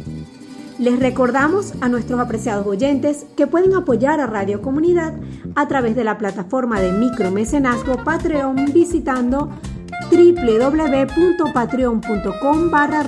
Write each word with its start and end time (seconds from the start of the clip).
Les 0.82 1.00
recordamos 1.00 1.74
a 1.80 1.88
nuestros 1.90 2.20
apreciados 2.20 2.66
oyentes 2.66 3.28
que 3.38 3.46
pueden 3.46 3.76
apoyar 3.76 4.20
a 4.20 4.26
Radio 4.26 4.64
Comunidad 4.64 5.14
a 5.54 5.68
través 5.68 5.96
de 5.96 6.04
la 6.04 6.18
plataforma 6.18 6.82
de 6.82 6.92
micromecenazgo 6.92 8.04
Patreon 8.04 8.66
visitando 8.74 9.52
www.patreon.com 10.10 12.72
barra. 12.72 13.06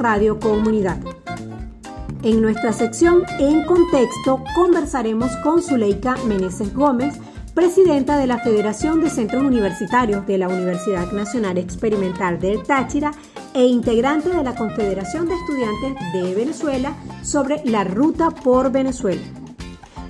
En 2.22 2.44
nuestra 2.44 2.74
sección 2.74 3.24
En 3.40 3.66
Contexto 3.66 4.44
conversaremos 4.56 5.36
con 5.38 5.64
Zuleika 5.64 6.16
Meneses 6.28 6.76
Gómez, 6.76 7.16
presidenta 7.56 8.20
de 8.20 8.28
la 8.28 8.38
Federación 8.38 9.02
de 9.02 9.10
Centros 9.10 9.42
Universitarios 9.42 10.28
de 10.28 10.38
la 10.38 10.48
Universidad 10.48 11.12
Nacional 11.12 11.58
Experimental 11.58 12.40
del 12.40 12.62
Táchira 12.62 13.10
e 13.54 13.66
integrante 13.66 14.30
de 14.30 14.44
la 14.44 14.56
Confederación 14.56 15.28
de 15.28 15.36
Estudiantes 15.36 15.96
de 16.14 16.36
Venezuela 16.36 16.96
sobre 17.24 17.62
la 17.66 17.84
ruta 17.84 18.32
por 18.32 18.72
Venezuela. 18.72 19.22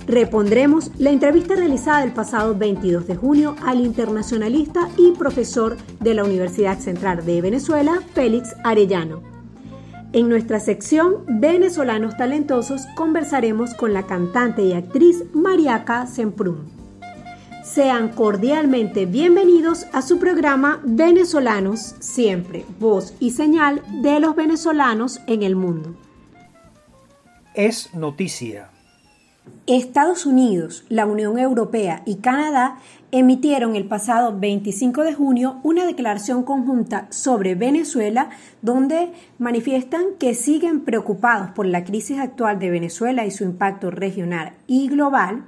Repondremos 0.06 0.90
la 0.98 1.10
entrevista 1.10 1.54
realizada 1.54 2.04
el 2.04 2.12
pasado 2.12 2.54
22 2.54 3.06
de 3.06 3.16
junio 3.16 3.56
al 3.64 3.80
internacionalista 3.80 4.88
y 4.98 5.12
profesor 5.12 5.76
de 6.00 6.14
la 6.14 6.24
Universidad 6.24 6.78
Central 6.78 7.24
de 7.24 7.40
Venezuela, 7.40 8.00
Félix 8.12 8.54
Arellano. 8.64 9.22
En 10.12 10.28
nuestra 10.28 10.60
sección 10.60 11.24
Venezolanos 11.26 12.16
Talentosos 12.16 12.82
conversaremos 12.94 13.74
con 13.74 13.94
la 13.94 14.06
cantante 14.06 14.62
y 14.62 14.74
actriz 14.74 15.24
Mariaca 15.32 16.06
Semprún. 16.06 16.73
Sean 17.74 18.10
cordialmente 18.10 19.04
bienvenidos 19.04 19.88
a 19.92 20.00
su 20.00 20.20
programa 20.20 20.80
Venezolanos 20.84 21.96
Siempre, 21.98 22.64
voz 22.78 23.16
y 23.18 23.32
señal 23.32 23.82
de 24.00 24.20
los 24.20 24.36
venezolanos 24.36 25.20
en 25.26 25.42
el 25.42 25.56
mundo. 25.56 25.96
Es 27.52 27.92
noticia. 27.92 28.70
Estados 29.66 30.24
Unidos, 30.24 30.84
la 30.88 31.04
Unión 31.04 31.36
Europea 31.36 32.04
y 32.06 32.18
Canadá 32.18 32.78
emitieron 33.10 33.74
el 33.74 33.86
pasado 33.86 34.38
25 34.38 35.02
de 35.02 35.14
junio 35.14 35.58
una 35.64 35.84
declaración 35.84 36.44
conjunta 36.44 37.08
sobre 37.10 37.56
Venezuela 37.56 38.30
donde 38.62 39.12
manifiestan 39.38 40.14
que 40.20 40.34
siguen 40.34 40.84
preocupados 40.84 41.50
por 41.50 41.66
la 41.66 41.82
crisis 41.82 42.20
actual 42.20 42.60
de 42.60 42.70
Venezuela 42.70 43.26
y 43.26 43.32
su 43.32 43.42
impacto 43.42 43.90
regional 43.90 44.52
y 44.68 44.86
global 44.86 45.46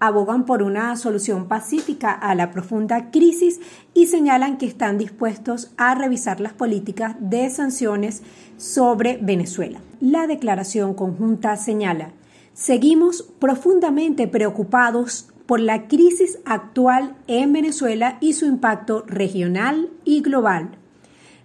abogan 0.00 0.44
por 0.44 0.62
una 0.62 0.96
solución 0.96 1.48
pacífica 1.48 2.12
a 2.12 2.34
la 2.34 2.50
profunda 2.50 3.10
crisis 3.10 3.60
y 3.94 4.06
señalan 4.06 4.58
que 4.58 4.66
están 4.66 4.98
dispuestos 4.98 5.72
a 5.76 5.94
revisar 5.94 6.40
las 6.40 6.52
políticas 6.52 7.16
de 7.20 7.48
sanciones 7.50 8.22
sobre 8.56 9.18
Venezuela. 9.20 9.80
La 10.00 10.26
declaración 10.26 10.94
conjunta 10.94 11.56
señala, 11.56 12.12
seguimos 12.54 13.22
profundamente 13.38 14.28
preocupados 14.28 15.28
por 15.46 15.60
la 15.60 15.88
crisis 15.88 16.38
actual 16.44 17.16
en 17.26 17.52
Venezuela 17.52 18.18
y 18.20 18.34
su 18.34 18.44
impacto 18.44 19.04
regional 19.06 19.88
y 20.04 20.20
global. 20.20 20.72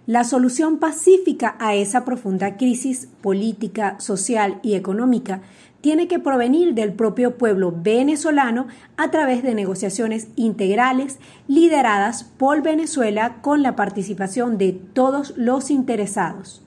La 0.06 0.24
solución 0.24 0.78
pacífica 0.80 1.56
a 1.58 1.74
esa 1.74 2.04
profunda 2.04 2.58
crisis 2.58 3.08
política, 3.22 3.98
social 4.00 4.60
y 4.62 4.74
económica 4.74 5.40
tiene 5.84 6.08
que 6.08 6.18
provenir 6.18 6.72
del 6.72 6.94
propio 6.94 7.36
pueblo 7.36 7.70
venezolano 7.70 8.68
a 8.96 9.10
través 9.10 9.42
de 9.42 9.54
negociaciones 9.54 10.28
integrales 10.34 11.18
lideradas 11.46 12.24
por 12.24 12.62
Venezuela 12.62 13.42
con 13.42 13.62
la 13.62 13.76
participación 13.76 14.56
de 14.56 14.72
todos 14.72 15.34
los 15.36 15.70
interesados. 15.70 16.62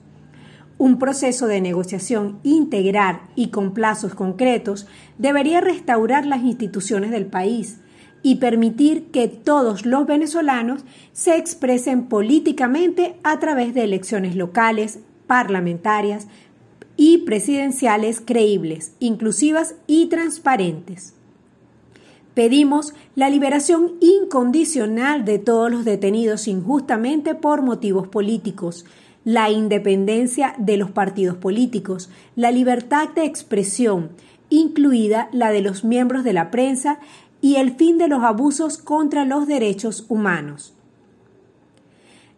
Un 0.78 1.00
proceso 1.00 1.48
de 1.48 1.60
negociación 1.60 2.38
integral 2.44 3.22
y 3.34 3.48
con 3.48 3.74
plazos 3.74 4.14
concretos 4.14 4.86
debería 5.18 5.60
restaurar 5.60 6.24
las 6.24 6.44
instituciones 6.44 7.10
del 7.10 7.26
país 7.26 7.80
y 8.22 8.36
permitir 8.36 9.10
que 9.10 9.26
todos 9.26 9.84
los 9.84 10.06
venezolanos 10.06 10.84
se 11.10 11.36
expresen 11.36 12.04
políticamente 12.06 13.16
a 13.24 13.40
través 13.40 13.74
de 13.74 13.82
elecciones 13.82 14.36
locales, 14.36 15.00
parlamentarias, 15.26 16.28
y 17.00 17.18
presidenciales 17.18 18.20
creíbles, 18.20 18.92
inclusivas 18.98 19.76
y 19.86 20.06
transparentes. 20.06 21.14
Pedimos 22.34 22.92
la 23.14 23.30
liberación 23.30 23.92
incondicional 24.00 25.24
de 25.24 25.38
todos 25.38 25.70
los 25.70 25.84
detenidos 25.84 26.48
injustamente 26.48 27.36
por 27.36 27.62
motivos 27.62 28.08
políticos, 28.08 28.84
la 29.24 29.48
independencia 29.48 30.56
de 30.58 30.76
los 30.76 30.90
partidos 30.90 31.36
políticos, 31.36 32.10
la 32.34 32.50
libertad 32.50 33.08
de 33.14 33.24
expresión, 33.24 34.10
incluida 34.50 35.28
la 35.32 35.52
de 35.52 35.62
los 35.62 35.84
miembros 35.84 36.24
de 36.24 36.32
la 36.32 36.50
prensa, 36.50 36.98
y 37.40 37.56
el 37.56 37.76
fin 37.76 37.98
de 37.98 38.08
los 38.08 38.24
abusos 38.24 38.76
contra 38.76 39.24
los 39.24 39.46
derechos 39.46 40.04
humanos. 40.08 40.74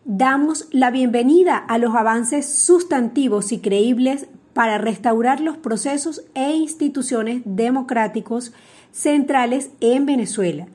Damos 0.05 0.69
la 0.71 0.91
bienvenida 0.91 1.57
a 1.57 1.79
los 1.79 1.95
avances 1.95 2.47
sustantivos 2.47 3.53
y 3.53 3.61
creíbles 3.61 4.27
para 4.53 4.79
restaurar 4.79 5.41
los 5.41 5.57
procesos 5.57 6.23
e 6.35 6.53
instituciones 6.53 7.43
democráticos 7.45 8.53
centrales 8.93 9.71
en 9.81 10.07
Venezuela 10.07 10.67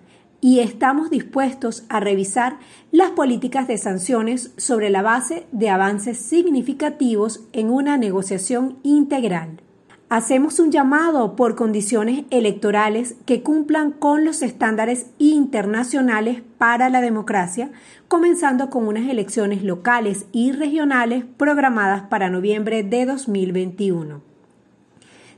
y 0.42 0.60
estamos 0.60 1.10
dispuestos 1.10 1.86
a 1.90 2.00
revisar 2.00 2.60
las 2.92 3.10
políticas 3.12 3.68
de 3.68 3.80
sanciones 3.80 4.52
sobre 4.58 4.92
la 4.92 5.02
base 5.02 5.48
de 5.52 5.70
avances 5.70 6.20
significativos 6.20 7.42
en 7.52 7.72
una 7.72 7.98
negociación 7.98 8.78
integral. 8.84 9.65
Hacemos 10.08 10.60
un 10.60 10.72
llamado 10.72 11.36
por 11.36 11.56
condiciones 11.56 12.26
electorales 12.30 13.16
que 13.26 13.42
cumplan 13.42 13.90
con 13.90 14.24
los 14.24 14.44
estándares 14.44 15.08
internacionales 15.18 16.44
para 16.60 16.90
la 16.90 17.02
democracia, 17.02 17.72
comenzando 18.08 18.70
con 18.70 18.88
unas 18.88 19.10
elecciones 19.10 19.64
locales 19.64 20.28
y 20.32 20.52
regionales 20.52 21.26
programadas 21.38 22.04
para 22.04 22.30
noviembre 22.30 22.84
de 22.84 23.08
2021. 23.08 24.36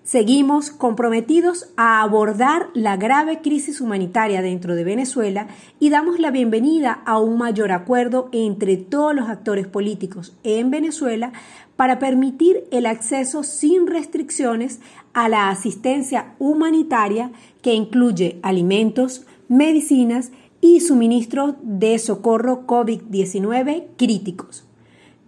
Seguimos 0.03 0.69
comprometidos 0.69 1.67
a 1.75 2.01
abordar 2.01 2.67
la 2.73 2.95
grave 2.95 3.41
crisis 3.41 3.81
humanitaria 3.81 4.41
dentro 4.41 4.73
de 4.75 4.85
Venezuela 4.85 5.47
y 5.79 5.89
damos 5.89 6.17
la 6.17 6.31
bienvenida 6.31 7.01
a 7.05 7.19
un 7.19 7.37
mayor 7.37 7.73
acuerdo 7.73 8.29
entre 8.31 8.77
todos 8.77 9.13
los 9.13 9.27
actores 9.27 9.67
políticos 9.67 10.33
en 10.43 10.71
Venezuela 10.71 11.33
para 11.77 11.99
permitir 11.99 12.65
el 12.71 12.85
acceso 12.85 13.43
sin 13.43 13.87
restricciones 13.87 14.81
a 15.13 15.29
la 15.29 15.49
asistencia 15.49 16.35
humanitaria 16.39 17.31
que 17.61 17.73
incluye 17.73 18.39
alimentos, 18.41 19.25
medicinas 19.47 20.31
y 20.59 20.81
suministros 20.81 21.55
de 21.61 21.97
socorro 21.99 22.67
COVID-19 22.67 23.85
críticos. 23.95 24.65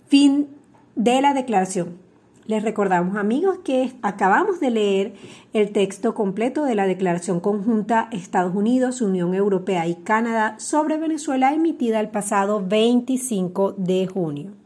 Fin 0.08 0.48
de 0.96 1.22
la 1.22 1.34
declaración. 1.34 2.10
Les 2.48 2.64
recordamos 2.64 3.16
amigos 3.16 3.60
que 3.64 3.94
acabamos 4.02 4.60
de 4.60 4.72
leer 4.72 5.14
el 5.54 5.72
texto 5.72 6.16
completo 6.16 6.66
de 6.66 6.74
la 6.74 6.88
Declaración 6.88 7.40
Conjunta 7.40 8.10
Estados 8.12 8.56
Unidos, 8.56 9.02
Unión 9.02 9.36
Europea 9.36 9.86
y 9.86 9.94
Canadá 9.94 10.56
sobre 10.58 10.98
Venezuela 10.98 11.54
emitida 11.54 12.00
el 12.00 12.10
pasado 12.10 12.66
25 12.68 13.74
de 13.78 14.08
junio. 14.08 14.59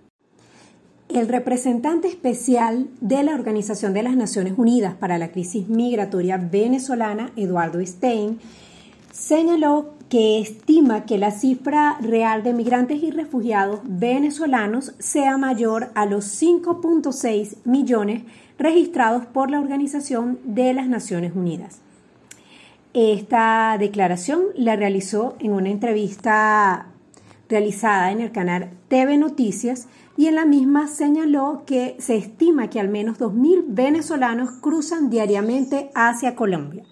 El 1.13 1.27
representante 1.27 2.07
especial 2.07 2.87
de 2.99 3.21
la 3.21 3.35
Organización 3.35 3.93
de 3.93 4.01
las 4.01 4.15
Naciones 4.15 4.55
Unidas 4.57 4.95
para 4.95 5.19
la 5.19 5.31
Crisis 5.31 5.69
Migratoria 5.69 6.37
Venezolana, 6.37 7.31
Eduardo 7.35 7.79
Stein, 7.85 8.39
señaló 9.11 9.93
que 10.09 10.39
estima 10.39 11.05
que 11.05 11.19
la 11.19 11.29
cifra 11.29 11.99
real 12.01 12.41
de 12.41 12.53
migrantes 12.53 13.03
y 13.03 13.11
refugiados 13.11 13.81
venezolanos 13.83 14.95
sea 14.97 15.37
mayor 15.37 15.91
a 15.93 16.07
los 16.07 16.25
5.6 16.41 17.57
millones 17.63 18.23
registrados 18.57 19.27
por 19.27 19.51
la 19.51 19.59
Organización 19.59 20.39
de 20.43 20.73
las 20.73 20.87
Naciones 20.87 21.33
Unidas. 21.35 21.81
Esta 22.95 23.77
declaración 23.77 24.45
la 24.55 24.75
realizó 24.75 25.35
en 25.39 25.51
una 25.51 25.69
entrevista 25.69 26.87
realizada 27.49 28.11
en 28.11 28.19
el 28.19 28.31
canal 28.31 28.71
TV 28.87 29.19
Noticias 29.19 29.87
y 30.15 30.27
en 30.27 30.35
la 30.35 30.45
misma 30.45 30.87
señaló 30.87 31.63
que 31.65 31.95
se 31.99 32.15
estima 32.15 32.69
que 32.69 32.79
al 32.79 32.89
menos 32.89 33.19
2.000 33.19 33.65
venezolanos 33.67 34.51
cruzan 34.61 35.09
diariamente 35.09 35.89
hacia 35.95 36.35
Colombia. 36.35 36.83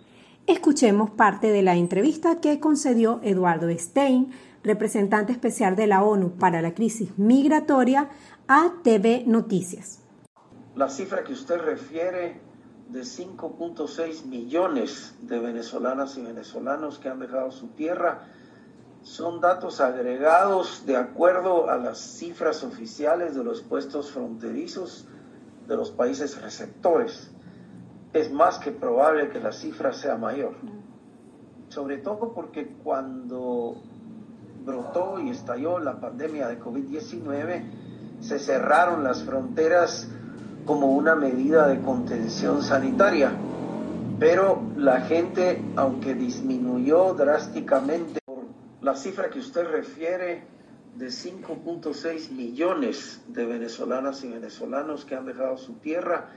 Escuchemos 0.47 1.11
parte 1.11 1.51
de 1.51 1.61
la 1.61 1.75
entrevista 1.75 2.41
que 2.41 2.59
concedió 2.59 3.19
Eduardo 3.23 3.69
Stein, 3.69 4.31
representante 4.63 5.31
especial 5.31 5.75
de 5.75 5.87
la 5.87 6.03
ONU 6.03 6.31
para 6.31 6.61
la 6.61 6.73
crisis 6.73 7.17
migratoria, 7.17 8.09
a 8.47 8.73
TV 8.83 9.23
Noticias. 9.27 9.99
La 10.75 10.89
cifra 10.89 11.23
que 11.23 11.33
usted 11.33 11.59
refiere 11.59 12.41
de 12.89 13.01
5.6 13.01 14.25
millones 14.25 15.15
de 15.21 15.39
venezolanas 15.39 16.17
y 16.17 16.21
venezolanos 16.23 16.99
que 16.99 17.09
han 17.09 17.19
dejado 17.19 17.51
su 17.51 17.67
tierra 17.67 18.27
son 19.03 19.41
datos 19.41 19.81
agregados 19.81 20.85
de 20.85 20.95
acuerdo 20.95 21.69
a 21.69 21.77
las 21.77 21.97
cifras 21.97 22.63
oficiales 22.63 23.35
de 23.35 23.43
los 23.43 23.61
puestos 23.61 24.11
fronterizos 24.11 25.07
de 25.67 25.75
los 25.75 25.91
países 25.91 26.41
receptores. 26.41 27.31
Es 28.13 28.31
más 28.31 28.59
que 28.59 28.71
probable 28.71 29.29
que 29.29 29.39
la 29.39 29.51
cifra 29.51 29.93
sea 29.93 30.17
mayor. 30.17 30.53
Sobre 31.69 31.97
todo 31.97 32.33
porque 32.33 32.75
cuando 32.83 33.75
brotó 34.65 35.19
y 35.19 35.29
estalló 35.29 35.79
la 35.79 35.99
pandemia 35.99 36.47
de 36.47 36.59
COVID-19, 36.59 37.63
se 38.19 38.37
cerraron 38.37 39.03
las 39.03 39.23
fronteras 39.23 40.07
como 40.65 40.91
una 40.91 41.15
medida 41.15 41.67
de 41.67 41.81
contención 41.81 42.61
sanitaria. 42.61 43.31
Pero 44.19 44.61
la 44.75 45.01
gente, 45.01 45.63
aunque 45.75 46.13
disminuyó 46.13 47.15
drásticamente 47.15 48.20
la 48.81 48.95
cifra 48.95 49.29
que 49.29 49.39
usted 49.39 49.65
refiere 49.69 50.43
de 50.95 51.07
5.6 51.07 52.31
millones 52.31 53.21
de 53.27 53.45
venezolanas 53.45 54.23
y 54.23 54.29
venezolanos 54.29 55.05
que 55.05 55.15
han 55.15 55.25
dejado 55.25 55.57
su 55.57 55.73
tierra 55.73 56.29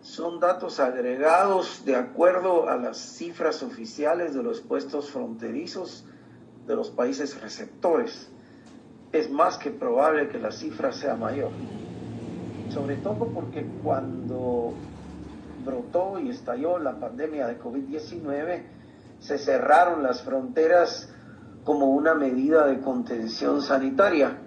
son 0.00 0.38
datos 0.38 0.80
agregados 0.80 1.84
de 1.84 1.96
acuerdo 1.96 2.68
a 2.68 2.76
las 2.76 2.98
cifras 2.98 3.62
oficiales 3.62 4.34
de 4.34 4.42
los 4.42 4.60
puestos 4.60 5.10
fronterizos 5.10 6.04
de 6.66 6.76
los 6.76 6.90
países 6.90 7.40
receptores. 7.40 8.28
Es 9.12 9.30
más 9.30 9.56
que 9.58 9.70
probable 9.70 10.28
que 10.28 10.38
la 10.38 10.52
cifra 10.52 10.92
sea 10.92 11.16
mayor. 11.16 11.50
Sobre 12.70 12.96
todo 12.96 13.28
porque 13.28 13.66
cuando 13.82 14.74
brotó 15.64 16.18
y 16.18 16.30
estalló 16.30 16.78
la 16.78 16.98
pandemia 16.98 17.46
de 17.46 17.58
COVID-19, 17.58 18.62
se 19.20 19.38
cerraron 19.38 20.02
las 20.02 20.22
fronteras 20.22 21.13
como 21.64 21.86
una 21.86 22.14
medida 22.14 22.66
de 22.66 22.80
contención 22.80 23.62
sanitaria. 23.62 24.38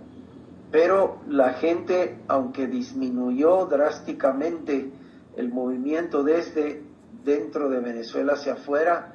Pero 0.71 1.21
la 1.27 1.53
gente, 1.53 2.19
aunque 2.27 2.67
disminuyó 2.67 3.65
drásticamente 3.65 4.91
el 5.35 5.49
movimiento 5.49 6.23
desde 6.23 6.83
dentro 7.23 7.69
de 7.69 7.79
Venezuela 7.79 8.33
hacia 8.33 8.53
afuera, 8.53 9.13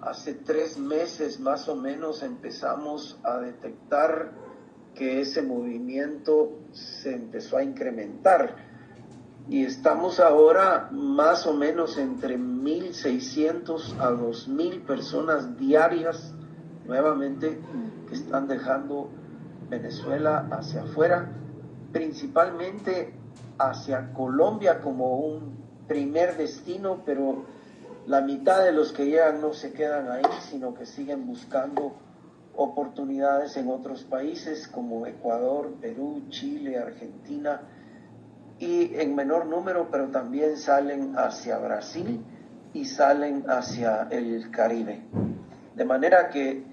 hace 0.00 0.34
tres 0.34 0.78
meses 0.78 1.40
más 1.40 1.68
o 1.68 1.76
menos 1.76 2.22
empezamos 2.22 3.18
a 3.22 3.38
detectar 3.38 4.32
que 4.94 5.20
ese 5.20 5.42
movimiento 5.42 6.58
se 6.72 7.14
empezó 7.14 7.56
a 7.56 7.64
incrementar. 7.64 8.56
Y 9.48 9.64
estamos 9.64 10.20
ahora 10.20 10.88
más 10.92 11.46
o 11.46 11.54
menos 11.54 11.98
entre 11.98 12.38
1.600 12.38 13.98
a 13.98 14.12
2.000 14.12 14.84
personas 14.84 15.58
diarias 15.58 16.32
nuevamente 16.86 17.58
que 18.08 18.14
están 18.14 18.48
dejando 18.48 19.08
Venezuela 19.68 20.48
hacia 20.50 20.82
afuera, 20.82 21.28
principalmente 21.92 23.14
hacia 23.58 24.12
Colombia 24.12 24.80
como 24.80 25.16
un 25.18 25.56
primer 25.86 26.36
destino, 26.36 27.02
pero 27.04 27.44
la 28.06 28.20
mitad 28.20 28.64
de 28.64 28.72
los 28.72 28.92
que 28.92 29.06
llegan 29.06 29.40
no 29.40 29.52
se 29.52 29.72
quedan 29.72 30.10
ahí, 30.10 30.24
sino 30.40 30.74
que 30.74 30.86
siguen 30.86 31.26
buscando 31.26 31.94
oportunidades 32.54 33.56
en 33.56 33.68
otros 33.68 34.04
países 34.04 34.68
como 34.68 35.06
Ecuador, 35.06 35.72
Perú, 35.80 36.22
Chile, 36.28 36.78
Argentina 36.78 37.62
y 38.58 38.94
en 38.96 39.14
menor 39.14 39.46
número, 39.46 39.88
pero 39.90 40.08
también 40.08 40.56
salen 40.56 41.14
hacia 41.16 41.58
Brasil 41.58 42.22
y 42.74 42.84
salen 42.84 43.44
hacia 43.48 44.08
el 44.10 44.50
Caribe. 44.50 45.02
De 45.74 45.84
manera 45.84 46.28
que 46.28 46.71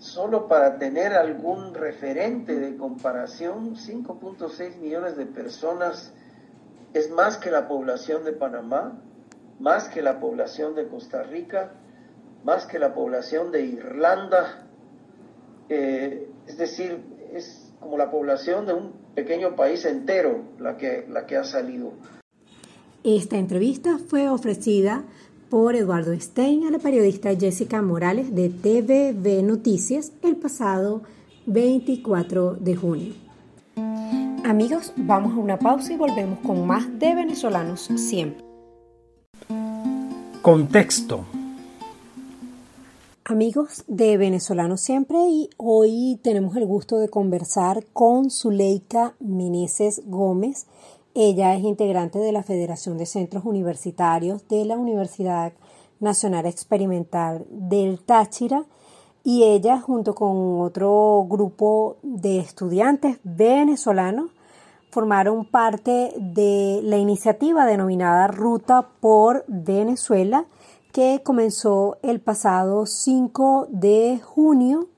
solo 0.00 0.48
para 0.48 0.78
tener 0.78 1.12
algún 1.12 1.74
referente 1.74 2.58
de 2.58 2.76
comparación, 2.76 3.76
5.6 3.76 4.78
millones 4.78 5.16
de 5.16 5.26
personas 5.26 6.12
es 6.94 7.10
más 7.10 7.36
que 7.36 7.50
la 7.50 7.68
población 7.68 8.24
de 8.24 8.32
Panamá, 8.32 8.98
más 9.60 9.88
que 9.90 10.00
la 10.00 10.18
población 10.18 10.74
de 10.74 10.88
Costa 10.88 11.22
Rica, 11.22 11.74
más 12.44 12.64
que 12.64 12.78
la 12.78 12.94
población 12.94 13.52
de 13.52 13.60
Irlanda, 13.62 14.66
eh, 15.68 16.28
es 16.46 16.56
decir, 16.56 17.04
es 17.32 17.70
como 17.78 17.98
la 17.98 18.10
población 18.10 18.66
de 18.66 18.72
un 18.72 18.92
pequeño 19.14 19.54
país 19.54 19.84
entero 19.84 20.44
la 20.58 20.78
que, 20.78 21.06
la 21.08 21.26
que 21.26 21.36
ha 21.36 21.44
salido. 21.44 21.92
Esta 23.04 23.36
entrevista 23.36 23.98
fue 23.98 24.28
ofrecida 24.28 25.04
por 25.50 25.74
Eduardo 25.74 26.18
Stein 26.18 26.64
a 26.64 26.70
la 26.70 26.78
periodista 26.78 27.34
Jessica 27.34 27.82
Morales 27.82 28.34
de 28.34 28.48
TVV 28.48 29.42
Noticias 29.42 30.12
el 30.22 30.36
pasado 30.36 31.02
24 31.46 32.54
de 32.54 32.76
junio. 32.76 33.14
Amigos, 34.44 34.92
vamos 34.96 35.32
a 35.32 35.36
una 35.36 35.58
pausa 35.58 35.92
y 35.92 35.96
volvemos 35.96 36.38
con 36.38 36.66
más 36.66 36.98
de 37.00 37.16
venezolanos 37.16 37.90
siempre. 37.96 38.44
Contexto. 40.40 41.24
Amigos 43.24 43.84
de 43.86 44.16
Venezolanos 44.16 44.80
Siempre 44.80 45.18
y 45.28 45.50
hoy 45.56 46.18
tenemos 46.22 46.56
el 46.56 46.66
gusto 46.66 46.98
de 46.98 47.08
conversar 47.08 47.84
con 47.92 48.28
Zuleika 48.28 49.14
Meneses 49.20 50.02
Gómez, 50.06 50.66
ella 51.14 51.54
es 51.54 51.64
integrante 51.64 52.18
de 52.18 52.32
la 52.32 52.42
Federación 52.42 52.98
de 52.98 53.06
Centros 53.06 53.44
Universitarios 53.44 54.46
de 54.48 54.64
la 54.64 54.76
Universidad 54.76 55.52
Nacional 55.98 56.46
Experimental 56.46 57.46
del 57.50 58.00
Táchira 58.00 58.64
y 59.24 59.42
ella 59.44 59.80
junto 59.80 60.14
con 60.14 60.60
otro 60.60 61.26
grupo 61.28 61.96
de 62.02 62.38
estudiantes 62.38 63.18
venezolanos 63.24 64.30
formaron 64.90 65.44
parte 65.44 66.12
de 66.16 66.80
la 66.82 66.96
iniciativa 66.96 67.64
denominada 67.64 68.26
Ruta 68.26 68.88
por 69.00 69.44
Venezuela, 69.46 70.46
que 70.92 71.22
comenzó 71.24 71.98
el 72.02 72.20
pasado 72.20 72.86
5 72.86 73.68
de 73.70 74.20
junio 74.22 74.88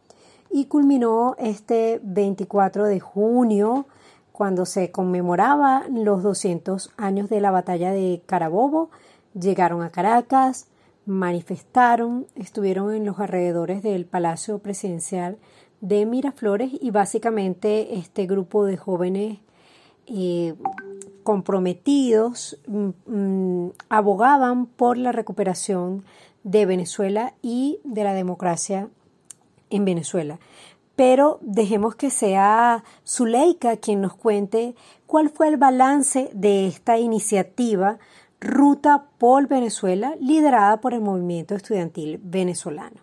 y 0.50 0.66
culminó 0.66 1.34
este 1.38 2.00
24 2.02 2.84
de 2.84 3.00
junio 3.00 3.86
cuando 4.32 4.66
se 4.66 4.90
conmemoraba 4.90 5.84
los 5.90 6.22
200 6.22 6.90
años 6.96 7.28
de 7.28 7.40
la 7.40 7.50
batalla 7.50 7.92
de 7.92 8.22
Carabobo. 8.26 8.90
Llegaron 9.34 9.82
a 9.82 9.90
Caracas, 9.90 10.66
manifestaron, 11.06 12.26
estuvieron 12.34 12.94
en 12.94 13.04
los 13.04 13.18
alrededores 13.20 13.82
del 13.82 14.06
Palacio 14.06 14.58
Presidencial 14.58 15.38
de 15.80 16.06
Miraflores 16.06 16.70
y 16.80 16.90
básicamente 16.90 17.98
este 17.98 18.26
grupo 18.26 18.64
de 18.64 18.76
jóvenes 18.76 19.38
eh, 20.06 20.54
comprometidos 21.22 22.58
mm, 22.66 22.88
mm, 23.06 23.70
abogaban 23.88 24.66
por 24.66 24.96
la 24.96 25.12
recuperación 25.12 26.04
de 26.44 26.66
Venezuela 26.66 27.34
y 27.42 27.78
de 27.84 28.04
la 28.04 28.14
democracia 28.14 28.88
en 29.70 29.84
Venezuela. 29.84 30.38
Pero 30.96 31.38
dejemos 31.42 31.94
que 31.94 32.10
sea 32.10 32.84
Zuleika 33.06 33.76
quien 33.76 34.00
nos 34.00 34.14
cuente 34.14 34.74
cuál 35.06 35.30
fue 35.30 35.48
el 35.48 35.56
balance 35.56 36.30
de 36.32 36.66
esta 36.66 36.98
iniciativa 36.98 37.98
Ruta 38.40 39.04
por 39.18 39.46
Venezuela, 39.46 40.16
liderada 40.20 40.80
por 40.80 40.94
el 40.94 41.00
movimiento 41.00 41.54
estudiantil 41.54 42.18
venezolano. 42.22 42.96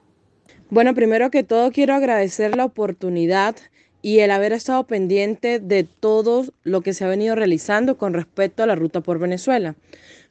Bueno, 0.69 0.93
primero 0.93 1.31
que 1.31 1.43
todo 1.43 1.71
quiero 1.71 1.93
agradecer 1.93 2.57
la 2.57 2.65
oportunidad 2.65 3.55
y 4.01 4.19
el 4.19 4.31
haber 4.31 4.53
estado 4.53 4.85
pendiente 4.85 5.59
de 5.59 5.83
todo 5.83 6.45
lo 6.63 6.81
que 6.81 6.93
se 6.93 7.05
ha 7.05 7.07
venido 7.07 7.35
realizando 7.35 7.97
con 7.97 8.13
respecto 8.13 8.63
a 8.63 8.65
la 8.65 8.75
Ruta 8.75 9.01
por 9.01 9.17
Venezuela. 9.17 9.75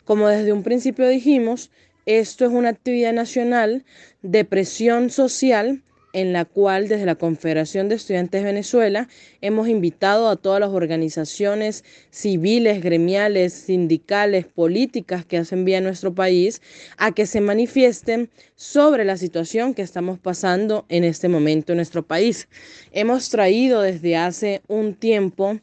Como 0.05 0.29
desde 0.29 0.53
un 0.53 0.63
principio 0.63 1.09
dijimos, 1.09 1.71
esto 2.07 2.45
es 2.45 2.53
una 2.53 2.71
actividad 2.71 3.13
nacional 3.13 3.85
de 4.23 4.45
presión 4.45 5.11
social 5.11 5.83
en 6.21 6.33
la 6.33 6.45
cual 6.45 6.89
desde 6.89 7.07
la 7.07 7.15
Confederación 7.15 7.89
de 7.89 7.95
Estudiantes 7.95 8.41
de 8.41 8.47
Venezuela 8.47 9.09
hemos 9.41 9.69
invitado 9.69 10.29
a 10.29 10.35
todas 10.35 10.59
las 10.59 10.71
organizaciones 10.71 11.85
civiles, 12.11 12.83
gremiales, 12.83 13.53
sindicales, 13.53 14.45
políticas 14.47 15.25
que 15.25 15.39
hacen 15.39 15.65
vía 15.65 15.79
a 15.79 15.81
nuestro 15.81 16.13
país 16.15 16.61
a 16.97 17.13
que 17.13 17.25
se 17.25 17.41
manifiesten 17.41 18.31
sobre 18.57 19.05
la 19.05 19.17
situación 19.17 19.75
que 19.75 19.83
estamos 19.83 20.19
pasando 20.19 20.87
en 20.89 21.05
este 21.05 21.29
momento 21.29 21.73
en 21.73 21.77
nuestro 21.77 22.03
país. 22.03 22.49
Hemos 22.91 23.31
traído 23.31 23.83
desde 23.83 24.17
hace 24.17 24.63
un 24.67 24.95
tiempo 24.95 25.61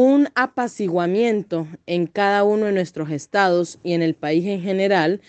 un 0.00 0.28
apaciguamiento 0.36 1.66
en 1.86 2.06
cada 2.06 2.44
uno 2.44 2.66
de 2.66 2.72
nuestros 2.72 3.10
estados 3.10 3.80
y 3.82 3.94
en 3.94 4.02
el 4.02 4.14
país 4.14 4.46
en 4.46 4.62
general 4.62 5.20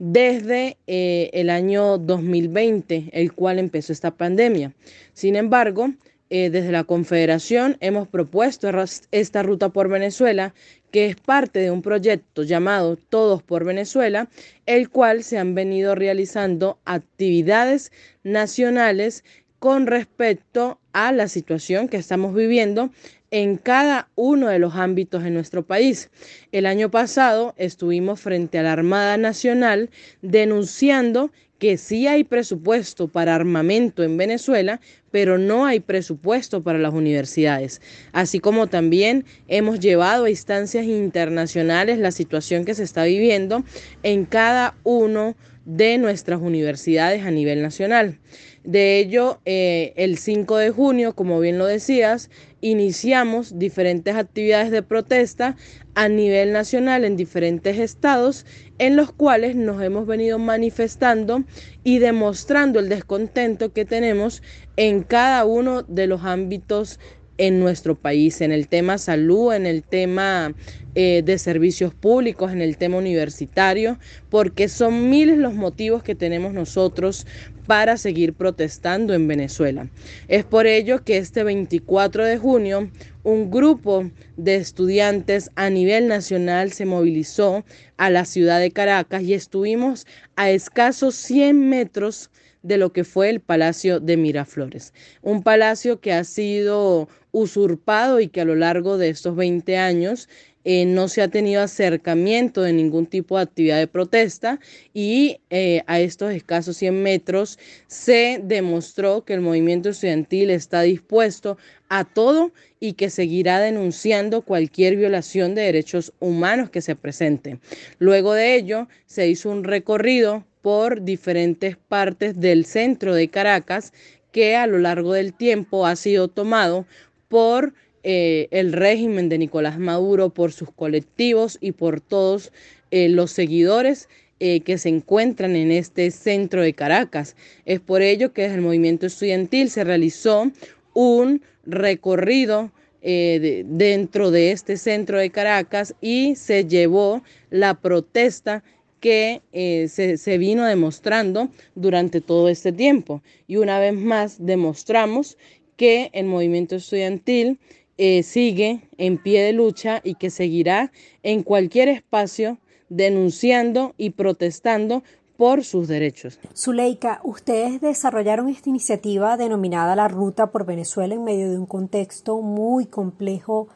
desde 0.00 0.78
eh, 0.88 1.30
el 1.32 1.48
año 1.48 1.96
2020, 1.96 3.10
el 3.12 3.32
cual 3.32 3.60
empezó 3.60 3.92
esta 3.92 4.10
pandemia. 4.10 4.72
Sin 5.12 5.36
embargo, 5.36 5.92
eh, 6.28 6.50
desde 6.50 6.72
la 6.72 6.82
Confederación 6.82 7.76
hemos 7.78 8.08
propuesto 8.08 8.68
esta 9.12 9.44
ruta 9.44 9.68
por 9.68 9.88
Venezuela, 9.88 10.54
que 10.90 11.06
es 11.06 11.14
parte 11.14 11.60
de 11.60 11.70
un 11.70 11.82
proyecto 11.82 12.42
llamado 12.42 12.96
Todos 12.96 13.44
por 13.44 13.64
Venezuela, 13.64 14.28
el 14.66 14.90
cual 14.90 15.22
se 15.22 15.38
han 15.38 15.54
venido 15.54 15.94
realizando 15.94 16.80
actividades 16.84 17.92
nacionales 18.24 19.22
con 19.60 19.86
respecto 19.86 20.80
a 20.92 21.12
la 21.12 21.28
situación 21.28 21.88
que 21.88 21.96
estamos 21.96 22.34
viviendo 22.34 22.90
en 23.30 23.56
cada 23.56 24.08
uno 24.14 24.48
de 24.48 24.58
los 24.58 24.74
ámbitos 24.74 25.22
de 25.22 25.30
nuestro 25.30 25.66
país. 25.66 26.10
El 26.52 26.66
año 26.66 26.90
pasado 26.90 27.54
estuvimos 27.56 28.20
frente 28.20 28.58
a 28.58 28.62
la 28.62 28.72
Armada 28.72 29.16
Nacional 29.16 29.90
denunciando 30.22 31.30
que 31.58 31.78
sí 31.78 32.06
hay 32.06 32.24
presupuesto 32.24 33.08
para 33.08 33.34
armamento 33.34 34.02
en 34.02 34.16
Venezuela, 34.16 34.80
pero 35.10 35.38
no 35.38 35.64
hay 35.64 35.80
presupuesto 35.80 36.62
para 36.62 36.78
las 36.78 36.92
universidades. 36.92 37.80
Así 38.12 38.40
como 38.40 38.66
también 38.66 39.24
hemos 39.48 39.80
llevado 39.80 40.24
a 40.24 40.30
instancias 40.30 40.84
internacionales 40.84 41.98
la 41.98 42.10
situación 42.10 42.64
que 42.64 42.74
se 42.74 42.82
está 42.82 43.04
viviendo 43.04 43.64
en 44.02 44.26
cada 44.26 44.76
uno 44.82 45.34
de 45.64 45.98
nuestras 45.98 46.40
universidades 46.40 47.24
a 47.24 47.30
nivel 47.30 47.62
nacional. 47.62 48.20
De 48.62 48.98
ello, 48.98 49.40
eh, 49.44 49.92
el 49.96 50.18
5 50.18 50.56
de 50.56 50.70
junio, 50.70 51.14
como 51.14 51.40
bien 51.40 51.58
lo 51.58 51.66
decías, 51.66 52.30
iniciamos 52.70 53.60
diferentes 53.60 54.16
actividades 54.16 54.72
de 54.72 54.82
protesta 54.82 55.56
a 55.94 56.08
nivel 56.08 56.52
nacional 56.52 57.04
en 57.04 57.16
diferentes 57.16 57.78
estados 57.78 58.44
en 58.78 58.96
los 58.96 59.12
cuales 59.12 59.54
nos 59.54 59.80
hemos 59.82 60.04
venido 60.04 60.40
manifestando 60.40 61.44
y 61.84 62.00
demostrando 62.00 62.80
el 62.80 62.88
descontento 62.88 63.72
que 63.72 63.84
tenemos 63.84 64.42
en 64.76 65.04
cada 65.04 65.44
uno 65.44 65.82
de 65.84 66.08
los 66.08 66.24
ámbitos 66.24 66.98
en 67.38 67.60
nuestro 67.60 67.94
país, 67.94 68.40
en 68.40 68.52
el 68.52 68.68
tema 68.68 68.98
salud, 68.98 69.52
en 69.52 69.66
el 69.66 69.82
tema 69.82 70.54
eh, 70.94 71.22
de 71.24 71.38
servicios 71.38 71.92
públicos, 71.94 72.52
en 72.52 72.62
el 72.62 72.76
tema 72.76 72.96
universitario, 72.96 73.98
porque 74.30 74.68
son 74.68 75.10
miles 75.10 75.38
los 75.38 75.54
motivos 75.54 76.02
que 76.02 76.14
tenemos 76.14 76.54
nosotros 76.54 77.26
para 77.66 77.96
seguir 77.96 78.32
protestando 78.32 79.12
en 79.12 79.28
Venezuela. 79.28 79.88
Es 80.28 80.44
por 80.44 80.66
ello 80.66 81.04
que 81.04 81.18
este 81.18 81.44
24 81.44 82.24
de 82.24 82.38
junio 82.38 82.90
un 83.24 83.50
grupo 83.50 84.08
de 84.36 84.54
estudiantes 84.54 85.50
a 85.56 85.68
nivel 85.68 86.06
nacional 86.06 86.72
se 86.72 86.86
movilizó 86.86 87.64
a 87.96 88.08
la 88.08 88.24
ciudad 88.24 88.60
de 88.60 88.70
Caracas 88.70 89.22
y 89.22 89.34
estuvimos 89.34 90.06
a 90.36 90.50
escasos 90.50 91.16
100 91.16 91.68
metros 91.68 92.30
de 92.66 92.78
lo 92.78 92.92
que 92.92 93.04
fue 93.04 93.30
el 93.30 93.40
Palacio 93.40 94.00
de 94.00 94.16
Miraflores. 94.16 94.92
Un 95.22 95.42
palacio 95.42 96.00
que 96.00 96.12
ha 96.12 96.24
sido 96.24 97.08
usurpado 97.30 98.18
y 98.20 98.28
que 98.28 98.40
a 98.40 98.44
lo 98.44 98.54
largo 98.54 98.98
de 98.98 99.10
estos 99.10 99.36
20 99.36 99.76
años 99.76 100.28
eh, 100.64 100.84
no 100.84 101.06
se 101.06 101.22
ha 101.22 101.28
tenido 101.28 101.62
acercamiento 101.62 102.60
de 102.62 102.72
ningún 102.72 103.06
tipo 103.06 103.36
de 103.36 103.44
actividad 103.44 103.78
de 103.78 103.86
protesta 103.86 104.58
y 104.92 105.38
eh, 105.48 105.82
a 105.86 106.00
estos 106.00 106.32
escasos 106.32 106.76
100 106.78 107.04
metros 107.04 107.56
se 107.86 108.40
demostró 108.42 109.24
que 109.24 109.34
el 109.34 109.42
movimiento 109.42 109.90
estudiantil 109.90 110.50
está 110.50 110.82
dispuesto 110.82 111.56
a 111.88 112.02
todo 112.02 112.52
y 112.80 112.94
que 112.94 113.10
seguirá 113.10 113.60
denunciando 113.60 114.42
cualquier 114.42 114.96
violación 114.96 115.54
de 115.54 115.62
derechos 115.62 116.12
humanos 116.18 116.70
que 116.70 116.82
se 116.82 116.96
presente. 116.96 117.60
Luego 118.00 118.32
de 118.32 118.56
ello, 118.56 118.88
se 119.06 119.28
hizo 119.28 119.50
un 119.50 119.62
recorrido 119.62 120.44
por 120.66 121.02
diferentes 121.02 121.76
partes 121.76 122.40
del 122.40 122.64
centro 122.64 123.14
de 123.14 123.28
Caracas 123.28 123.92
que 124.32 124.56
a 124.56 124.66
lo 124.66 124.78
largo 124.78 125.12
del 125.12 125.32
tiempo 125.32 125.86
ha 125.86 125.94
sido 125.94 126.26
tomado 126.26 126.86
por 127.28 127.72
eh, 128.02 128.48
el 128.50 128.72
régimen 128.72 129.28
de 129.28 129.38
Nicolás 129.38 129.78
Maduro, 129.78 130.30
por 130.30 130.50
sus 130.50 130.72
colectivos 130.72 131.56
y 131.60 131.70
por 131.70 132.00
todos 132.00 132.50
eh, 132.90 133.08
los 133.08 133.30
seguidores 133.30 134.08
eh, 134.40 134.58
que 134.62 134.76
se 134.76 134.88
encuentran 134.88 135.54
en 135.54 135.70
este 135.70 136.10
centro 136.10 136.62
de 136.62 136.74
Caracas. 136.74 137.36
Es 137.64 137.78
por 137.78 138.02
ello 138.02 138.32
que 138.32 138.42
desde 138.42 138.56
el 138.56 138.62
movimiento 138.62 139.06
estudiantil 139.06 139.70
se 139.70 139.84
realizó 139.84 140.50
un 140.94 141.42
recorrido 141.64 142.72
dentro 143.02 144.32
de 144.32 144.50
este 144.50 144.76
centro 144.76 145.16
de 145.20 145.30
Caracas 145.30 145.94
y 146.00 146.34
se 146.34 146.64
llevó 146.64 147.22
la 147.50 147.74
protesta 147.74 148.64
que 149.00 149.42
se, 149.88 150.16
se, 150.16 150.38
vino 150.38 150.64
demostrando 150.64 151.48
durante 151.74 152.20
todo 152.20 152.48
este 152.48 152.72
tiempo. 152.72 153.22
Y 153.46 153.56
una 153.56 153.78
vez 153.78 153.94
más 153.94 154.44
demostramos 154.44 155.36
que 155.76 156.10
el 156.12 156.26
movimiento 156.26 156.76
estudiantil 156.76 157.58
eh, 157.98 158.22
sigue 158.22 158.82
en 158.98 159.16
pie 159.16 159.42
de 159.42 159.54
lucha 159.54 160.00
y 160.04 160.16
que 160.16 160.28
seguirá 160.28 160.92
en 161.22 161.42
cualquier 161.42 161.88
espacio 161.88 162.58
denunciando 162.90 163.94
y 163.96 164.10
protestando 164.10 165.02
por 165.38 165.64
sus 165.64 165.88
derechos. 165.88 166.38
Zuleika, 166.54 167.20
ustedes 167.24 167.80
desarrollaron 167.80 168.48
esta 168.48 168.68
iniciativa 168.68 169.36
denominada 169.36 169.96
la 169.96 170.08
Ruta 170.08 170.50
por 170.50 170.66
Venezuela 170.66 171.14
en 171.14 171.24
medio 171.24 171.50
de 171.50 171.58
un 171.58 171.66
contexto 171.66 172.40
muy 172.42 172.86
complejo 172.86 173.68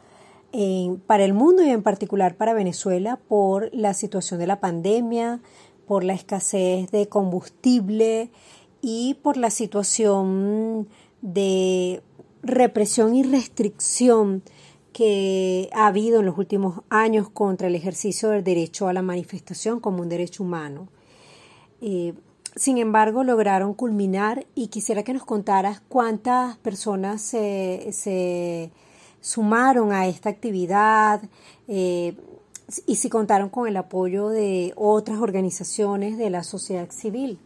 para 1.06 1.24
el 1.24 1.32
mundo 1.32 1.62
y 1.62 1.70
en 1.70 1.82
particular 1.82 2.36
para 2.36 2.54
Venezuela 2.54 3.18
por 3.28 3.70
la 3.72 3.94
situación 3.94 4.40
de 4.40 4.46
la 4.46 4.60
pandemia, 4.60 5.40
por 5.86 6.04
la 6.04 6.14
escasez 6.14 6.90
de 6.90 7.08
combustible 7.08 8.30
y 8.82 9.14
por 9.22 9.36
la 9.36 9.50
situación 9.50 10.88
de 11.22 12.02
represión 12.42 13.14
y 13.14 13.22
restricción 13.22 14.42
que 14.92 15.70
ha 15.72 15.86
habido 15.86 16.20
en 16.20 16.26
los 16.26 16.36
últimos 16.36 16.82
años 16.90 17.28
contra 17.30 17.68
el 17.68 17.74
ejercicio 17.74 18.30
del 18.30 18.42
derecho 18.42 18.88
a 18.88 18.92
la 18.92 19.02
manifestación 19.02 19.80
como 19.80 20.02
un 20.02 20.08
derecho 20.08 20.42
humano. 20.42 20.88
Eh, 21.80 22.14
sin 22.56 22.78
embargo, 22.78 23.22
lograron 23.22 23.74
culminar 23.74 24.46
y 24.54 24.68
quisiera 24.68 25.04
que 25.04 25.12
nos 25.14 25.24
contaras 25.24 25.80
cuántas 25.88 26.56
personas 26.58 27.22
se, 27.22 28.72
sumaron 29.20 29.92
a 29.92 30.06
esta 30.06 30.28
actividad 30.30 31.22
eh, 31.68 32.14
y 32.86 32.96
si 32.96 33.08
contaron 33.08 33.48
con 33.48 33.68
el 33.68 33.76
apoyo 33.76 34.28
de 34.28 34.72
otras 34.76 35.18
organizaciones 35.18 36.18
de 36.18 36.30
la 36.30 36.42
sociedad 36.42 36.90
civil. 36.90 37.38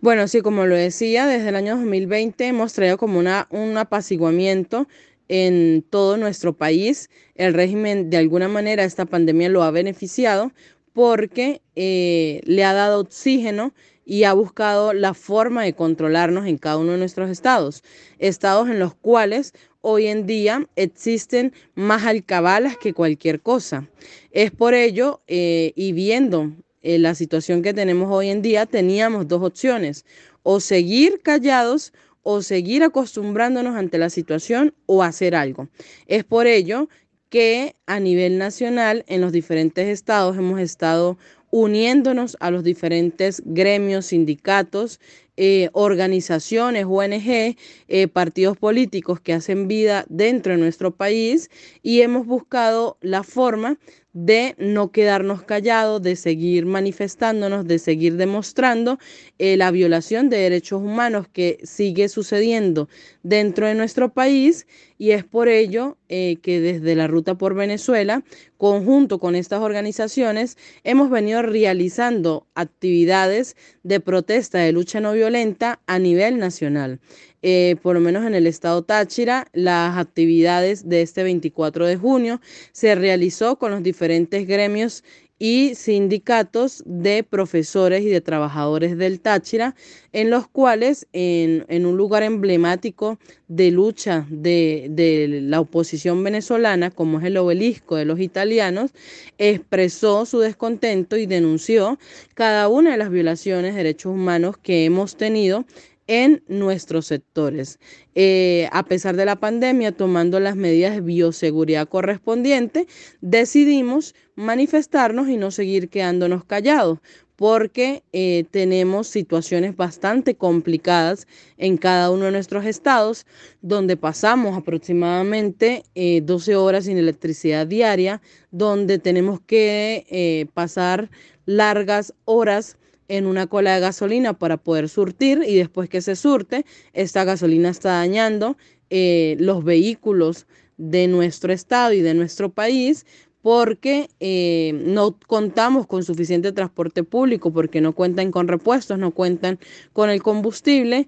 Bueno, 0.00 0.26
sí, 0.28 0.40
como 0.40 0.66
lo 0.66 0.74
decía, 0.74 1.26
desde 1.26 1.50
el 1.50 1.56
año 1.56 1.76
2020 1.76 2.46
hemos 2.46 2.72
traído 2.72 2.98
como 2.98 3.18
una, 3.18 3.46
un 3.50 3.76
apaciguamiento 3.76 4.88
en 5.28 5.84
todo 5.88 6.16
nuestro 6.16 6.52
país. 6.52 7.10
El 7.34 7.54
régimen, 7.54 8.10
de 8.10 8.16
alguna 8.16 8.48
manera, 8.48 8.84
esta 8.84 9.06
pandemia 9.06 9.48
lo 9.48 9.62
ha 9.62 9.70
beneficiado 9.70 10.52
porque 10.92 11.62
eh, 11.76 12.40
le 12.44 12.64
ha 12.64 12.72
dado 12.72 13.00
oxígeno 13.00 13.72
y 14.04 14.24
ha 14.24 14.32
buscado 14.32 14.92
la 14.92 15.14
forma 15.14 15.62
de 15.62 15.74
controlarnos 15.74 16.46
en 16.46 16.58
cada 16.58 16.78
uno 16.78 16.92
de 16.92 16.98
nuestros 16.98 17.30
estados. 17.30 17.82
Estados 18.18 18.68
en 18.68 18.78
los 18.78 18.94
cuales 18.94 19.54
hoy 19.82 20.06
en 20.06 20.26
día 20.26 20.66
existen 20.74 21.52
más 21.74 22.06
alcabalas 22.06 22.76
que 22.78 22.94
cualquier 22.94 23.40
cosa. 23.40 23.88
Es 24.30 24.50
por 24.50 24.72
ello, 24.72 25.20
eh, 25.26 25.72
y 25.76 25.92
viendo 25.92 26.50
eh, 26.80 26.98
la 26.98 27.14
situación 27.14 27.62
que 27.62 27.74
tenemos 27.74 28.10
hoy 28.10 28.30
en 28.30 28.40
día, 28.40 28.64
teníamos 28.64 29.28
dos 29.28 29.42
opciones, 29.42 30.06
o 30.42 30.58
seguir 30.58 31.20
callados 31.22 31.92
o 32.22 32.40
seguir 32.40 32.82
acostumbrándonos 32.82 33.76
ante 33.76 33.98
la 33.98 34.08
situación 34.08 34.74
o 34.86 35.02
hacer 35.02 35.34
algo. 35.34 35.68
Es 36.06 36.24
por 36.24 36.46
ello 36.46 36.88
que 37.28 37.76
a 37.86 37.98
nivel 37.98 38.38
nacional 38.38 39.04
en 39.08 39.20
los 39.20 39.32
diferentes 39.32 39.88
estados 39.88 40.36
hemos 40.36 40.60
estado 40.60 41.18
uniéndonos 41.52 42.38
a 42.40 42.50
los 42.50 42.64
diferentes 42.64 43.42
gremios, 43.44 44.06
sindicatos, 44.06 45.00
eh, 45.36 45.68
organizaciones, 45.74 46.86
ONG, 46.88 47.56
eh, 47.88 48.08
partidos 48.08 48.56
políticos 48.56 49.20
que 49.20 49.34
hacen 49.34 49.68
vida 49.68 50.06
dentro 50.08 50.52
de 50.52 50.58
nuestro 50.58 50.96
país 50.96 51.50
y 51.82 52.00
hemos 52.00 52.26
buscado 52.26 52.96
la 53.02 53.22
forma 53.22 53.78
de 54.14 54.54
no 54.58 54.92
quedarnos 54.92 55.42
callados, 55.42 56.02
de 56.02 56.16
seguir 56.16 56.64
manifestándonos, 56.64 57.66
de 57.66 57.78
seguir 57.78 58.16
demostrando 58.16 58.98
eh, 59.44 59.56
la 59.56 59.72
violación 59.72 60.30
de 60.30 60.36
derechos 60.36 60.80
humanos 60.80 61.26
que 61.26 61.58
sigue 61.64 62.08
sucediendo 62.08 62.88
dentro 63.24 63.66
de 63.66 63.74
nuestro 63.74 64.14
país 64.14 64.68
y 64.98 65.10
es 65.10 65.24
por 65.24 65.48
ello 65.48 65.98
eh, 66.08 66.36
que 66.42 66.60
desde 66.60 66.94
la 66.94 67.08
Ruta 67.08 67.34
por 67.34 67.56
Venezuela, 67.56 68.22
conjunto 68.56 69.18
con 69.18 69.34
estas 69.34 69.60
organizaciones, 69.60 70.58
hemos 70.84 71.10
venido 71.10 71.42
realizando 71.42 72.46
actividades 72.54 73.56
de 73.82 73.98
protesta 73.98 74.58
de 74.58 74.70
lucha 74.70 75.00
no 75.00 75.12
violenta 75.12 75.80
a 75.88 75.98
nivel 75.98 76.38
nacional. 76.38 77.00
Eh, 77.42 77.74
por 77.82 77.96
lo 77.96 78.00
menos 78.00 78.24
en 78.24 78.36
el 78.36 78.46
estado 78.46 78.84
Táchira, 78.84 79.48
las 79.52 79.98
actividades 79.98 80.88
de 80.88 81.02
este 81.02 81.24
24 81.24 81.84
de 81.84 81.96
junio 81.96 82.40
se 82.70 82.94
realizó 82.94 83.58
con 83.58 83.72
los 83.72 83.82
diferentes 83.82 84.46
gremios 84.46 85.02
y 85.44 85.74
sindicatos 85.74 86.84
de 86.86 87.24
profesores 87.24 88.04
y 88.04 88.08
de 88.08 88.20
trabajadores 88.20 88.96
del 88.96 89.18
Táchira, 89.18 89.74
en 90.12 90.30
los 90.30 90.46
cuales 90.46 91.08
en, 91.12 91.84
un 91.84 91.96
lugar 91.96 92.22
emblemático 92.22 93.18
de 93.48 93.72
lucha 93.72 94.24
de, 94.30 94.86
de, 94.90 95.40
la 95.42 95.58
oposición 95.58 96.22
venezolana, 96.22 96.92
como 96.92 97.18
es 97.18 97.24
el 97.24 97.36
obelisco 97.38 97.96
de 97.96 98.04
los 98.04 98.20
italianos, 98.20 98.92
expresó 99.36 100.26
su 100.26 100.38
descontento 100.38 101.16
y 101.16 101.26
denunció 101.26 101.98
cada 102.34 102.68
una 102.68 102.92
de 102.92 102.98
las 102.98 103.10
violaciones 103.10 103.72
de 103.72 103.78
derechos 103.78 104.12
humanos 104.12 104.56
que 104.58 104.84
hemos 104.84 105.16
tenido 105.16 105.64
en 106.12 106.42
nuestros 106.46 107.06
sectores. 107.06 107.78
Eh, 108.14 108.68
a 108.70 108.82
pesar 108.84 109.16
de 109.16 109.24
la 109.24 109.36
pandemia, 109.36 109.92
tomando 109.92 110.40
las 110.40 110.56
medidas 110.56 110.94
de 110.94 111.00
bioseguridad 111.00 111.88
correspondientes, 111.88 112.86
decidimos 113.22 114.14
manifestarnos 114.36 115.30
y 115.30 115.38
no 115.38 115.50
seguir 115.50 115.88
quedándonos 115.88 116.44
callados 116.44 116.98
porque 117.34 118.02
eh, 118.12 118.44
tenemos 118.50 119.08
situaciones 119.08 119.74
bastante 119.74 120.34
complicadas 120.34 121.26
en 121.56 121.78
cada 121.78 122.10
uno 122.10 122.26
de 122.26 122.32
nuestros 122.32 122.66
estados, 122.66 123.24
donde 123.62 123.96
pasamos 123.96 124.54
aproximadamente 124.54 125.82
12 125.94 126.52
eh, 126.52 126.56
horas 126.56 126.84
sin 126.84 126.98
electricidad 126.98 127.66
diaria, 127.66 128.20
donde 128.50 128.98
tenemos 128.98 129.40
que 129.40 130.46
pasar 130.52 131.10
largas 131.46 132.12
horas 132.26 132.76
en 133.12 133.26
una 133.26 133.46
cola 133.46 133.74
de 133.74 133.80
gasolina 133.80 134.32
para 134.32 134.56
poder 134.56 134.88
surtir 134.88 135.42
y 135.46 135.56
después 135.56 135.90
que 135.90 136.00
se 136.00 136.16
surte, 136.16 136.64
esta 136.94 137.24
gasolina 137.24 137.68
está 137.68 137.90
dañando 137.90 138.56
eh, 138.88 139.36
los 139.38 139.62
vehículos 139.64 140.46
de 140.78 141.08
nuestro 141.08 141.52
estado 141.52 141.92
y 141.92 142.00
de 142.00 142.14
nuestro 142.14 142.48
país 142.48 143.04
porque 143.42 144.08
eh, 144.20 144.72
no 144.86 145.18
contamos 145.26 145.86
con 145.86 146.04
suficiente 146.04 146.52
transporte 146.52 147.04
público, 147.04 147.52
porque 147.52 147.82
no 147.82 147.92
cuentan 147.92 148.30
con 148.30 148.48
repuestos, 148.48 148.98
no 148.98 149.10
cuentan 149.10 149.58
con 149.92 150.08
el 150.08 150.22
combustible 150.22 151.06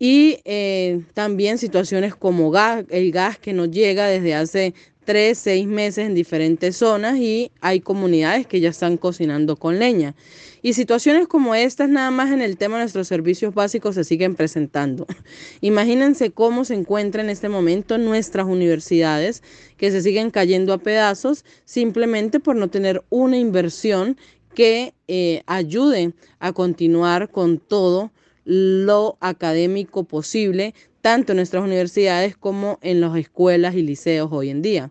y 0.00 0.38
eh, 0.44 1.02
también 1.12 1.58
situaciones 1.58 2.16
como 2.16 2.50
gas, 2.50 2.84
el 2.88 3.12
gas 3.12 3.38
que 3.38 3.52
nos 3.52 3.70
llega 3.70 4.06
desde 4.06 4.34
hace 4.34 4.74
tres, 5.04 5.38
seis 5.38 5.66
meses 5.66 6.06
en 6.06 6.14
diferentes 6.14 6.76
zonas 6.76 7.18
y 7.18 7.50
hay 7.60 7.80
comunidades 7.80 8.46
que 8.46 8.60
ya 8.60 8.70
están 8.70 8.96
cocinando 8.96 9.56
con 9.56 9.78
leña. 9.78 10.14
Y 10.62 10.72
situaciones 10.72 11.28
como 11.28 11.54
estas, 11.54 11.90
nada 11.90 12.10
más 12.10 12.32
en 12.32 12.40
el 12.40 12.56
tema 12.56 12.76
de 12.76 12.84
nuestros 12.84 13.06
servicios 13.06 13.54
básicos, 13.54 13.96
se 13.96 14.04
siguen 14.04 14.34
presentando. 14.34 15.06
Imagínense 15.60 16.30
cómo 16.30 16.64
se 16.64 16.74
encuentran 16.74 17.26
en 17.26 17.30
este 17.30 17.50
momento 17.50 17.98
nuestras 17.98 18.46
universidades, 18.46 19.42
que 19.76 19.90
se 19.90 20.00
siguen 20.00 20.30
cayendo 20.30 20.72
a 20.72 20.78
pedazos 20.78 21.44
simplemente 21.66 22.40
por 22.40 22.56
no 22.56 22.68
tener 22.68 23.04
una 23.10 23.36
inversión 23.36 24.16
que 24.54 24.94
eh, 25.08 25.42
ayude 25.46 26.14
a 26.38 26.52
continuar 26.52 27.30
con 27.30 27.58
todo 27.58 28.10
lo 28.44 29.16
académico 29.20 30.04
posible, 30.04 30.74
tanto 31.04 31.32
en 31.32 31.36
nuestras 31.36 31.62
universidades 31.62 32.34
como 32.34 32.78
en 32.80 33.02
las 33.02 33.14
escuelas 33.18 33.74
y 33.74 33.82
liceos 33.82 34.30
hoy 34.32 34.48
en 34.48 34.62
día. 34.62 34.90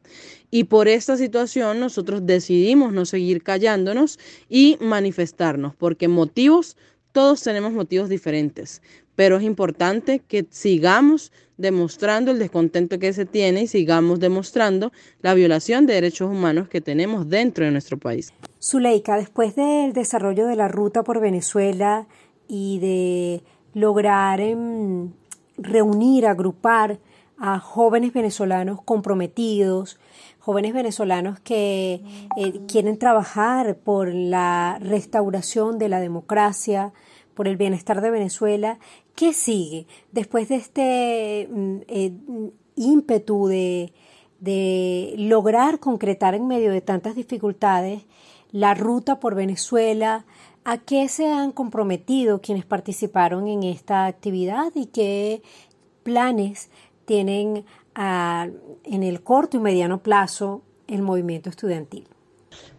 Y 0.51 0.65
por 0.65 0.87
esta 0.87 1.17
situación 1.17 1.79
nosotros 1.79 2.27
decidimos 2.27 2.93
no 2.93 3.05
seguir 3.05 3.41
callándonos 3.41 4.19
y 4.47 4.77
manifestarnos, 4.79 5.75
porque 5.75 6.07
motivos, 6.07 6.77
todos 7.13 7.41
tenemos 7.41 7.73
motivos 7.73 8.09
diferentes, 8.09 8.83
pero 9.15 9.37
es 9.37 9.43
importante 9.43 10.19
que 10.19 10.45
sigamos 10.51 11.31
demostrando 11.57 12.29
el 12.29 12.37
descontento 12.37 12.99
que 12.99 13.11
se 13.11 13.25
tiene 13.25 13.63
y 13.63 13.67
sigamos 13.67 14.19
demostrando 14.19 14.91
la 15.23 15.33
violación 15.33 15.87
de 15.87 15.95
derechos 15.95 16.29
humanos 16.29 16.69
que 16.69 16.79
tenemos 16.79 17.27
dentro 17.27 17.65
de 17.65 17.71
nuestro 17.71 17.97
país. 17.97 18.31
Zuleika, 18.61 19.17
después 19.17 19.55
del 19.55 19.93
desarrollo 19.93 20.45
de 20.45 20.57
la 20.57 20.67
ruta 20.67 21.01
por 21.01 21.19
Venezuela 21.19 22.05
y 22.47 22.77
de 22.77 23.43
lograr 23.73 24.39
em, 24.39 25.11
reunir, 25.57 26.25
agrupar 26.25 26.99
a 27.37 27.59
jóvenes 27.59 28.13
venezolanos 28.13 28.81
comprometidos, 28.83 29.99
jóvenes 30.39 30.73
venezolanos 30.73 31.39
que 31.39 32.01
eh, 32.37 32.61
quieren 32.67 32.97
trabajar 32.97 33.77
por 33.77 34.13
la 34.13 34.77
restauración 34.81 35.79
de 35.79 35.89
la 35.89 35.99
democracia, 35.99 36.93
por 37.33 37.47
el 37.47 37.57
bienestar 37.57 38.01
de 38.01 38.11
Venezuela. 38.11 38.77
¿Qué 39.15 39.33
sigue 39.33 39.87
después 40.11 40.49
de 40.49 40.55
este 40.55 41.49
mm, 41.51 41.77
eh, 41.87 42.13
ímpetu 42.75 43.47
de, 43.47 43.93
de 44.39 45.15
lograr 45.17 45.79
concretar 45.79 46.35
en 46.35 46.47
medio 46.47 46.71
de 46.71 46.81
tantas 46.81 47.15
dificultades 47.15 48.03
la 48.51 48.73
ruta 48.73 49.19
por 49.19 49.35
Venezuela? 49.35 50.25
¿A 50.65 50.77
qué 50.77 51.09
se 51.09 51.29
han 51.29 51.51
comprometido 51.51 52.39
quienes 52.39 52.65
participaron 52.65 53.49
en 53.49 53.63
esta 53.63 54.05
actividad 54.05 54.71
y 54.75 54.85
qué 54.85 55.41
planes 56.03 56.69
tienen 57.03 57.65
en 57.95 59.03
el 59.03 59.23
corto 59.23 59.57
y 59.57 59.59
mediano 59.59 60.01
plazo 60.01 60.61
el 60.87 61.01
movimiento 61.01 61.49
estudiantil? 61.49 62.07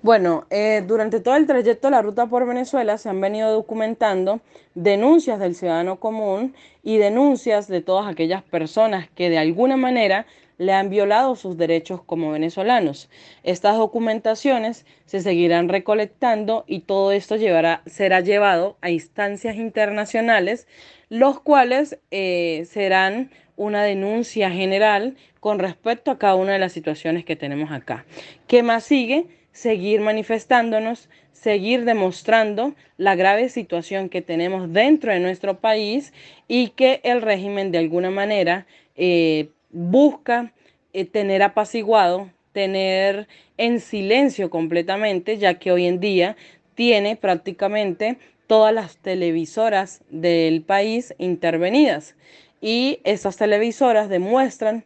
Bueno, 0.04 0.46
eh, 0.50 0.84
durante 0.86 1.18
todo 1.18 1.34
el 1.36 1.46
trayecto 1.46 1.86
de 1.86 1.92
la 1.92 2.02
ruta 2.02 2.26
por 2.26 2.46
Venezuela 2.46 2.98
se 2.98 3.08
han 3.08 3.22
venido 3.22 3.50
documentando 3.50 4.42
denuncias 4.74 5.40
del 5.40 5.54
ciudadano 5.54 5.98
común 5.98 6.54
y 6.82 6.98
denuncias 6.98 7.68
de 7.68 7.80
todas 7.80 8.06
aquellas 8.06 8.42
personas 8.42 9.08
que 9.14 9.30
de 9.30 9.38
alguna 9.38 9.78
manera 9.78 10.26
le 10.58 10.74
han 10.74 10.90
violado 10.90 11.36
sus 11.36 11.56
derechos 11.56 12.02
como 12.02 12.32
venezolanos. 12.32 13.08
Estas 13.44 13.78
documentaciones 13.78 14.84
se 15.06 15.20
seguirán 15.20 15.70
recolectando 15.70 16.64
y 16.66 16.80
todo 16.80 17.10
esto 17.10 17.36
llevará, 17.36 17.80
será 17.86 18.20
llevado 18.20 18.76
a 18.82 18.90
instancias 18.90 19.56
internacionales, 19.56 20.68
los 21.08 21.40
cuales 21.40 21.98
eh, 22.10 22.66
serán 22.68 23.30
una 23.56 23.82
denuncia 23.82 24.50
general 24.50 25.16
con 25.40 25.58
respecto 25.58 26.10
a 26.10 26.18
cada 26.18 26.34
una 26.34 26.52
de 26.52 26.58
las 26.58 26.72
situaciones 26.72 27.24
que 27.24 27.36
tenemos 27.36 27.72
acá. 27.72 28.04
¿Qué 28.46 28.62
más 28.62 28.84
sigue? 28.84 29.28
Seguir 29.54 30.00
manifestándonos, 30.00 31.08
seguir 31.32 31.84
demostrando 31.84 32.74
la 32.96 33.14
grave 33.14 33.48
situación 33.48 34.08
que 34.08 34.20
tenemos 34.20 34.72
dentro 34.72 35.12
de 35.12 35.20
nuestro 35.20 35.60
país 35.60 36.12
y 36.48 36.70
que 36.70 37.00
el 37.04 37.22
régimen 37.22 37.70
de 37.70 37.78
alguna 37.78 38.10
manera 38.10 38.66
eh, 38.96 39.50
busca 39.70 40.52
eh, 40.92 41.04
tener 41.04 41.44
apaciguado, 41.44 42.30
tener 42.52 43.28
en 43.56 43.78
silencio 43.78 44.50
completamente, 44.50 45.38
ya 45.38 45.54
que 45.54 45.70
hoy 45.70 45.86
en 45.86 46.00
día 46.00 46.36
tiene 46.74 47.14
prácticamente 47.14 48.18
todas 48.48 48.74
las 48.74 48.96
televisoras 48.96 50.02
del 50.10 50.62
país 50.62 51.14
intervenidas. 51.18 52.16
Y 52.60 52.98
esas 53.04 53.36
televisoras 53.36 54.08
demuestran 54.08 54.84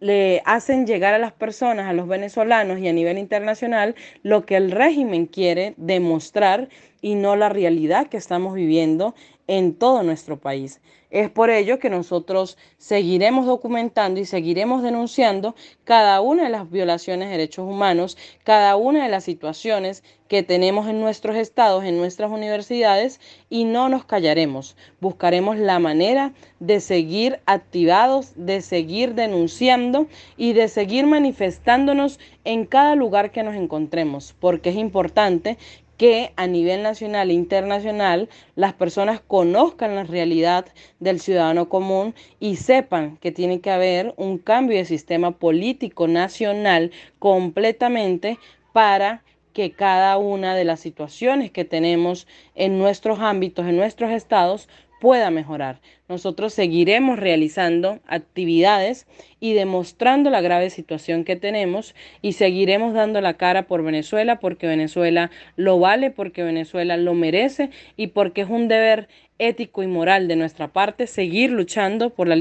le 0.00 0.42
hacen 0.44 0.86
llegar 0.86 1.14
a 1.14 1.18
las 1.18 1.32
personas, 1.32 1.88
a 1.88 1.92
los 1.92 2.08
venezolanos 2.08 2.78
y 2.78 2.88
a 2.88 2.92
nivel 2.92 3.18
internacional, 3.18 3.94
lo 4.22 4.46
que 4.46 4.56
el 4.56 4.70
régimen 4.70 5.26
quiere 5.26 5.74
demostrar 5.76 6.68
y 7.00 7.14
no 7.14 7.36
la 7.36 7.48
realidad 7.48 8.08
que 8.08 8.16
estamos 8.16 8.54
viviendo 8.54 9.14
en 9.46 9.74
todo 9.74 10.02
nuestro 10.02 10.38
país. 10.38 10.80
Es 11.10 11.30
por 11.30 11.48
ello 11.48 11.78
que 11.78 11.88
nosotros 11.88 12.58
seguiremos 12.76 13.46
documentando 13.46 14.20
y 14.20 14.26
seguiremos 14.26 14.82
denunciando 14.82 15.54
cada 15.84 16.20
una 16.20 16.44
de 16.44 16.50
las 16.50 16.70
violaciones 16.70 17.28
de 17.28 17.38
derechos 17.38 17.66
humanos, 17.66 18.18
cada 18.44 18.76
una 18.76 19.04
de 19.04 19.08
las 19.08 19.24
situaciones 19.24 20.04
que 20.28 20.42
tenemos 20.42 20.86
en 20.86 21.00
nuestros 21.00 21.36
estados, 21.36 21.84
en 21.84 21.96
nuestras 21.96 22.30
universidades 22.30 23.20
y 23.48 23.64
no 23.64 23.88
nos 23.88 24.04
callaremos. 24.04 24.76
Buscaremos 25.00 25.56
la 25.56 25.78
manera 25.78 26.34
de 26.60 26.80
seguir 26.80 27.40
activados, 27.46 28.32
de 28.36 28.60
seguir 28.60 29.14
denunciando 29.14 30.08
y 30.36 30.52
de 30.52 30.68
seguir 30.68 31.06
manifestándonos 31.06 32.20
en 32.44 32.66
cada 32.66 32.94
lugar 32.94 33.32
que 33.32 33.42
nos 33.42 33.54
encontremos, 33.54 34.34
porque 34.38 34.70
es 34.70 34.76
importante 34.76 35.56
que 35.98 36.32
a 36.36 36.46
nivel 36.46 36.82
nacional 36.82 37.30
e 37.30 37.34
internacional 37.34 38.28
las 38.54 38.72
personas 38.72 39.20
conozcan 39.20 39.96
la 39.96 40.04
realidad 40.04 40.64
del 41.00 41.20
ciudadano 41.20 41.68
común 41.68 42.14
y 42.40 42.56
sepan 42.56 43.18
que 43.18 43.32
tiene 43.32 43.60
que 43.60 43.70
haber 43.70 44.14
un 44.16 44.38
cambio 44.38 44.78
de 44.78 44.84
sistema 44.84 45.32
político 45.32 46.06
nacional 46.06 46.92
completamente 47.18 48.38
para 48.72 49.24
que 49.52 49.72
cada 49.72 50.18
una 50.18 50.54
de 50.54 50.64
las 50.64 50.78
situaciones 50.78 51.50
que 51.50 51.64
tenemos 51.64 52.28
en 52.54 52.78
nuestros 52.78 53.18
ámbitos, 53.18 53.66
en 53.66 53.76
nuestros 53.76 54.12
estados, 54.12 54.68
pueda 55.00 55.30
mejorar. 55.30 55.80
Nosotros 56.08 56.54
seguiremos 56.54 57.18
realizando 57.18 58.00
actividades 58.06 59.06
y 59.40 59.52
demostrando 59.52 60.30
la 60.30 60.40
grave 60.40 60.70
situación 60.70 61.24
que 61.24 61.36
tenemos 61.36 61.94
y 62.22 62.32
seguiremos 62.32 62.94
dando 62.94 63.20
la 63.20 63.34
cara 63.34 63.66
por 63.66 63.82
Venezuela 63.82 64.40
porque 64.40 64.66
Venezuela 64.66 65.30
lo 65.56 65.78
vale, 65.78 66.10
porque 66.10 66.42
Venezuela 66.42 66.96
lo 66.96 67.14
merece 67.14 67.70
y 67.96 68.08
porque 68.08 68.42
es 68.42 68.48
un 68.48 68.68
deber 68.68 69.08
ético 69.38 69.82
y 69.82 69.86
moral 69.86 70.28
de 70.28 70.36
nuestra 70.36 70.68
parte 70.68 71.06
seguir 71.06 71.50
luchando 71.50 72.10
por 72.10 72.26
la, 72.26 72.36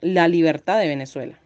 la 0.00 0.28
libertad 0.28 0.80
de 0.80 0.88
Venezuela. 0.88 1.38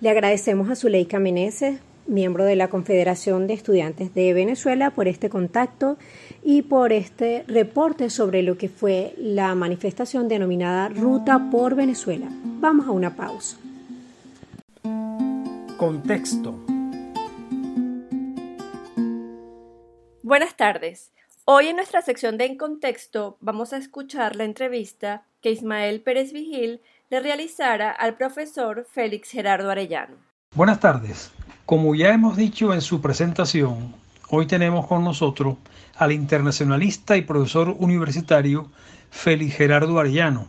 Le 0.00 0.08
agradecemos 0.08 0.70
a 0.70 0.76
Zuleika 0.76 1.18
Meneses 1.18 1.80
miembro 2.10 2.44
de 2.44 2.56
la 2.56 2.68
Confederación 2.68 3.46
de 3.46 3.54
Estudiantes 3.54 4.12
de 4.14 4.32
Venezuela, 4.34 4.90
por 4.90 5.08
este 5.08 5.30
contacto 5.30 5.96
y 6.42 6.62
por 6.62 6.92
este 6.92 7.44
reporte 7.46 8.10
sobre 8.10 8.42
lo 8.42 8.56
que 8.56 8.68
fue 8.68 9.14
la 9.18 9.54
manifestación 9.54 10.28
denominada 10.28 10.88
Ruta 10.88 11.50
por 11.50 11.74
Venezuela. 11.74 12.26
Vamos 12.30 12.86
a 12.86 12.90
una 12.90 13.14
pausa. 13.16 13.56
Contexto. 15.76 16.54
Buenas 20.22 20.54
tardes. 20.56 21.10
Hoy 21.44 21.66
en 21.66 21.76
nuestra 21.76 22.02
sección 22.02 22.38
de 22.38 22.44
En 22.44 22.56
Contexto 22.56 23.36
vamos 23.40 23.72
a 23.72 23.78
escuchar 23.78 24.36
la 24.36 24.44
entrevista 24.44 25.24
que 25.40 25.50
Ismael 25.50 26.02
Pérez 26.02 26.32
Vigil 26.32 26.80
le 27.08 27.20
realizara 27.20 27.90
al 27.90 28.16
profesor 28.16 28.86
Félix 28.88 29.30
Gerardo 29.30 29.70
Arellano. 29.70 30.16
Buenas 30.54 30.78
tardes. 30.78 31.32
Como 31.66 31.94
ya 31.94 32.10
hemos 32.12 32.36
dicho 32.36 32.72
en 32.72 32.80
su 32.80 33.00
presentación, 33.00 33.94
hoy 34.30 34.46
tenemos 34.46 34.86
con 34.86 35.04
nosotros 35.04 35.56
al 35.96 36.12
internacionalista 36.12 37.16
y 37.16 37.22
profesor 37.22 37.74
universitario 37.78 38.70
Félix 39.10 39.56
Gerardo 39.56 39.98
Arellano, 39.98 40.46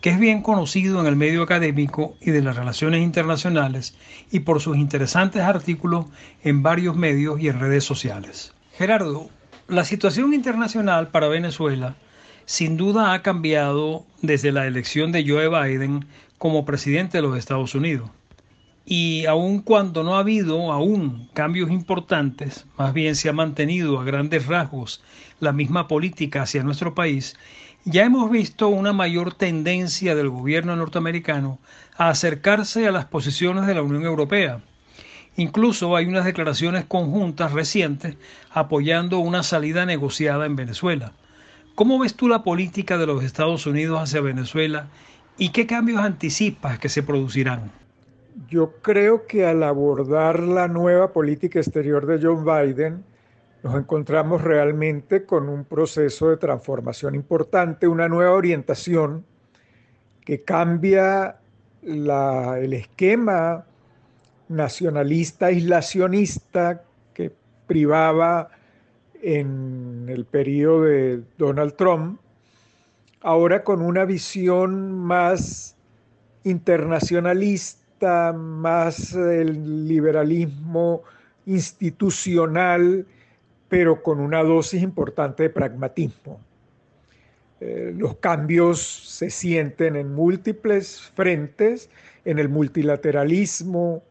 que 0.00 0.10
es 0.10 0.18
bien 0.18 0.42
conocido 0.42 1.00
en 1.00 1.06
el 1.06 1.16
medio 1.16 1.42
académico 1.42 2.14
y 2.20 2.30
de 2.30 2.40
las 2.40 2.56
relaciones 2.56 3.02
internacionales 3.02 3.96
y 4.30 4.40
por 4.40 4.60
sus 4.60 4.76
interesantes 4.76 5.42
artículos 5.42 6.06
en 6.44 6.62
varios 6.62 6.96
medios 6.96 7.40
y 7.40 7.48
en 7.48 7.58
redes 7.58 7.84
sociales. 7.84 8.54
Gerardo, 8.72 9.28
la 9.66 9.84
situación 9.84 10.32
internacional 10.32 11.08
para 11.08 11.28
Venezuela 11.28 11.96
sin 12.44 12.76
duda 12.76 13.12
ha 13.12 13.22
cambiado 13.22 14.06
desde 14.22 14.52
la 14.52 14.66
elección 14.68 15.10
de 15.10 15.28
Joe 15.28 15.48
Biden 15.48 16.06
como 16.38 16.64
presidente 16.64 17.18
de 17.18 17.22
los 17.22 17.36
Estados 17.36 17.74
Unidos. 17.74 18.08
Y 18.88 19.26
aun 19.26 19.62
cuando 19.62 20.04
no 20.04 20.14
ha 20.14 20.20
habido 20.20 20.72
aún 20.72 21.28
cambios 21.34 21.72
importantes, 21.72 22.66
más 22.78 22.94
bien 22.94 23.16
se 23.16 23.28
ha 23.28 23.32
mantenido 23.32 23.98
a 23.98 24.04
grandes 24.04 24.46
rasgos 24.46 25.02
la 25.40 25.50
misma 25.50 25.88
política 25.88 26.42
hacia 26.42 26.62
nuestro 26.62 26.94
país, 26.94 27.34
ya 27.84 28.04
hemos 28.04 28.30
visto 28.30 28.68
una 28.68 28.92
mayor 28.92 29.34
tendencia 29.34 30.14
del 30.14 30.30
gobierno 30.30 30.76
norteamericano 30.76 31.58
a 31.96 32.10
acercarse 32.10 32.86
a 32.86 32.92
las 32.92 33.06
posiciones 33.06 33.66
de 33.66 33.74
la 33.74 33.82
Unión 33.82 34.04
Europea. 34.04 34.60
Incluso 35.36 35.96
hay 35.96 36.06
unas 36.06 36.24
declaraciones 36.24 36.84
conjuntas 36.84 37.52
recientes 37.52 38.16
apoyando 38.52 39.18
una 39.18 39.42
salida 39.42 39.84
negociada 39.84 40.46
en 40.46 40.54
Venezuela. 40.54 41.12
¿Cómo 41.74 41.98
ves 41.98 42.14
tú 42.14 42.28
la 42.28 42.44
política 42.44 42.98
de 42.98 43.06
los 43.06 43.24
Estados 43.24 43.66
Unidos 43.66 44.00
hacia 44.00 44.20
Venezuela 44.20 44.86
y 45.36 45.48
qué 45.48 45.66
cambios 45.66 46.02
anticipas 46.02 46.78
que 46.78 46.88
se 46.88 47.02
producirán? 47.02 47.72
Yo 48.48 48.74
creo 48.82 49.26
que 49.26 49.46
al 49.46 49.62
abordar 49.62 50.40
la 50.40 50.68
nueva 50.68 51.12
política 51.12 51.58
exterior 51.58 52.04
de 52.04 52.20
John 52.22 52.44
Biden, 52.44 53.02
nos 53.62 53.74
encontramos 53.76 54.42
realmente 54.42 55.24
con 55.24 55.48
un 55.48 55.64
proceso 55.64 56.28
de 56.28 56.36
transformación 56.36 57.14
importante, 57.14 57.88
una 57.88 58.08
nueva 58.08 58.32
orientación 58.32 59.24
que 60.22 60.42
cambia 60.42 61.38
el 61.82 62.72
esquema 62.74 63.64
nacionalista, 64.48 65.46
aislacionista 65.46 66.82
que 67.14 67.32
privaba 67.66 68.50
en 69.22 70.06
el 70.08 70.26
periodo 70.26 70.82
de 70.82 71.22
Donald 71.38 71.74
Trump, 71.74 72.20
ahora 73.22 73.64
con 73.64 73.80
una 73.80 74.04
visión 74.04 74.92
más 74.92 75.74
internacionalista 76.44 77.85
más 78.32 79.12
el 79.14 79.86
liberalismo 79.86 81.02
institucional, 81.46 83.06
pero 83.68 84.02
con 84.02 84.20
una 84.20 84.42
dosis 84.42 84.82
importante 84.82 85.44
de 85.44 85.50
pragmatismo. 85.50 86.40
Eh, 87.60 87.94
los 87.96 88.16
cambios 88.16 88.80
se 88.80 89.30
sienten 89.30 89.96
en 89.96 90.14
múltiples 90.14 91.00
frentes, 91.14 91.88
en 92.24 92.38
el 92.38 92.48
multilateralismo, 92.48 94.02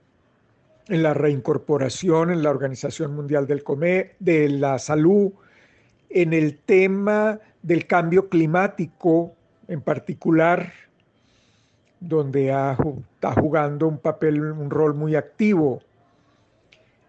en 0.87 1.03
la 1.03 1.13
reincorporación 1.13 2.31
en 2.31 2.43
la 2.43 2.49
Organización 2.49 3.15
Mundial 3.15 3.47
del 3.47 3.63
Comer, 3.63 4.15
de 4.19 4.49
la 4.49 4.79
Salud, 4.79 5.31
en 6.09 6.33
el 6.33 6.57
tema 6.57 7.39
del 7.61 7.87
cambio 7.87 8.29
climático 8.29 9.35
en 9.67 9.81
particular, 9.81 10.71
donde 11.99 12.49
está 12.49 13.33
jugando 13.33 13.87
un 13.87 13.97
papel, 13.97 14.41
un 14.41 14.69
rol 14.69 14.93
muy 14.93 15.15
activo. 15.15 15.81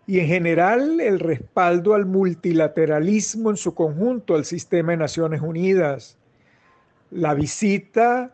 Y 0.07 0.21
en 0.21 0.29
general 0.29 1.01
el 1.01 1.19
respaldo 1.19 1.95
al 1.95 2.07
multilateralismo 2.07 3.51
en 3.51 3.57
su 3.57 3.75
conjunto, 3.75 4.35
al 4.35 4.45
sistema 4.45 4.93
de 4.93 4.99
Naciones 4.99 5.41
Unidas. 5.41 6.17
La 7.11 7.35
visita 7.35 8.33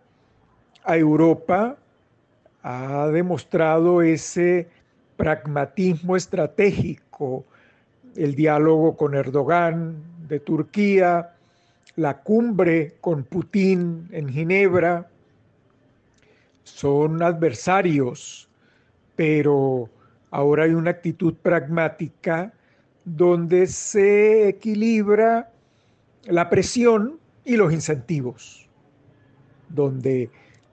a 0.84 0.96
Europa 0.96 1.76
ha 2.62 3.08
demostrado 3.08 4.02
ese 4.02 4.68
pragmatismo 5.16 6.16
estratégico, 6.16 7.44
el 8.16 8.34
diálogo 8.34 8.96
con 8.96 9.14
Erdogan 9.14 9.96
de 10.28 10.40
Turquía, 10.40 11.32
la 11.96 12.18
cumbre 12.18 12.94
con 13.00 13.24
Putin 13.24 14.08
en 14.12 14.28
Ginebra, 14.28 15.08
son 16.64 17.22
adversarios, 17.22 18.48
pero 19.16 19.88
ahora 20.30 20.64
hay 20.64 20.74
una 20.74 20.90
actitud 20.90 21.34
pragmática 21.34 22.52
donde 23.04 23.66
se 23.66 24.48
equilibra 24.48 25.50
la 26.24 26.48
presión 26.48 27.18
y 27.44 27.56
los 27.56 27.72
incentivos, 27.72 28.68
donde 29.68 30.30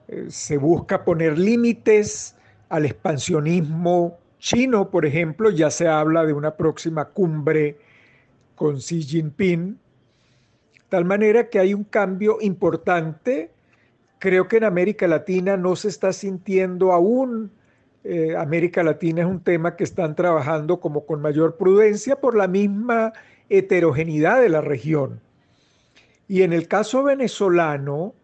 eh, 0.08 0.26
se 0.28 0.56
busca 0.56 1.04
poner 1.04 1.38
límites 1.38 2.36
al 2.68 2.86
expansionismo 2.86 4.18
chino, 4.38 4.90
por 4.90 5.04
ejemplo, 5.04 5.50
ya 5.50 5.70
se 5.70 5.88
habla 5.88 6.24
de 6.24 6.32
una 6.32 6.56
próxima 6.56 7.06
cumbre 7.06 7.78
con 8.54 8.76
Xi 8.76 9.02
Jinping, 9.02 9.78
tal 10.88 11.04
manera 11.04 11.48
que 11.48 11.58
hay 11.58 11.74
un 11.74 11.84
cambio 11.84 12.38
importante 12.40 13.50
creo 14.20 14.46
que 14.46 14.58
en 14.58 14.64
América 14.64 15.08
Latina 15.08 15.56
no 15.56 15.74
se 15.74 15.88
está 15.88 16.12
sintiendo 16.12 16.92
aún. 16.92 17.50
Eh, 18.04 18.36
América 18.36 18.82
Latina 18.84 19.22
es 19.22 19.26
un 19.26 19.40
tema 19.40 19.74
que 19.74 19.82
están 19.82 20.14
trabajando 20.14 20.78
como 20.78 21.04
con 21.04 21.20
mayor 21.20 21.56
prudencia 21.56 22.16
por 22.16 22.36
la 22.36 22.46
misma 22.46 23.12
heterogeneidad 23.48 24.40
de 24.40 24.50
la 24.50 24.60
región. 24.60 25.20
Y 26.28 26.42
en 26.42 26.52
el 26.52 26.68
caso 26.68 27.02
venezolano, 27.02 28.14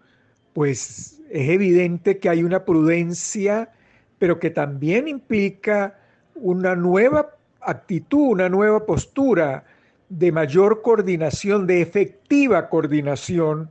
pues 0.52 1.20
es 1.30 1.48
evidente 1.48 2.18
que 2.18 2.28
hay 2.28 2.44
una 2.44 2.64
prudencia, 2.64 3.70
pero 4.18 4.38
que 4.38 4.50
también 4.50 5.08
implica 5.08 5.98
una 6.34 6.76
nueva 6.76 7.34
actitud, 7.60 8.28
una 8.28 8.48
nueva 8.50 8.84
postura 8.84 9.64
de 10.10 10.30
mayor 10.30 10.82
coordinación, 10.82 11.66
de 11.66 11.80
efectiva 11.80 12.68
coordinación 12.68 13.70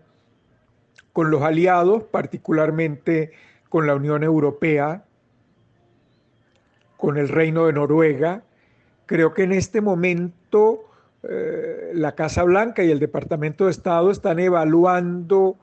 con 1.15 1.31
los 1.31 1.43
aliados, 1.43 2.03
particularmente 2.03 3.31
con 3.69 3.87
la 3.87 3.95
Unión 3.95 4.21
Europea, 4.21 5.05
con 6.97 7.15
el 7.15 7.29
Reino 7.29 7.67
de 7.67 7.71
Noruega. 7.71 8.43
Creo 9.05 9.33
que 9.33 9.43
en 9.43 9.53
este 9.53 9.79
momento 9.79 10.89
eh, 11.23 11.91
la 11.93 12.15
Casa 12.15 12.43
Blanca 12.43 12.83
y 12.83 12.91
el 12.91 12.99
Departamento 12.99 13.63
de 13.63 13.71
Estado 13.71 14.11
están 14.11 14.39
evaluando 14.39 15.55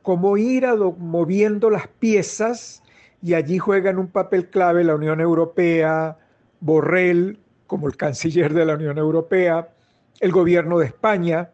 cómo 0.00 0.38
ir 0.38 0.66
moviendo 0.96 1.68
las 1.68 1.86
piezas 1.88 2.82
y 3.20 3.34
allí 3.34 3.58
juegan 3.58 3.98
un 3.98 4.08
papel 4.08 4.48
clave 4.48 4.84
la 4.84 4.94
Unión 4.94 5.20
Europea, 5.20 6.16
Borrell 6.60 7.38
como 7.66 7.88
el 7.88 7.96
canciller 7.98 8.54
de 8.54 8.64
la 8.64 8.76
Unión 8.76 8.96
Europea, 8.96 9.68
el 10.18 10.32
gobierno 10.32 10.78
de 10.78 10.86
España 10.86 11.50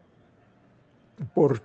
por 1.33 1.59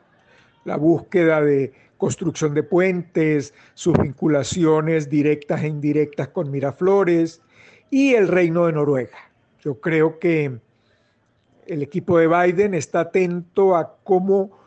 la 0.64 0.76
búsqueda 0.76 1.40
de 1.40 1.72
construcción 1.96 2.54
de 2.54 2.62
puentes, 2.62 3.54
sus 3.74 3.96
vinculaciones 3.98 5.10
directas 5.10 5.62
e 5.62 5.68
indirectas 5.68 6.28
con 6.28 6.50
Miraflores 6.50 7.42
y 7.90 8.14
el 8.14 8.28
Reino 8.28 8.66
de 8.66 8.72
Noruega. 8.72 9.18
Yo 9.60 9.80
creo 9.80 10.18
que 10.18 10.58
el 11.66 11.82
equipo 11.82 12.18
de 12.18 12.26
Biden 12.26 12.74
está 12.74 13.00
atento 13.00 13.76
a 13.76 13.96
cómo, 14.02 14.58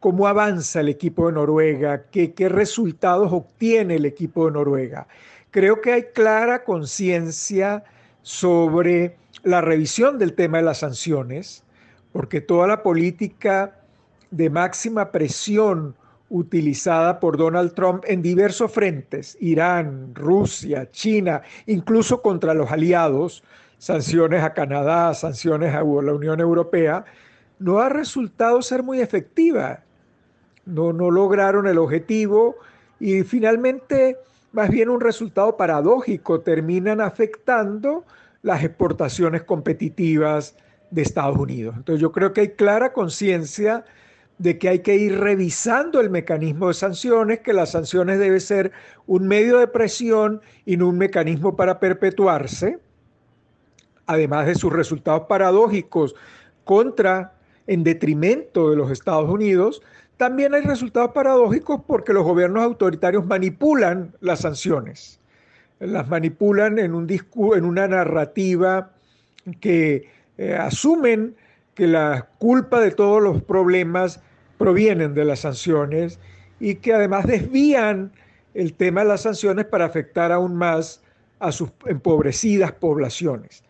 cómo 0.00 0.26
avanza 0.26 0.80
el 0.80 0.88
equipo 0.88 1.28
de 1.28 1.34
Noruega, 1.34 2.06
qué, 2.10 2.34
qué 2.34 2.48
resultados 2.48 3.32
obtiene 3.32 3.96
el 3.96 4.04
equipo 4.04 4.46
de 4.46 4.52
Noruega. 4.52 5.06
Creo 5.50 5.80
que 5.80 5.92
hay 5.92 6.02
clara 6.12 6.64
conciencia 6.64 7.84
sobre 8.22 9.16
la 9.42 9.60
revisión 9.60 10.18
del 10.18 10.34
tema 10.34 10.58
de 10.58 10.64
las 10.64 10.78
sanciones, 10.78 11.64
porque 12.12 12.40
toda 12.40 12.66
la 12.66 12.82
política 12.82 13.79
de 14.30 14.50
máxima 14.50 15.10
presión 15.10 15.94
utilizada 16.28 17.18
por 17.18 17.36
Donald 17.36 17.74
Trump 17.74 18.04
en 18.06 18.22
diversos 18.22 18.70
frentes, 18.72 19.36
Irán, 19.40 20.14
Rusia, 20.14 20.88
China, 20.90 21.42
incluso 21.66 22.22
contra 22.22 22.54
los 22.54 22.70
aliados, 22.70 23.42
sanciones 23.78 24.42
a 24.44 24.54
Canadá, 24.54 25.12
sanciones 25.14 25.74
a 25.74 25.82
la 25.82 26.14
Unión 26.14 26.38
Europea, 26.40 27.04
no 27.58 27.78
ha 27.80 27.88
resultado 27.88 28.62
ser 28.62 28.82
muy 28.82 29.00
efectiva. 29.00 29.82
No, 30.64 30.92
no 30.92 31.10
lograron 31.10 31.66
el 31.66 31.78
objetivo 31.78 32.56
y 33.00 33.22
finalmente, 33.22 34.18
más 34.52 34.70
bien 34.70 34.88
un 34.88 35.00
resultado 35.00 35.56
paradójico, 35.56 36.40
terminan 36.42 37.00
afectando 37.00 38.04
las 38.42 38.62
exportaciones 38.62 39.42
competitivas 39.42 40.54
de 40.90 41.02
Estados 41.02 41.36
Unidos. 41.36 41.74
Entonces 41.76 42.00
yo 42.00 42.12
creo 42.12 42.32
que 42.32 42.42
hay 42.42 42.48
clara 42.50 42.92
conciencia 42.92 43.84
de 44.40 44.58
que 44.58 44.68
hay 44.68 44.78
que 44.80 44.96
ir 44.96 45.18
revisando 45.18 46.00
el 46.00 46.10
mecanismo 46.10 46.68
de 46.68 46.74
sanciones, 46.74 47.40
que 47.40 47.52
las 47.52 47.72
sanciones 47.72 48.18
deben 48.18 48.40
ser 48.40 48.72
un 49.06 49.28
medio 49.28 49.58
de 49.58 49.68
presión 49.68 50.40
y 50.64 50.76
no 50.76 50.88
un 50.88 50.98
mecanismo 50.98 51.56
para 51.56 51.78
perpetuarse 51.78 52.78
además 54.10 54.46
de 54.46 54.56
sus 54.56 54.72
resultados 54.72 55.22
paradójicos 55.28 56.16
contra, 56.64 57.34
en 57.68 57.84
detrimento 57.84 58.70
de 58.70 58.76
los 58.76 58.90
Estados 58.90 59.30
Unidos, 59.30 59.82
también 60.16 60.52
hay 60.52 60.62
resultados 60.62 61.12
paradójicos 61.12 61.82
porque 61.86 62.12
los 62.12 62.24
gobiernos 62.24 62.64
autoritarios 62.64 63.24
manipulan 63.24 64.12
las 64.20 64.40
sanciones. 64.40 65.20
Las 65.78 66.08
manipulan 66.08 66.80
en, 66.80 66.94
un 66.94 67.08
en 67.08 67.64
una 67.64 67.86
narrativa 67.86 68.90
que 69.60 70.08
eh, 70.38 70.54
asumen 70.56 71.36
que 71.74 71.86
la 71.86 72.28
culpa 72.38 72.80
de 72.80 72.90
todos 72.90 73.22
los 73.22 73.42
problemas 73.42 74.20
provienen 74.60 75.14
de 75.14 75.24
las 75.24 75.40
sanciones 75.40 76.18
y 76.60 76.74
que 76.74 76.92
además 76.92 77.26
desvían 77.26 78.12
el 78.52 78.74
tema 78.74 79.00
de 79.00 79.08
las 79.08 79.22
sanciones 79.22 79.64
para 79.64 79.86
afectar 79.86 80.32
aún 80.32 80.54
más 80.54 81.00
a 81.38 81.50
sus 81.50 81.70
empobrecidas 81.86 82.72
poblaciones. 82.72 83.64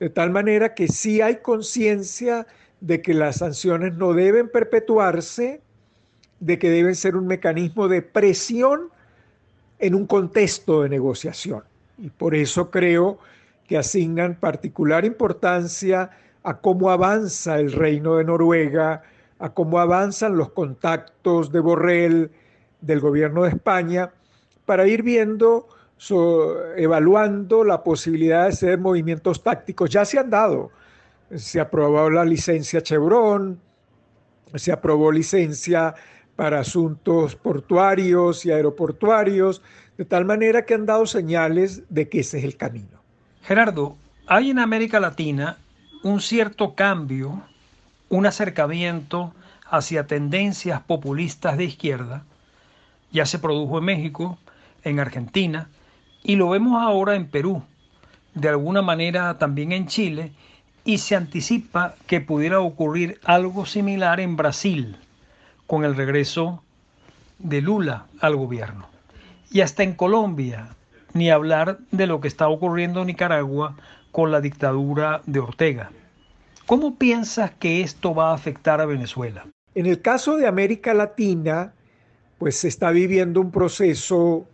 De 0.00 0.10
tal 0.10 0.30
manera 0.30 0.74
que 0.74 0.88
sí 0.88 1.20
hay 1.20 1.36
conciencia 1.36 2.48
de 2.80 3.00
que 3.02 3.14
las 3.14 3.36
sanciones 3.36 3.94
no 3.94 4.14
deben 4.14 4.48
perpetuarse, 4.48 5.60
de 6.40 6.58
que 6.58 6.70
deben 6.70 6.96
ser 6.96 7.14
un 7.14 7.28
mecanismo 7.28 7.86
de 7.86 8.02
presión 8.02 8.88
en 9.78 9.94
un 9.94 10.08
contexto 10.08 10.82
de 10.82 10.88
negociación. 10.88 11.62
Y 11.98 12.10
por 12.10 12.34
eso 12.34 12.68
creo 12.68 13.20
que 13.68 13.78
asignan 13.78 14.34
particular 14.34 15.04
importancia 15.04 16.10
a 16.42 16.58
cómo 16.58 16.90
avanza 16.90 17.60
el 17.60 17.70
reino 17.70 18.16
de 18.16 18.24
Noruega, 18.24 19.04
a 19.42 19.50
cómo 19.50 19.80
avanzan 19.80 20.36
los 20.36 20.52
contactos 20.52 21.50
de 21.50 21.58
Borrell, 21.58 22.30
del 22.80 23.00
gobierno 23.00 23.42
de 23.42 23.50
España, 23.50 24.12
para 24.64 24.86
ir 24.86 25.02
viendo 25.02 25.66
evaluando 26.76 27.64
la 27.64 27.82
posibilidad 27.82 28.42
de 28.42 28.48
hacer 28.48 28.78
movimientos 28.78 29.42
tácticos. 29.42 29.90
Ya 29.90 30.04
se 30.04 30.18
han 30.18 30.30
dado. 30.30 30.70
Se 31.34 31.60
aprobó 31.60 32.08
la 32.08 32.24
licencia 32.24 32.82
Chevron, 32.82 33.60
se 34.54 34.70
aprobó 34.70 35.10
licencia 35.10 35.94
para 36.36 36.60
asuntos 36.60 37.34
portuarios 37.34 38.46
y 38.46 38.52
aeroportuarios, 38.52 39.60
de 39.96 40.04
tal 40.04 40.24
manera 40.24 40.64
que 40.64 40.74
han 40.74 40.86
dado 40.86 41.04
señales 41.06 41.82
de 41.88 42.08
que 42.08 42.20
ese 42.20 42.38
es 42.38 42.44
el 42.44 42.56
camino. 42.56 43.02
Gerardo, 43.42 43.96
hay 44.26 44.50
en 44.50 44.60
América 44.60 45.00
Latina 45.00 45.58
un 46.04 46.20
cierto 46.20 46.74
cambio, 46.74 47.42
un 48.12 48.26
acercamiento 48.26 49.32
hacia 49.70 50.06
tendencias 50.06 50.82
populistas 50.82 51.56
de 51.56 51.64
izquierda. 51.64 52.24
Ya 53.10 53.24
se 53.24 53.38
produjo 53.38 53.78
en 53.78 53.84
México, 53.84 54.38
en 54.84 55.00
Argentina, 55.00 55.70
y 56.22 56.36
lo 56.36 56.50
vemos 56.50 56.82
ahora 56.82 57.14
en 57.14 57.26
Perú, 57.26 57.62
de 58.34 58.50
alguna 58.50 58.82
manera 58.82 59.38
también 59.38 59.72
en 59.72 59.86
Chile, 59.86 60.32
y 60.84 60.98
se 60.98 61.16
anticipa 61.16 61.94
que 62.06 62.20
pudiera 62.20 62.60
ocurrir 62.60 63.18
algo 63.24 63.64
similar 63.64 64.20
en 64.20 64.36
Brasil 64.36 64.98
con 65.66 65.86
el 65.86 65.96
regreso 65.96 66.62
de 67.38 67.62
Lula 67.62 68.04
al 68.20 68.36
gobierno. 68.36 68.88
Y 69.50 69.62
hasta 69.62 69.84
en 69.84 69.94
Colombia, 69.94 70.68
ni 71.14 71.30
hablar 71.30 71.78
de 71.92 72.06
lo 72.06 72.20
que 72.20 72.28
está 72.28 72.48
ocurriendo 72.48 73.00
en 73.00 73.06
Nicaragua 73.06 73.74
con 74.10 74.30
la 74.30 74.42
dictadura 74.42 75.22
de 75.24 75.40
Ortega. 75.40 75.90
¿Cómo 76.72 76.96
piensas 76.96 77.50
que 77.50 77.82
esto 77.82 78.14
va 78.14 78.30
a 78.30 78.34
afectar 78.34 78.80
a 78.80 78.86
Venezuela? 78.86 79.46
En 79.74 79.84
el 79.84 80.00
caso 80.00 80.38
de 80.38 80.46
América 80.46 80.94
Latina, 80.94 81.74
pues 82.38 82.56
se 82.56 82.68
está 82.68 82.90
viviendo 82.92 83.42
un 83.42 83.50
proceso 83.50 84.46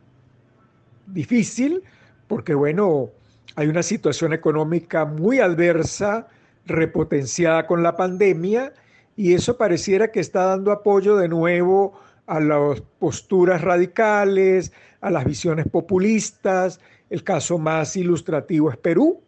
difícil 1.07 1.85
porque, 2.27 2.55
bueno, 2.55 3.11
hay 3.55 3.69
una 3.69 3.85
situación 3.85 4.33
económica 4.33 5.05
muy 5.05 5.39
adversa, 5.39 6.27
repotenciada 6.67 7.69
con 7.69 7.85
la 7.85 7.95
pandemia, 7.95 8.73
y 9.15 9.35
eso 9.35 9.57
pareciera 9.57 10.11
que 10.11 10.19
está 10.19 10.47
dando 10.47 10.73
apoyo 10.73 11.15
de 11.15 11.29
nuevo 11.29 12.01
a 12.27 12.41
las 12.41 12.81
posturas 12.99 13.61
radicales, 13.61 14.73
a 15.01 15.13
las 15.13 15.25
visiones 15.25 15.69
populistas. 15.69 16.81
El 17.11 17.23
caso 17.23 17.59
más 17.59 17.95
ilustrativo 17.95 18.73
es 18.73 18.77
Perú, 18.77 19.23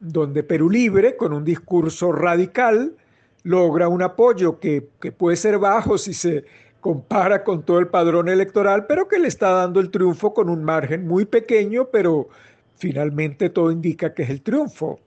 donde 0.00 0.42
Perú 0.42 0.70
Libre, 0.70 1.16
con 1.16 1.32
un 1.32 1.44
discurso 1.44 2.12
radical, 2.12 2.94
logra 3.42 3.88
un 3.88 4.02
apoyo 4.02 4.58
que, 4.58 4.82
puede 5.16 5.36
ser 5.36 5.58
bajo 5.58 5.98
si 5.98 6.12
se 6.12 6.44
compara 6.80 7.44
con 7.44 7.62
todo 7.62 7.78
el 7.78 7.88
padrón 7.88 8.28
electoral, 8.28 8.86
pero 8.86 9.08
que 9.08 9.18
le 9.18 9.28
está 9.28 9.50
dando 9.50 9.80
el 9.80 9.90
triunfo 9.90 10.34
con 10.34 10.48
un 10.48 10.64
margen 10.64 11.06
muy 11.06 11.24
pequeño, 11.24 11.88
pero 11.90 12.28
finalmente 12.76 13.48
todo 13.50 13.70
indica 13.70 14.14
que 14.14 14.24
es 14.24 14.30
el 14.30 14.42
triunfo. 14.42 15.00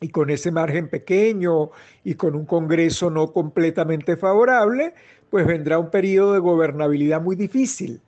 Y 0.00 0.08
con 0.08 0.30
ese 0.30 0.50
margen 0.50 0.88
pequeño 0.88 1.70
y 2.04 2.14
con 2.14 2.34
un 2.34 2.46
Congreso 2.46 3.10
no 3.10 3.30
completamente 3.32 4.16
favorable, 4.16 4.94
pues 5.28 5.46
vendrá 5.46 5.78
un 5.78 5.90
periodo 5.90 6.32
de 6.32 6.38
gobernabilidad 6.38 7.20
muy 7.20 7.36
difícil. 7.36 8.00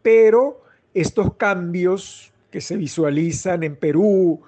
Pero 0.00 0.62
estos 0.94 1.34
cambios 1.34 2.32
que 2.50 2.62
se 2.62 2.76
visualizan 2.76 3.62
en 3.62 3.76
Perú, 3.76 4.40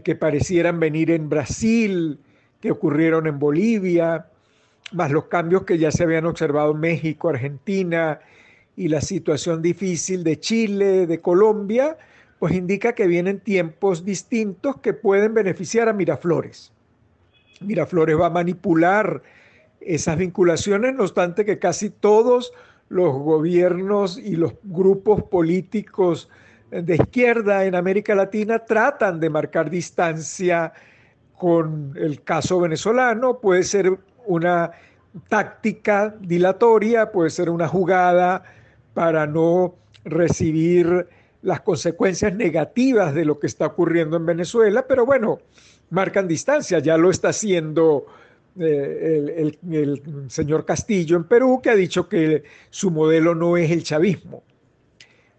que 0.00 0.16
parecieran 0.16 0.80
venir 0.80 1.10
en 1.10 1.28
Brasil, 1.28 2.18
que 2.60 2.70
ocurrieron 2.70 3.26
en 3.26 3.38
Bolivia, 3.38 4.26
más 4.92 5.10
los 5.10 5.24
cambios 5.24 5.64
que 5.64 5.78
ya 5.78 5.90
se 5.90 6.04
habían 6.04 6.26
observado 6.26 6.72
en 6.72 6.80
México, 6.80 7.28
Argentina 7.28 8.20
y 8.76 8.88
la 8.88 9.00
situación 9.00 9.60
difícil 9.60 10.24
de 10.24 10.40
Chile, 10.40 11.06
de 11.06 11.20
Colombia, 11.20 11.96
pues 12.38 12.54
indica 12.54 12.94
que 12.94 13.06
vienen 13.06 13.40
tiempos 13.40 14.04
distintos 14.04 14.78
que 14.80 14.92
pueden 14.92 15.34
beneficiar 15.34 15.88
a 15.88 15.92
Miraflores. 15.92 16.72
Miraflores 17.60 18.18
va 18.18 18.26
a 18.26 18.30
manipular 18.30 19.22
esas 19.80 20.16
vinculaciones, 20.16 20.94
no 20.94 21.02
obstante 21.02 21.44
que 21.44 21.58
casi 21.58 21.90
todos 21.90 22.52
los 22.88 23.12
gobiernos 23.14 24.18
y 24.18 24.36
los 24.36 24.54
grupos 24.62 25.22
políticos 25.24 26.28
de 26.72 26.94
izquierda 26.94 27.64
en 27.66 27.74
América 27.74 28.14
Latina 28.14 28.58
tratan 28.60 29.20
de 29.20 29.28
marcar 29.28 29.68
distancia 29.68 30.72
con 31.36 31.92
el 31.96 32.22
caso 32.22 32.60
venezolano, 32.60 33.38
puede 33.38 33.62
ser 33.62 33.98
una 34.26 34.70
táctica 35.28 36.14
dilatoria, 36.18 37.12
puede 37.12 37.30
ser 37.30 37.50
una 37.50 37.68
jugada 37.68 38.42
para 38.94 39.26
no 39.26 39.74
recibir 40.04 41.06
las 41.42 41.60
consecuencias 41.60 42.34
negativas 42.34 43.14
de 43.14 43.24
lo 43.24 43.38
que 43.38 43.48
está 43.48 43.66
ocurriendo 43.66 44.16
en 44.16 44.24
Venezuela, 44.24 44.86
pero 44.86 45.04
bueno, 45.04 45.40
marcan 45.90 46.26
distancia, 46.26 46.78
ya 46.78 46.96
lo 46.96 47.10
está 47.10 47.30
haciendo 47.30 48.06
eh, 48.58 49.52
el, 49.70 50.02
señor 50.28 50.64
Castillo 50.64 51.16
en 51.16 51.24
Perú, 51.24 51.60
que 51.62 51.70
ha 51.70 51.74
dicho 51.74 52.08
que 52.08 52.44
su 52.70 52.90
modelo 52.90 53.34
no 53.34 53.56
es 53.56 53.70
el 53.70 53.82
chavismo. 53.82 54.42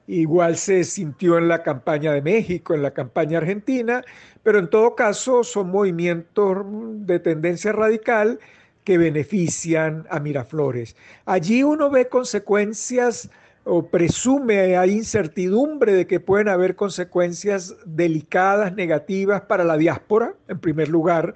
Igual 0.07 0.57
se 0.57 0.83
sintió 0.83 1.37
en 1.37 1.47
la 1.47 1.63
campaña 1.63 2.11
de 2.11 2.21
México, 2.21 2.73
en 2.73 2.81
la 2.81 2.91
campaña 2.91 3.37
argentina, 3.37 4.03
pero 4.43 4.59
en 4.59 4.69
todo 4.69 4.95
caso 4.95 5.43
son 5.43 5.69
movimientos 5.69 6.65
de 7.05 7.19
tendencia 7.19 7.71
radical 7.71 8.39
que 8.83 8.97
benefician 8.97 10.05
a 10.09 10.19
Miraflores. 10.19 10.97
Allí 11.25 11.63
uno 11.63 11.89
ve 11.89 12.09
consecuencias 12.09 13.29
o 13.63 13.87
presume, 13.87 14.75
hay 14.75 14.91
incertidumbre 14.91 15.93
de 15.93 16.05
que 16.05 16.19
pueden 16.19 16.49
haber 16.49 16.75
consecuencias 16.75 17.75
delicadas, 17.85 18.75
negativas 18.75 19.43
para 19.43 19.63
la 19.63 19.77
diáspora, 19.77 20.33
en 20.49 20.59
primer 20.59 20.89
lugar, 20.89 21.35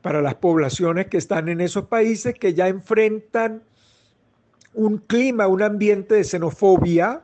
para 0.00 0.22
las 0.22 0.36
poblaciones 0.36 1.08
que 1.08 1.16
están 1.16 1.48
en 1.48 1.60
esos 1.60 1.86
países 1.86 2.34
que 2.34 2.54
ya 2.54 2.68
enfrentan 2.68 3.64
un 4.74 4.98
clima, 4.98 5.48
un 5.48 5.62
ambiente 5.62 6.14
de 6.14 6.22
xenofobia 6.22 7.22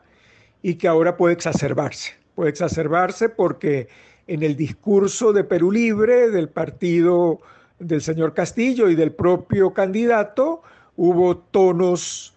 y 0.62 0.74
que 0.74 0.88
ahora 0.88 1.16
puede 1.16 1.34
exacerbarse. 1.34 2.14
Puede 2.34 2.50
exacerbarse 2.50 3.28
porque 3.28 3.88
en 4.26 4.42
el 4.42 4.56
discurso 4.56 5.32
de 5.32 5.44
Perú 5.44 5.70
Libre, 5.70 6.30
del 6.30 6.48
partido 6.48 7.40
del 7.78 8.00
señor 8.00 8.32
Castillo 8.32 8.88
y 8.88 8.94
del 8.94 9.12
propio 9.12 9.72
candidato, 9.72 10.62
hubo 10.96 11.36
tonos 11.36 12.34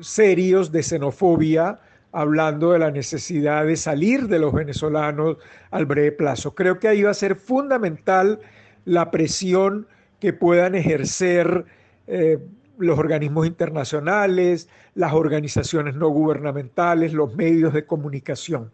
serios 0.00 0.72
de 0.72 0.82
xenofobia, 0.82 1.78
hablando 2.12 2.72
de 2.72 2.78
la 2.80 2.90
necesidad 2.90 3.64
de 3.64 3.76
salir 3.76 4.28
de 4.28 4.38
los 4.38 4.52
venezolanos 4.52 5.36
al 5.70 5.86
breve 5.86 6.12
plazo. 6.12 6.54
Creo 6.54 6.78
que 6.78 6.88
ahí 6.88 7.02
va 7.02 7.10
a 7.10 7.14
ser 7.14 7.36
fundamental 7.36 8.40
la 8.84 9.10
presión 9.10 9.86
que 10.18 10.32
puedan 10.32 10.74
ejercer 10.74 11.64
eh, 12.06 12.38
los 12.78 12.98
organismos 12.98 13.46
internacionales, 13.46 14.68
las 14.94 15.12
organizaciones 15.12 15.94
no 15.94 16.08
gubernamentales, 16.08 17.12
los 17.12 17.34
medios 17.34 17.72
de 17.74 17.84
comunicación. 17.84 18.72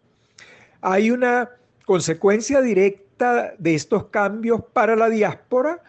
Hay 0.81 1.11
una 1.11 1.51
consecuencia 1.87 2.61
directa 2.61 3.55
de 3.59 3.75
estos 3.75 4.07
cambios 4.07 4.63
para 4.73 4.97
la 4.97 5.09
diáspora, 5.09 5.83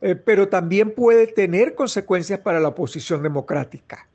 eh, 0.00 0.14
pero 0.14 0.48
también 0.48 0.92
puede 0.92 1.26
tener 1.26 1.74
consecuencias 1.74 2.40
para 2.40 2.60
la 2.60 2.68
oposición 2.68 3.22
democrática 3.22 4.06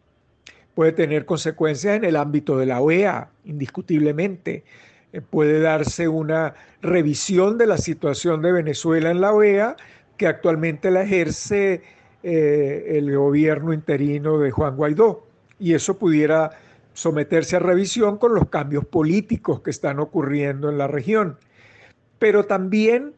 puede 0.76 0.92
tener 0.92 1.26
consecuencias 1.26 1.96
en 1.96 2.04
el 2.04 2.18
ámbito 2.18 2.58
de 2.58 2.68
la 2.68 2.82
OEA, 2.82 3.30
indiscutiblemente. 3.46 4.66
Eh, 5.14 5.22
puede 5.22 5.62
darse 5.62 6.08
una 6.08 6.54
revisión 6.82 7.58
de 7.58 7.66
la 7.66 7.78
situación 7.78 8.42
de 8.42 8.52
Venezuela 8.52 9.10
en 9.10 9.22
la 9.22 9.34
OEA, 9.34 9.78
que 10.18 10.28
actualmente 10.28 10.92
la 10.92 11.04
ejerce 11.04 11.82
eh, 12.28 12.98
el 12.98 13.16
gobierno 13.16 13.72
interino 13.72 14.40
de 14.40 14.50
Juan 14.50 14.76
Guaidó. 14.76 15.28
Y 15.60 15.76
eso 15.76 16.00
pudiera 16.00 16.50
someterse 16.92 17.58
a 17.58 17.60
revisión 17.60 18.18
con 18.18 18.34
los 18.34 18.50
cambios 18.50 18.84
políticos 18.84 19.62
que 19.62 19.70
están 19.70 20.00
ocurriendo 20.00 20.72
en 20.72 20.80
la 20.80 20.88
región. 20.88 21.38
Pero 22.18 22.46
también 22.46 23.14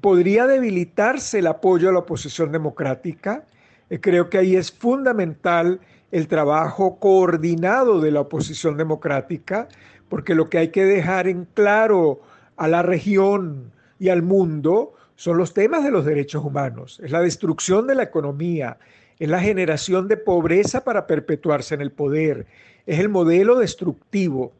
podría 0.00 0.46
debilitarse 0.46 1.40
el 1.40 1.46
apoyo 1.46 1.90
a 1.90 1.92
la 1.92 1.98
oposición 1.98 2.50
democrática. 2.50 3.44
Eh, 3.90 4.00
creo 4.00 4.30
que 4.30 4.38
ahí 4.38 4.56
es 4.56 4.72
fundamental 4.72 5.80
el 6.10 6.26
trabajo 6.26 6.98
coordinado 6.98 8.00
de 8.00 8.12
la 8.12 8.20
oposición 8.20 8.78
democrática, 8.78 9.68
porque 10.08 10.34
lo 10.34 10.48
que 10.48 10.56
hay 10.56 10.68
que 10.68 10.86
dejar 10.86 11.28
en 11.28 11.46
claro 11.52 12.22
a 12.56 12.66
la 12.66 12.80
región 12.80 13.72
y 13.98 14.08
al 14.08 14.22
mundo 14.22 14.94
son 15.18 15.36
los 15.36 15.52
temas 15.52 15.82
de 15.82 15.90
los 15.90 16.04
derechos 16.04 16.44
humanos, 16.44 17.00
es 17.02 17.10
la 17.10 17.20
destrucción 17.20 17.88
de 17.88 17.96
la 17.96 18.04
economía, 18.04 18.78
es 19.18 19.28
la 19.28 19.40
generación 19.40 20.06
de 20.06 20.16
pobreza 20.16 20.84
para 20.84 21.08
perpetuarse 21.08 21.74
en 21.74 21.80
el 21.80 21.90
poder, 21.90 22.46
es 22.86 23.00
el 23.00 23.08
modelo 23.08 23.58
destructivo, 23.58 24.52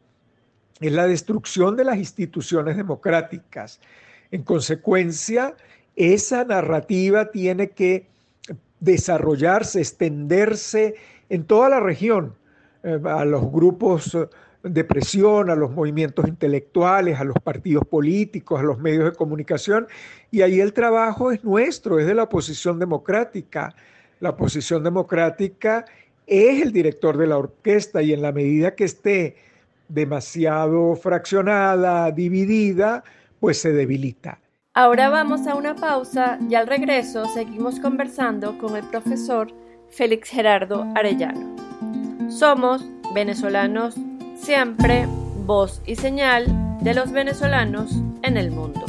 es 0.81 0.91
la 0.91 1.07
destrucción 1.07 1.77
de 1.77 1.85
las 1.85 1.95
instituciones 1.95 2.75
democráticas. 2.75 3.79
En 4.31 4.43
consecuencia, 4.43 5.55
esa 5.95 6.43
narrativa 6.43 7.31
tiene 7.31 7.69
que 7.69 8.07
desarrollarse, 8.81 9.79
extenderse 9.79 10.95
en 11.29 11.45
toda 11.45 11.69
la 11.69 11.79
región, 11.79 12.35
eh, 12.83 12.99
a 13.05 13.23
los 13.23 13.49
grupos 13.49 14.17
de 14.63 14.83
presión, 14.83 15.49
a 15.49 15.55
los 15.55 15.71
movimientos 15.71 16.27
intelectuales, 16.27 17.19
a 17.19 17.23
los 17.23 17.37
partidos 17.43 17.85
políticos, 17.85 18.59
a 18.59 18.63
los 18.63 18.79
medios 18.79 19.05
de 19.05 19.11
comunicación. 19.13 19.87
Y 20.31 20.41
ahí 20.41 20.59
el 20.59 20.73
trabajo 20.73 21.31
es 21.31 21.43
nuestro, 21.43 21.99
es 21.99 22.05
de 22.05 22.15
la 22.15 22.23
oposición 22.23 22.79
democrática. 22.79 23.73
La 24.19 24.31
oposición 24.31 24.83
democrática 24.83 25.85
es 26.27 26.61
el 26.61 26.71
director 26.71 27.17
de 27.17 27.27
la 27.27 27.37
orquesta 27.37 28.01
y 28.01 28.13
en 28.13 28.21
la 28.21 28.31
medida 28.31 28.75
que 28.75 28.83
esté 28.83 29.37
demasiado 29.87 30.95
fraccionada, 30.95 32.11
dividida, 32.11 33.03
pues 33.39 33.59
se 33.59 33.71
debilita. 33.71 34.39
Ahora 34.75 35.09
vamos 35.09 35.47
a 35.47 35.55
una 35.55 35.75
pausa 35.75 36.37
y 36.47 36.55
al 36.55 36.67
regreso 36.67 37.25
seguimos 37.33 37.79
conversando 37.79 38.57
con 38.59 38.75
el 38.75 38.87
profesor 38.89 39.47
Félix 39.89 40.29
Gerardo 40.29 40.85
Arellano. 40.95 41.55
Somos 42.29 42.85
venezolanos 43.13 43.95
siempre, 44.39 45.05
voz 45.45 45.81
y 45.85 45.95
señal 45.95 46.47
de 46.81 46.93
los 46.93 47.11
venezolanos 47.11 47.91
en 48.23 48.37
el 48.37 48.51
mundo. 48.51 48.85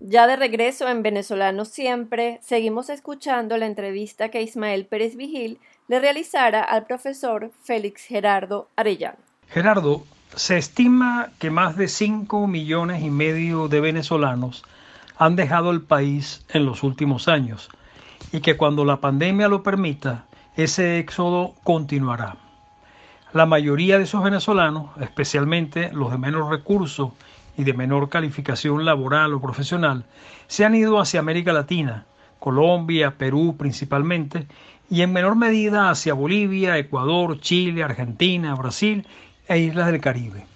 Ya 0.00 0.26
de 0.26 0.36
regreso 0.36 0.88
en 0.88 1.02
Venezolanos 1.02 1.68
Siempre, 1.68 2.40
seguimos 2.42 2.88
escuchando 2.88 3.58
la 3.58 3.66
entrevista 3.66 4.30
que 4.30 4.40
Ismael 4.40 4.86
Pérez 4.86 5.16
Vigil 5.16 5.60
le 5.86 6.00
realizara 6.00 6.62
al 6.62 6.86
profesor 6.86 7.52
Félix 7.62 8.04
Gerardo 8.04 8.68
Arellano. 8.74 9.18
Gerardo, 9.48 10.02
se 10.34 10.56
estima 10.56 11.30
que 11.38 11.50
más 11.50 11.76
de 11.76 11.88
5 11.88 12.46
millones 12.46 13.02
y 13.02 13.10
medio 13.10 13.68
de 13.68 13.80
venezolanos 13.80 14.64
han 15.16 15.36
dejado 15.36 15.70
el 15.70 15.80
país 15.80 16.44
en 16.50 16.64
los 16.64 16.82
últimos 16.82 17.28
años 17.28 17.68
y 18.32 18.40
que 18.40 18.56
cuando 18.56 18.84
la 18.84 19.00
pandemia 19.00 19.48
lo 19.48 19.62
permita, 19.62 20.26
ese 20.56 20.98
éxodo 20.98 21.54
continuará. 21.64 22.36
La 23.32 23.46
mayoría 23.46 23.98
de 23.98 24.04
esos 24.04 24.22
venezolanos, 24.22 24.90
especialmente 25.00 25.90
los 25.92 26.10
de 26.10 26.18
menos 26.18 26.48
recursos 26.48 27.10
y 27.56 27.64
de 27.64 27.74
menor 27.74 28.08
calificación 28.08 28.84
laboral 28.84 29.34
o 29.34 29.40
profesional 29.40 30.04
se 30.46 30.64
han 30.64 30.74
ido 30.74 31.00
hacia 31.00 31.20
América 31.20 31.52
Latina, 31.52 32.04
Colombia, 32.38 33.14
Perú 33.18 33.56
principalmente, 33.58 34.46
y 34.90 35.02
en 35.02 35.12
menor 35.12 35.36
medida 35.36 35.90
hacia 35.90 36.14
Bolivia, 36.14 36.78
Ecuador, 36.78 37.40
Chile, 37.40 37.82
Argentina, 37.82 38.54
Brasil 38.54 39.06
e 39.48 39.58
islas 39.58 39.90
del 39.90 40.00
Caribe. 40.00 40.46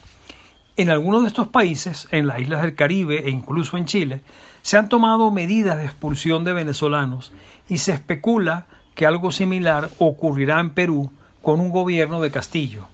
En 0.77 0.91
algunos 0.91 1.23
de 1.23 1.29
estos 1.29 1.49
países, 1.49 2.09
en 2.13 2.27
las 2.27 2.41
islas 2.41 2.63
del 2.63 2.75
Caribe 2.75 3.27
e 3.27 3.31
incluso 3.31 3.77
en 3.77 3.87
Chile, 3.87 4.21
se 4.63 4.79
han 4.79 4.89
tomado 4.89 5.31
medidas 5.31 5.77
de 5.77 5.85
expulsión 5.85 6.45
de 6.45 6.53
venezolanos 6.53 7.33
y 7.69 7.79
se 7.79 7.93
especula 7.93 8.67
que 8.95 9.07
algo 9.07 9.33
similar 9.33 9.91
ocurrirá 9.99 10.61
en 10.61 10.71
Perú 10.71 11.11
con 11.43 11.61
un 11.61 11.71
gobierno 11.71 12.21
de 12.21 12.31
Castillo, 12.31 12.87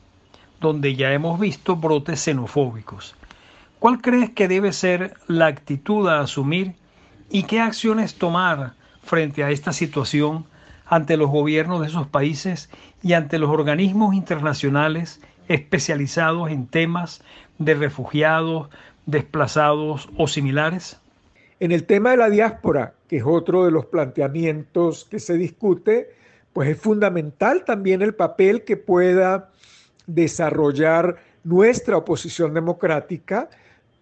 donde 0.60 0.96
ya 0.96 1.12
hemos 1.12 1.38
visto 1.38 1.76
brotes 1.76 2.20
xenofóbicos. 2.20 3.14
¿Cuál 3.78 4.00
crees 4.00 4.30
que 4.30 4.48
debe 4.48 4.72
ser 4.72 5.14
la 5.28 5.46
actitud 5.46 6.08
a 6.08 6.20
asumir 6.20 6.74
y 7.30 7.44
qué 7.44 7.60
acciones 7.60 8.16
tomar 8.16 8.72
frente 9.02 9.44
a 9.44 9.50
esta 9.50 9.72
situación 9.72 10.46
ante 10.86 11.16
los 11.16 11.30
gobiernos 11.30 11.80
de 11.80 11.88
esos 11.88 12.06
países 12.06 12.70
y 13.02 13.12
ante 13.12 13.38
los 13.38 13.50
organismos 13.50 14.14
internacionales 14.14 15.20
especializados 15.48 16.50
en 16.50 16.66
temas 16.66 17.22
de 17.58 17.74
refugiados, 17.74 18.68
desplazados 19.06 20.08
o 20.16 20.28
similares? 20.28 21.00
En 21.60 21.72
el 21.72 21.84
tema 21.84 22.12
de 22.12 22.18
la 22.18 22.30
diáspora, 22.30 22.94
que 23.08 23.16
es 23.16 23.24
otro 23.26 23.64
de 23.64 23.70
los 23.70 23.86
planteamientos 23.86 25.06
que 25.10 25.18
se 25.18 25.34
discute, 25.34 26.10
pues 26.52 26.68
es 26.68 26.78
fundamental 26.78 27.64
también 27.64 28.02
el 28.02 28.14
papel 28.14 28.64
que 28.64 28.76
pueda 28.76 29.50
desarrollar 30.06 31.16
nuestra 31.44 31.96
oposición 31.96 32.54
democrática 32.54 33.48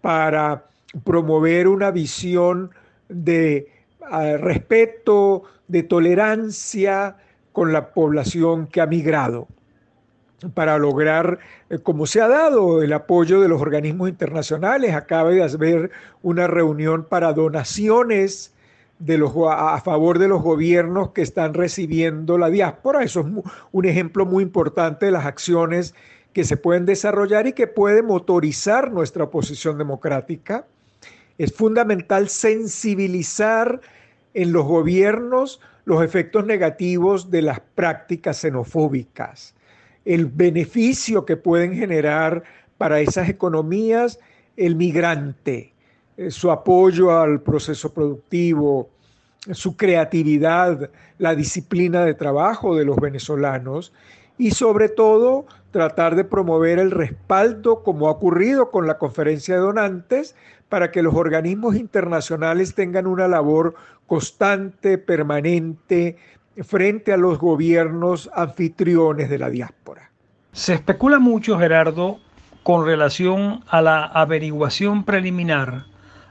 para 0.01 0.65
promover 1.05 1.69
una 1.69 1.91
visión 1.91 2.71
de 3.09 3.69
ah, 4.03 4.37
respeto, 4.39 5.45
de 5.69 5.83
tolerancia 5.83 7.17
con 7.53 7.73
la 7.73 7.93
población 7.93 8.67
que 8.67 8.81
ha 8.81 8.87
migrado 8.87 9.49
para 10.55 10.79
lograr, 10.79 11.39
eh, 11.71 11.79
como 11.79 12.07
se 12.07 12.21
ha 12.21 12.29
dado, 12.29 12.83
el 12.83 12.93
apoyo 12.93 13.41
de 13.41 13.49
los 13.49 13.61
organismos 13.61 14.09
internacionales. 14.09 14.95
Acaba 14.95 15.31
de 15.31 15.43
haber 15.43 15.91
una 16.23 16.47
reunión 16.47 17.05
para 17.05 17.33
donaciones 17.33 18.53
a 19.51 19.81
favor 19.83 20.19
de 20.19 20.29
los 20.29 20.43
gobiernos 20.43 21.11
que 21.11 21.23
están 21.23 21.55
recibiendo 21.55 22.39
la 22.39 22.49
diáspora. 22.49 23.03
Eso 23.03 23.21
es 23.21 23.27
un 23.73 23.85
ejemplo 23.85 24.25
muy 24.25 24.43
importante 24.43 25.07
de 25.07 25.13
las 25.13 25.27
acciones 25.27 25.95
que 26.33 26.45
se 26.45 26.57
pueden 26.57 26.87
desarrollar 26.87 27.47
y 27.47 27.53
que 27.53 27.67
puede 27.67 28.03
motorizar 28.03 28.93
nuestra 28.93 29.25
oposición 29.25 29.79
democrática. 29.79 30.67
Es 31.39 31.53
fundamental 31.53 32.29
sensibilizar 32.29 33.81
en 34.35 34.53
los 34.53 34.65
gobiernos 34.65 35.61
los 35.87 36.03
efectos 36.03 36.45
negativos 36.45 37.31
de 37.31 37.43
las 37.43 37.61
prácticas 37.61 38.39
xenofóbicas, 38.39 39.55
el 40.07 40.27
beneficio 40.27 41.27
que 41.27 41.37
pueden 41.37 41.75
generar 41.75 42.45
para 42.79 43.01
esas 43.01 43.29
economías 43.29 44.19
el 44.57 44.77
migrante, 44.77 45.75
eh, 46.17 46.31
su 46.31 46.51
apoyo 46.51 47.19
al 47.19 47.43
proceso 47.43 47.93
productivo, 47.93 48.89
su 49.51 49.77
creatividad, 49.77 50.91
la 51.19 51.35
disciplina 51.35 52.05
de 52.05 52.15
trabajo 52.15 52.75
de 52.75 52.85
los 52.85 52.97
venezolanos 52.97 53.93
y 54.39 54.53
sobre 54.53 54.89
todo 54.89 55.47
tratar 55.73 56.15
de 56.15 56.25
promover 56.25 56.79
el 56.79 56.91
respaldo, 56.91 57.83
como 57.83 58.09
ha 58.09 58.13
ocurrido 58.13 58.71
con 58.71 58.87
la 58.87 58.99
conferencia 58.99 59.57
de 59.57 59.61
donantes, 59.61 60.35
para 60.69 60.91
que 60.91 61.03
los 61.03 61.15
organismos 61.15 61.77
internacionales 61.77 62.75
tengan 62.75 63.07
una 63.07 63.29
labor 63.29 63.75
constante, 64.07 64.99
permanente, 64.99 66.17
frente 66.65 67.13
a 67.13 67.17
los 67.17 67.39
gobiernos 67.39 68.31
anfitriones 68.35 69.29
de 69.29 69.39
la 69.39 69.51
diáspora. 69.51 70.11
Se 70.53 70.75
especula 70.75 71.19
mucho, 71.19 71.59
Gerardo, 71.59 72.19
con 72.63 72.87
relación 72.87 73.63
a 73.69 73.83
la 73.83 74.05
averiguación 74.05 75.05
preliminar 75.05 75.85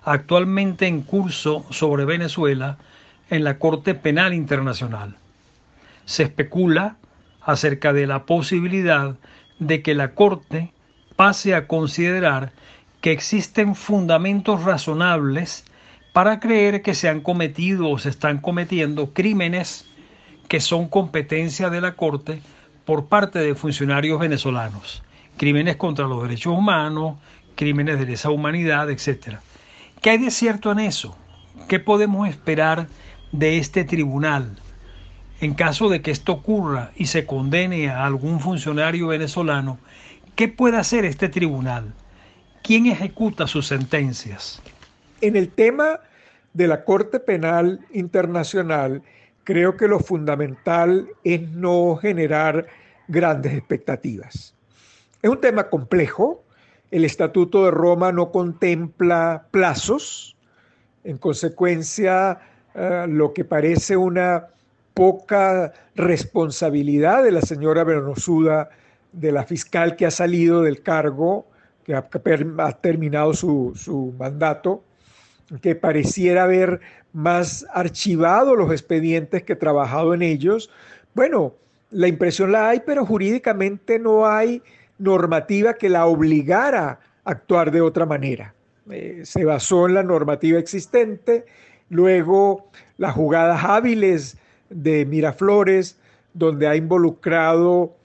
actualmente 0.03 0.87
en 0.87 1.01
curso 1.01 1.65
sobre 1.69 2.05
Venezuela 2.05 2.77
en 3.29 3.43
la 3.43 3.57
Corte 3.57 3.95
Penal 3.95 4.33
Internacional. 4.33 5.15
Se 6.05 6.23
especula 6.23 6.97
acerca 7.41 7.93
de 7.93 8.07
la 8.07 8.25
posibilidad 8.25 9.15
de 9.59 9.81
que 9.81 9.95
la 9.95 10.13
Corte 10.13 10.73
pase 11.15 11.55
a 11.55 11.67
considerar 11.67 12.51
que 13.01 13.11
existen 13.11 13.75
fundamentos 13.75 14.63
razonables 14.63 15.63
para 16.13 16.39
creer 16.39 16.81
que 16.81 16.95
se 16.95 17.09
han 17.09 17.21
cometido 17.21 17.89
o 17.89 17.97
se 17.97 18.09
están 18.09 18.39
cometiendo 18.39 19.13
crímenes 19.13 19.85
que 20.47 20.59
son 20.59 20.87
competencia 20.87 21.69
de 21.69 21.81
la 21.81 21.95
Corte 21.95 22.41
por 22.85 23.07
parte 23.07 23.39
de 23.39 23.55
funcionarios 23.55 24.19
venezolanos, 24.19 25.03
crímenes 25.37 25.75
contra 25.75 26.07
los 26.07 26.21
derechos 26.21 26.57
humanos, 26.57 27.17
crímenes 27.55 27.99
de 27.99 28.05
lesa 28.05 28.29
humanidad, 28.29 28.89
etc. 28.89 29.37
¿Qué 30.01 30.11
hay 30.11 30.17
de 30.19 30.31
cierto 30.31 30.71
en 30.71 30.79
eso? 30.79 31.17
¿Qué 31.67 31.79
podemos 31.79 32.29
esperar 32.29 32.87
de 33.31 33.57
este 33.57 33.83
tribunal? 33.83 34.59
En 35.41 35.53
caso 35.53 35.89
de 35.89 36.01
que 36.01 36.11
esto 36.11 36.33
ocurra 36.33 36.91
y 36.95 37.07
se 37.07 37.25
condene 37.25 37.89
a 37.89 38.05
algún 38.05 38.39
funcionario 38.39 39.07
venezolano, 39.07 39.79
¿qué 40.35 40.47
puede 40.47 40.77
hacer 40.77 41.05
este 41.05 41.27
tribunal? 41.27 41.93
¿Quién 42.61 42.85
ejecuta 42.85 43.47
sus 43.47 43.67
sentencias? 43.67 44.61
En 45.21 45.35
el 45.35 45.49
tema 45.49 45.99
de 46.53 46.67
la 46.67 46.83
Corte 46.83 47.19
Penal 47.19 47.79
Internacional, 47.93 49.01
creo 49.45 49.77
que 49.77 49.87
lo 49.87 49.99
fundamental 49.99 51.07
es 51.23 51.49
no 51.51 51.95
generar 51.95 52.67
grandes 53.07 53.53
expectativas. 53.53 54.53
Es 55.21 55.29
un 55.29 55.39
tema 55.39 55.69
complejo. 55.69 56.43
El 56.91 57.05
Estatuto 57.05 57.63
de 57.65 57.71
Roma 57.71 58.11
no 58.11 58.31
contempla 58.31 59.45
plazos. 59.51 60.35
En 61.03 61.17
consecuencia, 61.17 62.39
eh, 62.73 63.05
lo 63.07 63.33
que 63.33 63.45
parece 63.45 63.95
una 63.95 64.47
poca 64.95 65.73
responsabilidad 65.95 67.23
de 67.23 67.31
la 67.31 67.41
señora 67.41 67.83
Bernosuda, 67.83 68.69
de 69.11 69.31
la 69.31 69.43
fiscal 69.43 69.95
que 69.95 70.05
ha 70.05 70.11
salido 70.11 70.63
del 70.63 70.81
cargo, 70.81 71.45
que 71.83 71.93
ha, 71.93 72.01
terminado 72.81 73.33
su, 73.33 73.73
su 73.75 74.13
mandato, 74.17 74.83
que 75.61 75.75
pareciera 75.75 76.43
haber 76.43 76.81
más 77.13 77.65
archivado 77.73 78.55
los 78.55 78.71
expedientes 78.71 79.43
que 79.43 79.55
trabajado 79.55 80.13
en 80.13 80.21
ellos. 80.21 80.69
Bueno, 81.13 81.53
la 81.91 82.07
impresión 82.07 82.51
la 82.51 82.69
hay, 82.69 82.81
pero 82.85 83.05
jurídicamente 83.05 83.99
no 83.99 84.27
hay 84.27 84.61
normativa 84.97 85.75
que 85.75 85.89
la 85.89 86.07
obligara 86.07 86.99
a 87.23 87.31
actuar 87.31 87.71
de 87.71 87.81
otra 87.81 88.05
manera. 88.05 88.53
Eh, 88.89 89.21
se 89.23 89.45
basó 89.45 89.87
en 89.87 89.95
la 89.95 90.03
normativa 90.03 90.59
existente, 90.59 91.45
luego 91.89 92.69
las 92.97 93.13
jugadas 93.13 93.63
hábiles 93.63 94.37
de 94.69 95.05
Miraflores, 95.05 95.97
donde 96.33 96.67
ha 96.67 96.75
involucrado 96.75 97.95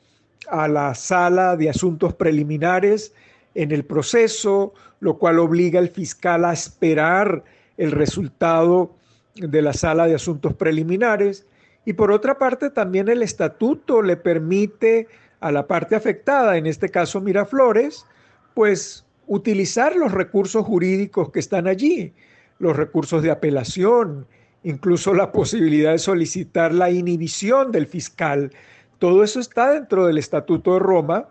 a 0.49 0.68
la 0.68 0.95
sala 0.95 1.57
de 1.57 1.68
asuntos 1.70 2.14
preliminares 2.14 3.12
en 3.55 3.72
el 3.72 3.84
proceso, 3.84 4.74
lo 5.01 5.18
cual 5.18 5.38
obliga 5.38 5.80
al 5.80 5.88
fiscal 5.88 6.44
a 6.44 6.53
esperar 6.53 7.44
el 7.76 7.90
resultado 7.92 8.94
de 9.34 9.62
la 9.62 9.72
sala 9.72 10.07
de 10.07 10.14
asuntos 10.14 10.55
preliminares. 10.55 11.46
Y 11.84 11.94
por 11.94 12.12
otra 12.12 12.38
parte, 12.38 12.70
también 12.70 13.09
el 13.09 13.22
estatuto 13.22 14.03
le 14.03 14.16
permite 14.16 15.09
a 15.40 15.51
la 15.51 15.66
parte 15.66 15.96
afectada, 15.96 16.57
en 16.57 16.66
este 16.66 16.90
caso 16.90 17.20
Miraflores, 17.20 18.05
pues 18.55 19.07
utilizar 19.26 19.96
los 19.96 20.12
recursos 20.12 20.64
jurídicos 20.66 21.30
que 21.30 21.40
están 21.40 21.66
allí, 21.66 22.12
los 22.59 22.76
recursos 22.76 23.22
de 23.22 23.30
apelación, 23.30 24.26
incluso 24.62 25.14
la 25.14 25.32
posibilidad 25.32 25.92
de 25.92 25.98
solicitar 25.98 26.74
la 26.74 26.90
inhibición 26.90 27.72
del 27.72 27.86
fiscal. 27.86 28.53
Todo 28.98 29.24
eso 29.24 29.40
está 29.40 29.70
dentro 29.70 30.07
del 30.07 30.18
Estatuto 30.18 30.74
de 30.74 30.80
Roma 30.80 31.28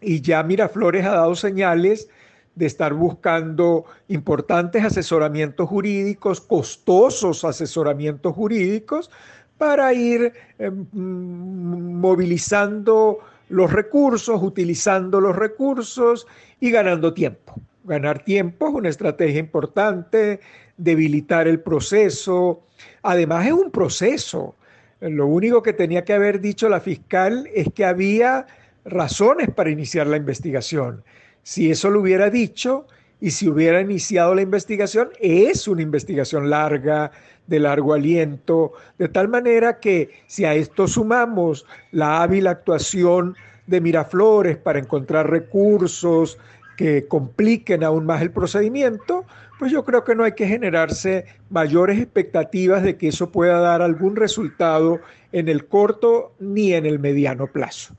y 0.00 0.20
ya 0.20 0.42
Miraflores 0.42 1.04
ha 1.04 1.10
dado 1.10 1.34
señales 1.34 2.08
de 2.54 2.66
estar 2.66 2.92
buscando 2.92 3.84
importantes 4.08 4.84
asesoramientos 4.84 5.68
jurídicos, 5.68 6.40
costosos 6.40 7.44
asesoramientos 7.44 8.34
jurídicos, 8.34 9.10
para 9.58 9.92
ir 9.92 10.32
em, 10.58 10.86
movilizando 10.92 13.18
los 13.48 13.72
recursos, 13.72 14.42
utilizando 14.42 15.20
los 15.20 15.36
recursos 15.36 16.26
y 16.60 16.70
ganando 16.70 17.14
tiempo. 17.14 17.54
Ganar 17.84 18.24
tiempo 18.24 18.68
es 18.68 18.74
una 18.74 18.88
estrategia 18.88 19.40
importante, 19.40 20.40
debilitar 20.76 21.48
el 21.48 21.60
proceso. 21.60 22.62
Además 23.02 23.46
es 23.46 23.52
un 23.52 23.70
proceso. 23.70 24.54
Lo 25.00 25.26
único 25.26 25.62
que 25.62 25.72
tenía 25.72 26.04
que 26.04 26.12
haber 26.12 26.40
dicho 26.40 26.68
la 26.68 26.80
fiscal 26.80 27.48
es 27.54 27.68
que 27.72 27.84
había 27.84 28.46
razones 28.90 29.50
para 29.50 29.70
iniciar 29.70 30.06
la 30.06 30.16
investigación. 30.16 31.02
Si 31.42 31.70
eso 31.70 31.90
lo 31.90 32.00
hubiera 32.00 32.30
dicho 32.30 32.86
y 33.20 33.30
si 33.30 33.48
hubiera 33.48 33.80
iniciado 33.80 34.34
la 34.34 34.42
investigación, 34.42 35.10
es 35.20 35.66
una 35.66 35.82
investigación 35.82 36.50
larga, 36.50 37.10
de 37.48 37.58
largo 37.58 37.94
aliento, 37.94 38.72
de 38.98 39.08
tal 39.08 39.28
manera 39.28 39.80
que 39.80 40.10
si 40.26 40.44
a 40.44 40.54
esto 40.54 40.86
sumamos 40.86 41.66
la 41.90 42.22
hábil 42.22 42.46
actuación 42.46 43.34
de 43.66 43.80
Miraflores 43.80 44.56
para 44.58 44.78
encontrar 44.78 45.30
recursos 45.30 46.38
que 46.76 47.06
compliquen 47.08 47.82
aún 47.82 48.06
más 48.06 48.22
el 48.22 48.30
procedimiento, 48.30 49.24
pues 49.58 49.72
yo 49.72 49.84
creo 49.84 50.04
que 50.04 50.14
no 50.14 50.24
hay 50.24 50.32
que 50.32 50.46
generarse 50.46 51.24
mayores 51.50 51.98
expectativas 51.98 52.82
de 52.82 52.96
que 52.96 53.08
eso 53.08 53.32
pueda 53.32 53.58
dar 53.58 53.82
algún 53.82 54.14
resultado 54.14 55.00
en 55.32 55.48
el 55.48 55.66
corto 55.66 56.34
ni 56.38 56.74
en 56.74 56.86
el 56.86 56.98
mediano 56.98 57.48
plazo. 57.48 57.96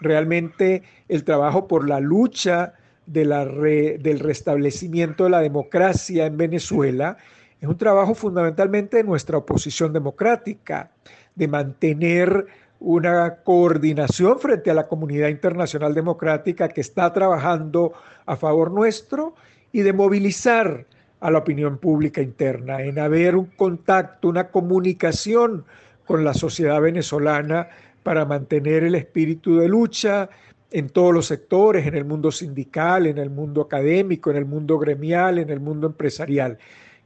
Realmente 0.00 0.82
el 1.08 1.24
trabajo 1.24 1.66
por 1.68 1.88
la 1.88 2.00
lucha 2.00 2.74
del 3.06 4.20
restablecimiento 4.20 5.24
de 5.24 5.30
la 5.30 5.40
democracia 5.40 6.26
en 6.26 6.36
Venezuela 6.36 7.16
es 7.60 7.68
un 7.68 7.78
trabajo 7.78 8.14
fundamentalmente 8.14 8.98
de 8.98 9.04
nuestra 9.04 9.38
oposición 9.38 9.92
democrática, 9.92 10.90
de 11.34 11.48
mantener 11.48 12.46
una 12.80 13.36
coordinación 13.36 14.38
frente 14.38 14.70
a 14.70 14.74
la 14.74 14.86
comunidad 14.86 15.28
internacional 15.28 15.94
democrática 15.94 16.68
que 16.68 16.82
está 16.82 17.12
trabajando 17.12 17.94
a 18.26 18.36
favor 18.36 18.70
nuestro 18.70 19.34
y 19.72 19.80
de 19.80 19.92
movilizar 19.92 20.86
a 21.20 21.30
la 21.30 21.38
opinión 21.38 21.78
pública 21.78 22.20
interna, 22.20 22.82
en 22.82 22.98
haber 22.98 23.36
un 23.36 23.46
contacto, 23.46 24.28
una 24.28 24.50
comunicación 24.50 25.64
con 26.04 26.22
la 26.22 26.34
sociedad 26.34 26.82
venezolana 26.82 27.68
para 28.04 28.24
mantener 28.24 28.84
el 28.84 28.94
espíritu 28.94 29.56
de 29.56 29.66
lucha 29.66 30.30
en 30.70 30.90
todos 30.90 31.12
los 31.12 31.26
sectores, 31.26 31.86
en 31.86 31.96
el 31.96 32.04
mundo 32.04 32.30
sindical, 32.30 33.06
en 33.06 33.18
el 33.18 33.30
mundo 33.30 33.62
académico, 33.62 34.30
en 34.30 34.36
el 34.36 34.44
mundo 34.44 34.78
gremial, 34.78 35.38
en 35.38 35.50
el 35.50 35.58
mundo 35.58 35.88
empresarial. 35.88 36.58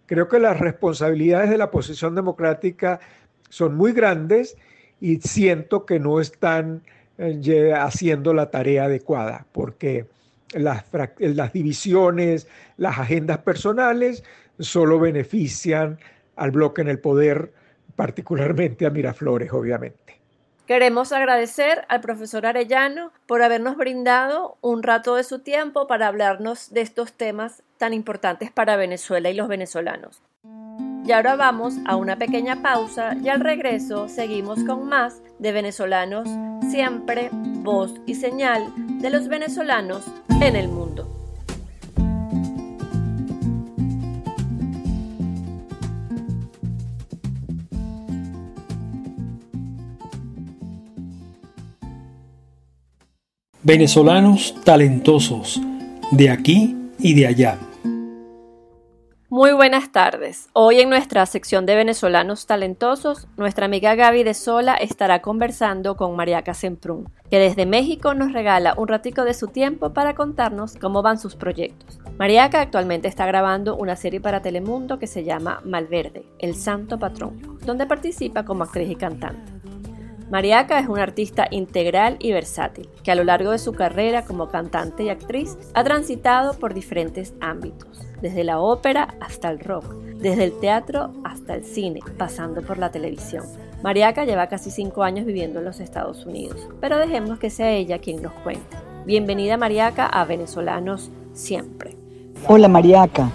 Creo 0.07 0.29
que 0.29 0.39
las 0.39 0.59
responsabilidades 0.59 1.51
de 1.51 1.59
la 1.59 1.71
posición 1.71 2.15
democrática 2.15 3.01
son 3.49 3.77
muy 3.77 3.93
grandes 3.93 4.57
y 5.01 5.17
siento 5.21 5.87
que 5.87 6.01
no 6.01 6.21
están 6.21 6.83
eh, 7.19 7.73
haciendo 7.75 8.35
la 8.35 8.51
tarea 8.51 8.85
adecuada, 8.85 9.47
porque 9.53 10.07
las, 10.55 10.85
las 11.19 11.53
divisiones, 11.53 12.49
las 12.77 12.99
agendas 12.99 13.39
personales 13.39 14.25
solo 14.59 14.99
benefician 14.99 15.99
al 16.37 16.51
bloque 16.51 16.83
en 16.83 16.89
el 16.89 16.99
poder, 16.99 17.53
particularmente 17.97 18.87
a 18.87 18.91
Miraflores, 18.91 19.53
obviamente. 19.53 20.18
Queremos 20.69 21.13
agradecer 21.13 21.87
al 21.89 22.03
profesor 22.03 22.45
Arellano 22.45 23.11
por 23.25 23.41
habernos 23.41 23.79
brindado 23.79 24.59
un 24.61 24.83
rato 24.83 25.15
de 25.15 25.25
su 25.25 25.39
tiempo 25.39 25.87
para 25.87 26.09
hablarnos 26.09 26.75
de 26.75 26.83
estos 26.83 27.15
temas 27.15 27.63
tan 27.79 27.95
importantes 27.95 28.53
para 28.53 28.77
Venezuela 28.77 29.31
y 29.31 29.35
los 29.35 29.49
venezolanos. 29.49 30.21
Y 31.07 31.13
ahora 31.13 31.37
vamos 31.37 31.77
a 31.87 31.97
una 31.97 32.19
pequeña 32.19 32.61
pausa 32.61 33.15
y 33.15 33.31
al 33.31 33.41
regreso 33.41 34.11
seguimos 34.11 34.63
con 34.65 34.87
más 34.87 35.23
de 35.39 35.53
venezolanos 35.53 36.29
siempre, 36.69 37.31
voz 37.33 37.95
y 38.05 38.17
señal 38.17 38.71
de 39.01 39.09
los 39.09 39.29
venezolanos 39.29 40.05
en 40.43 40.55
el 40.55 40.69
mundo. 40.69 41.18
Venezolanos 53.69 54.55
talentosos 54.65 55.61
de 56.11 56.31
aquí 56.31 56.75
y 56.99 57.13
de 57.13 57.27
allá. 57.27 57.59
Muy 59.29 59.53
buenas 59.53 59.93
tardes. 59.93 60.49
Hoy 60.55 60.81
en 60.81 60.89
nuestra 60.89 61.27
sección 61.27 61.67
de 61.67 61.77
venezolanos 61.77 62.47
talentosos, 62.47 63.29
nuestra 63.37 63.67
amiga 63.67 63.95
Gaby 63.95 64.25
de 64.25 64.33
Sola 64.33 64.75
estará 64.75 65.21
conversando 65.21 65.99
con 65.99 66.17
Mariaca 66.17 66.55
Semprún, 66.55 67.13
que 67.31 67.39
desde 67.39 67.67
México 67.67 68.15
nos 68.15 68.33
regala 68.33 68.73
un 68.79 68.89
ratico 68.89 69.25
de 69.25 69.35
su 69.35 69.49
tiempo 69.49 69.93
para 69.93 70.15
contarnos 70.15 70.77
cómo 70.77 71.03
van 71.03 71.19
sus 71.19 71.37
proyectos. 71.37 71.99
Mariaca 72.19 72.63
actualmente 72.63 73.07
está 73.07 73.27
grabando 73.27 73.77
una 73.77 73.97
serie 73.97 74.23
para 74.23 74.41
Telemundo 74.41 74.99
que 74.99 75.07
se 75.07 75.25
llama 75.25 75.61
Malverde, 75.67 76.25
el 76.39 76.55
santo 76.55 76.99
patrón, 76.99 77.59
donde 77.67 77.85
participa 77.85 78.47
como 78.47 78.65
actriz 78.65 78.89
y 78.91 78.97
cantante. 78.97 79.53
Mariaca 80.31 80.79
es 80.79 80.89
una 80.89 81.05
artista 81.05 81.47
integral 81.51 82.17
y 82.19 82.33
versátil, 82.33 82.91
que 83.03 83.11
a 83.11 83.15
lo 83.15 83.25
largo 83.25 83.51
de 83.51 83.59
su 83.59 83.73
carrera 83.73 84.27
como 84.27 84.49
cantante 84.49 85.05
y 85.05 85.09
actriz 85.09 85.57
ha 85.73 85.83
transitado 85.85 86.53
por 86.59 86.75
diferentes 86.75 87.33
ámbitos, 87.41 88.07
desde 88.21 88.45
la 88.45 88.61
ópera 88.61 89.15
hasta 89.21 89.49
el 89.49 89.59
rock, 89.59 89.87
desde 90.17 90.45
el 90.45 90.61
teatro 90.61 91.15
hasta 91.25 91.55
el 91.55 91.65
cine, 91.65 92.01
pasando 92.19 92.61
por 92.61 92.77
la 92.77 92.91
televisión. 92.91 93.47
Mariaca 93.83 94.27
lleva 94.27 94.49
casi 94.49 94.71
cinco 94.71 95.03
años 95.03 95.25
viviendo 95.25 95.61
en 95.61 95.65
los 95.65 95.81
Estados 95.81 96.27
Unidos, 96.27 96.69
pero 96.79 96.99
dejemos 96.99 97.39
que 97.39 97.49
sea 97.49 97.71
ella 97.71 97.99
quien 97.99 98.21
nos 98.21 98.35
cuente. 98.35 98.77
Bienvenida 99.07 99.57
Mariaca 99.57 100.05
a 100.05 100.27
Venezolanos 100.27 101.11
Siempre. 101.33 101.97
Hola 102.47 102.69
Mariaca, 102.69 103.31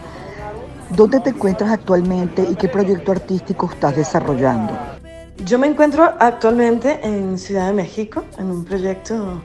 ¿dónde 0.96 1.20
te 1.22 1.32
encuentras 1.32 1.72
actualmente 1.72 2.46
y 2.48 2.54
qué 2.54 2.68
proyecto 2.68 3.14
artístico 3.14 3.68
estás 3.72 3.96
desarrollando? 3.96 4.93
Yo 5.40 5.58
me 5.58 5.68
encuentro 5.68 6.14
actualmente 6.20 7.00
en 7.04 7.40
Ciudad 7.40 7.68
de 7.68 7.74
México, 7.74 8.24
en 8.38 8.52
un 8.52 8.64
proyecto 8.64 9.42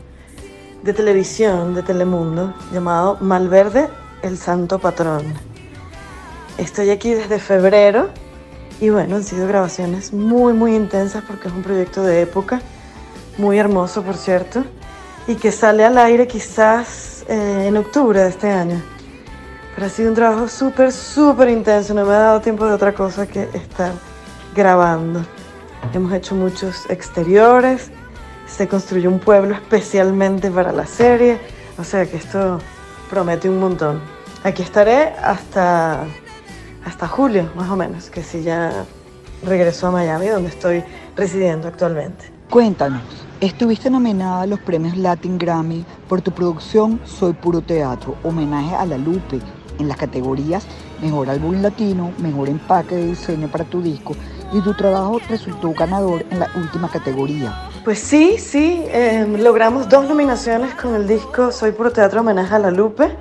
de 0.82 0.92
televisión 0.92 1.74
de 1.74 1.82
Telemundo 1.82 2.54
llamado 2.72 3.16
Malverde, 3.20 3.88
el 4.22 4.36
Santo 4.36 4.78
Patrón. 4.78 5.24
Estoy 6.58 6.90
aquí 6.90 7.14
desde 7.14 7.38
febrero 7.38 8.10
y 8.80 8.90
bueno, 8.90 9.16
han 9.16 9.24
sido 9.24 9.48
grabaciones 9.48 10.12
muy, 10.12 10.52
muy 10.52 10.76
intensas 10.76 11.24
porque 11.26 11.48
es 11.48 11.54
un 11.54 11.62
proyecto 11.62 12.02
de 12.02 12.20
época, 12.20 12.60
muy 13.38 13.58
hermoso 13.58 14.02
por 14.02 14.16
cierto, 14.16 14.64
y 15.26 15.36
que 15.36 15.50
sale 15.50 15.84
al 15.84 15.96
aire 15.96 16.28
quizás 16.28 17.24
eh, 17.28 17.64
en 17.66 17.76
octubre 17.78 18.20
de 18.20 18.28
este 18.28 18.50
año. 18.50 18.80
Pero 19.74 19.86
ha 19.86 19.90
sido 19.90 20.10
un 20.10 20.14
trabajo 20.14 20.48
súper, 20.48 20.92
súper 20.92 21.48
intenso, 21.48 21.94
no 21.94 22.04
me 22.04 22.12
ha 22.12 22.18
dado 22.18 22.40
tiempo 22.42 22.66
de 22.66 22.74
otra 22.74 22.92
cosa 22.92 23.26
que 23.26 23.48
estar 23.54 23.92
grabando. 24.54 25.24
Hemos 25.94 26.12
hecho 26.12 26.34
muchos 26.34 26.88
exteriores, 26.90 27.90
se 28.46 28.68
construyó 28.68 29.10
un 29.10 29.18
pueblo 29.18 29.54
especialmente 29.54 30.50
para 30.50 30.72
la 30.72 30.86
serie, 30.86 31.38
o 31.78 31.84
sea 31.84 32.06
que 32.06 32.16
esto 32.16 32.58
promete 33.08 33.48
un 33.48 33.58
montón. 33.58 34.00
Aquí 34.44 34.62
estaré 34.62 35.14
hasta, 35.22 36.04
hasta 36.84 37.08
julio, 37.08 37.50
más 37.54 37.70
o 37.70 37.76
menos, 37.76 38.10
que 38.10 38.22
si 38.22 38.42
ya 38.42 38.84
regreso 39.44 39.86
a 39.86 39.90
Miami, 39.90 40.28
donde 40.28 40.48
estoy 40.50 40.84
residiendo 41.16 41.68
actualmente. 41.68 42.32
Cuéntanos, 42.50 43.02
estuviste 43.40 43.90
nominada 43.90 44.42
a 44.42 44.46
los 44.46 44.60
premios 44.60 44.96
Latin 44.96 45.38
Grammy 45.38 45.84
por 46.08 46.22
tu 46.22 46.32
producción 46.32 47.00
Soy 47.04 47.32
Puro 47.32 47.60
Teatro, 47.60 48.16
homenaje 48.24 48.74
a 48.74 48.86
la 48.86 48.98
Lupe, 48.98 49.40
en 49.78 49.88
las 49.88 49.96
categorías 49.96 50.66
Mejor 51.00 51.30
Álbum 51.30 51.62
Latino, 51.62 52.12
Mejor 52.18 52.48
Empaque 52.48 52.96
de 52.96 53.06
Diseño 53.06 53.48
para 53.48 53.64
tu 53.64 53.80
disco 53.80 54.16
y 54.52 54.60
tu 54.60 54.74
trabajo 54.74 55.20
resultó 55.28 55.72
ganador 55.72 56.24
en 56.30 56.40
la 56.40 56.50
última 56.54 56.88
categoría. 56.90 57.54
Pues 57.84 57.98
sí, 57.98 58.38
sí, 58.38 58.84
em, 58.88 59.36
logramos 59.42 59.88
dos 59.88 60.08
nominaciones 60.08 60.74
con 60.74 60.94
el 60.94 61.06
disco 61.06 61.52
Soy 61.52 61.72
Puro 61.72 61.90
Teatro 61.90 62.20
Homenaje 62.20 62.54
a 62.54 62.58
la 62.58 62.70
Lupe. 62.70 63.16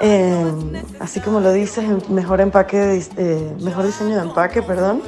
Em, 0.00 0.72
así 0.98 1.20
como 1.20 1.40
lo 1.40 1.52
dices, 1.52 1.84
mejor 2.08 2.40
empaque, 2.40 3.02
eh, 3.16 3.56
mejor 3.60 3.84
diseño 3.84 4.16
de 4.16 4.22
empaque, 4.22 4.62
perdón, 4.62 5.02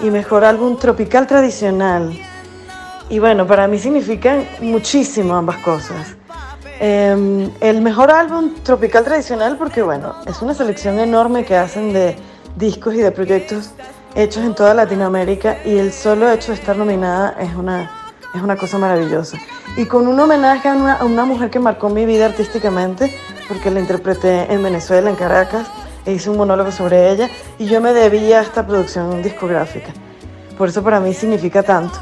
y 0.00 0.10
mejor 0.10 0.44
álbum 0.44 0.76
tropical 0.78 1.26
tradicional. 1.26 2.16
Y 3.08 3.18
bueno, 3.18 3.46
para 3.46 3.66
mí 3.66 3.78
significan 3.78 4.44
muchísimo 4.60 5.34
ambas 5.34 5.56
cosas. 5.58 6.16
Em, 6.78 7.50
el 7.60 7.80
mejor 7.80 8.10
álbum 8.10 8.54
tropical 8.62 9.02
tradicional 9.02 9.56
porque 9.56 9.80
bueno, 9.80 10.14
es 10.26 10.42
una 10.42 10.52
selección 10.52 10.98
enorme 10.98 11.44
que 11.44 11.56
hacen 11.56 11.92
de 11.94 12.16
discos 12.56 12.94
y 12.94 12.98
de 12.98 13.10
proyectos 13.12 13.70
hechos 14.16 14.42
en 14.44 14.54
toda 14.54 14.72
Latinoamérica 14.72 15.58
y 15.64 15.76
el 15.76 15.92
solo 15.92 16.30
hecho 16.30 16.52
de 16.52 16.58
estar 16.58 16.76
nominada 16.76 17.36
es 17.38 17.54
una, 17.54 17.90
es 18.34 18.42
una 18.42 18.56
cosa 18.56 18.78
maravillosa. 18.78 19.36
Y 19.76 19.84
con 19.84 20.08
un 20.08 20.18
homenaje 20.18 20.68
a 20.68 20.72
una, 20.72 20.94
a 20.94 21.04
una 21.04 21.26
mujer 21.26 21.50
que 21.50 21.58
marcó 21.58 21.90
mi 21.90 22.06
vida 22.06 22.26
artísticamente, 22.26 23.14
porque 23.46 23.70
la 23.70 23.78
interpreté 23.78 24.50
en 24.52 24.62
Venezuela, 24.62 25.10
en 25.10 25.16
Caracas, 25.16 25.68
e 26.06 26.14
hice 26.14 26.30
un 26.30 26.38
monólogo 26.38 26.72
sobre 26.72 27.10
ella 27.10 27.28
y 27.58 27.66
yo 27.66 27.80
me 27.80 27.92
debía 27.92 28.38
a 28.38 28.42
esta 28.42 28.66
producción 28.66 29.22
discográfica. 29.22 29.92
Por 30.56 30.68
eso 30.68 30.82
para 30.82 30.98
mí 31.00 31.12
significa 31.12 31.62
tanto. 31.62 31.98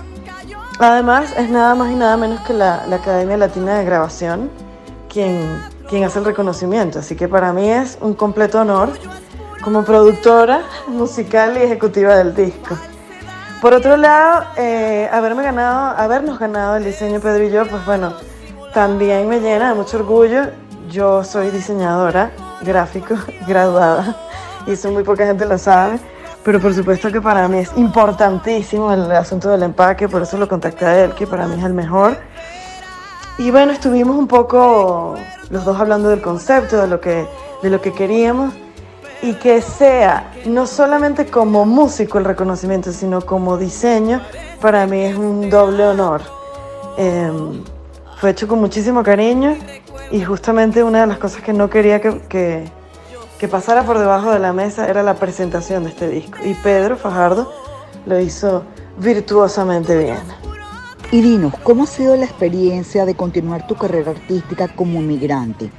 Además, 0.79 1.33
es 1.37 1.49
nada 1.51 1.75
más 1.75 1.91
y 1.91 1.95
nada 1.95 2.17
menos 2.17 2.41
que 2.43 2.53
la, 2.53 2.87
la 2.87 2.97
Academia 2.97 3.37
Latina 3.37 3.79
de 3.79 3.85
Grabación 3.85 4.51
quien, 5.09 5.63
quien 5.89 6.05
hace 6.05 6.19
el 6.19 6.25
reconocimiento. 6.25 6.99
Así 6.99 7.17
que 7.17 7.29
para 7.29 7.53
mí 7.53 7.71
es 7.71 7.99
un 8.01 8.15
completo 8.15 8.61
honor 8.61 8.91
como 9.65 9.83
productora 9.83 10.61
musical 10.89 11.57
y 11.57 11.63
ejecutiva 11.63 12.17
del 12.17 12.35
disco. 12.35 12.77
Por 13.63 13.73
otro 13.73 13.97
lado, 13.97 14.45
eh, 14.59 15.09
haberme 15.11 15.43
ganado, 15.43 15.97
habernos 15.97 16.39
ganado 16.39 16.77
el 16.77 16.85
diseño 16.85 17.19
Pedro 17.19 17.45
y 17.45 17.51
yo, 17.51 17.67
pues 17.67 17.85
bueno, 17.87 18.13
también 18.75 19.27
me 19.27 19.41
llena 19.41 19.71
de 19.71 19.75
mucho 19.75 19.97
orgullo. 19.97 20.43
Yo 20.91 21.25
soy 21.25 21.51
diseñadora 21.51 22.31
gráfico 22.61 23.15
graduada 23.49 24.15
y 24.67 24.73
eso 24.73 24.91
muy 24.91 25.03
poca 25.03 25.25
gente 25.25 25.47
lo 25.47 25.57
sabe, 25.57 25.99
pero 26.45 26.61
por 26.61 26.75
supuesto 26.75 27.11
que 27.11 27.23
para 27.23 27.49
mí 27.49 27.59
es 27.59 27.71
importantísimo 27.77 28.93
el 28.93 29.11
asunto 29.13 29.49
del 29.49 29.63
empaque, 29.63 30.11
por 30.11 30.23
eso 30.23 30.37
lo 30.37 30.47
contacté 30.47 30.85
a 30.85 31.05
él, 31.05 31.15
que 31.15 31.27
para 31.27 31.47
mí 31.47 31.57
es 31.59 31.65
el 31.65 31.73
mejor. 31.73 32.19
Y 33.39 33.51
bueno, 33.51 33.73
estuvimos 33.73 34.15
un 34.15 34.29
poco 34.29 35.15
los 35.49 35.65
dos 35.65 35.81
hablando 35.81 36.11
del 36.11 36.21
concepto, 36.21 36.83
de 36.83 36.87
lo 36.87 37.01
que, 37.01 37.27
de 37.63 37.71
lo 37.71 37.81
que 37.81 37.93
queríamos 37.93 38.53
y 39.23 39.35
que 39.35 39.63
sea 39.63 40.33
no 40.47 40.67
solamente 40.67 41.27
como 41.27 41.65
músico 41.65 42.19
el 42.19 42.25
reconocimiento, 42.25 42.93
sino 42.93 43.23
como 43.23 43.57
diseño, 43.57 44.21
para 44.61 44.87
mí 44.87 45.03
es 45.03 45.17
un 45.17 45.51
doble 45.51 45.87
honor. 45.87 46.23
Em, 46.97 47.63
fue 48.19 48.31
hecho 48.31 48.47
con 48.47 48.61
muchísimo 48.61 49.03
cariño 49.03 49.57
y 50.11 50.23
justamente 50.23 50.83
una 50.83 51.03
de 51.03 51.07
las 51.07 51.19
cosas 51.19 51.43
que 51.43 51.53
no 51.53 51.69
quería 51.69 52.01
que, 52.01 52.21
que, 52.29 52.65
que 53.39 53.49
pasara 53.49 53.83
por 53.85 53.99
debajo 53.99 54.31
de 54.31 54.39
la 54.39 54.53
mesa 54.53 54.89
era 54.89 55.03
la 55.03 55.15
presentación 55.15 55.85
de 55.85 55.91
este 55.91 56.09
disco. 56.09 56.39
Y 56.45 56.55
Pedro 56.55 56.97
Fajardo 56.97 57.53
lo 58.07 58.21
hizo 58.21 58.65
virtuosamente 58.99 59.97
bien. 59.99 60.45
Y 61.11 61.21
dinos, 61.21 61.55
¿cómo 61.63 61.85
ha 61.85 61.87
sido 61.87 62.17
la 62.17 62.25
experiencia 62.25 63.05
de 63.05 63.15
continuar 63.15 63.67
tu 63.67 63.75
carrera 63.77 64.13
artística 64.13 64.69
como 64.69 65.01
inmigrante? 65.01 65.71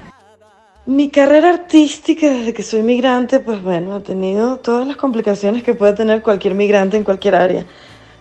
Mi 0.88 1.10
carrera 1.10 1.50
artística 1.50 2.30
desde 2.30 2.54
que 2.54 2.62
soy 2.62 2.84
migrante, 2.84 3.40
pues 3.40 3.60
bueno, 3.64 3.96
ha 3.96 4.02
tenido 4.02 4.58
todas 4.58 4.86
las 4.86 4.98
complicaciones 4.98 5.64
que 5.64 5.74
puede 5.74 5.94
tener 5.94 6.22
cualquier 6.22 6.54
migrante 6.54 6.96
en 6.96 7.04
cualquier 7.04 7.34
área. 7.34 7.66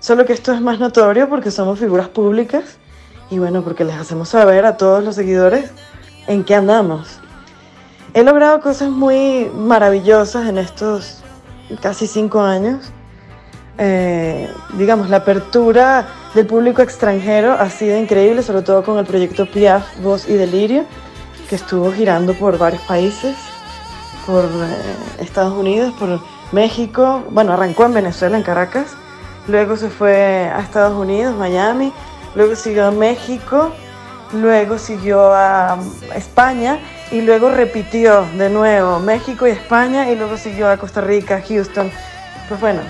Solo 0.01 0.25
que 0.25 0.33
esto 0.33 0.51
es 0.51 0.63
más 0.63 0.79
notorio 0.79 1.29
porque 1.29 1.51
somos 1.51 1.79
figuras 1.79 2.09
públicas 2.09 2.79
y 3.29 3.39
bueno, 3.39 3.63
porque 3.63 3.85
les 3.85 3.97
hacemos 3.97 4.31
saber 4.31 4.65
a 4.65 4.79
todos 4.79 5.05
los 5.05 5.15
seguidores 5.15 5.73
en 6.27 6.43
qué 6.43 6.55
andamos. 6.55 7.21
He 8.15 8.23
logrado 8.23 8.63
cosas 8.63 8.89
muy 8.89 9.51
maravillosas 9.55 10.49
en 10.49 10.57
estos 10.57 11.23
casi 11.83 12.07
cinco 12.07 12.41
años. 12.41 12.93
Eh, 13.77 14.49
digamos, 14.79 15.11
la 15.11 15.19
apertura 15.19 16.09
del 16.35 16.47
público 16.47 16.81
extranjero 16.81 17.53
ha 17.53 17.69
sido 17.69 17.99
increíble, 17.99 18.43
sobre 18.43 18.63
todo 18.63 18.83
con 18.83 18.99
el 18.99 19.05
proyecto 19.05 19.45
Piaf, 19.45 20.01
Voz 20.01 20.27
y 20.27 20.33
Delirio 20.33 20.87
que 21.49 21.57
estuvo 21.57 21.93
girando 21.93 22.35
por 22.35 22.59
varios 22.59 22.83
países, 22.83 23.37
por 24.27 24.45
eh, 24.45 25.21
Estados 25.21 25.55
Unidos, 25.55 25.93
por 25.99 26.21
México, 26.53 27.23
bueno, 27.31 27.53
arrancó 27.53 27.85
en 27.85 27.95
Venezuela, 27.95 28.37
en 28.37 28.43
Caracas, 28.43 28.93
luego 29.49 29.77
se 29.77 29.91
fue 29.91 30.51
a 30.53 30.61
Estados 30.61 30.97
Unidos, 30.97 31.37
Miami, 31.37 31.93
luego 32.35 32.57
siguió 32.57 32.87
a 32.87 32.91
México, 32.91 33.73
luego 34.33 34.79
siguió 34.79 35.33
a 35.33 35.79
España 36.15 36.79
y 37.11 37.21
luego 37.21 37.51
repitió 37.51 38.27
de 38.37 38.51
nuevo 38.51 38.99
México 38.99 39.47
y 39.47 39.51
España 39.51 40.11
y 40.11 40.17
luego 40.17 40.37
siguió 40.37 40.69
a 40.69 40.77
Costa 40.77 41.01
Rica, 41.01 41.43
Houston. 41.47 41.91
Pues 42.49 42.61
bueno, 42.61 42.81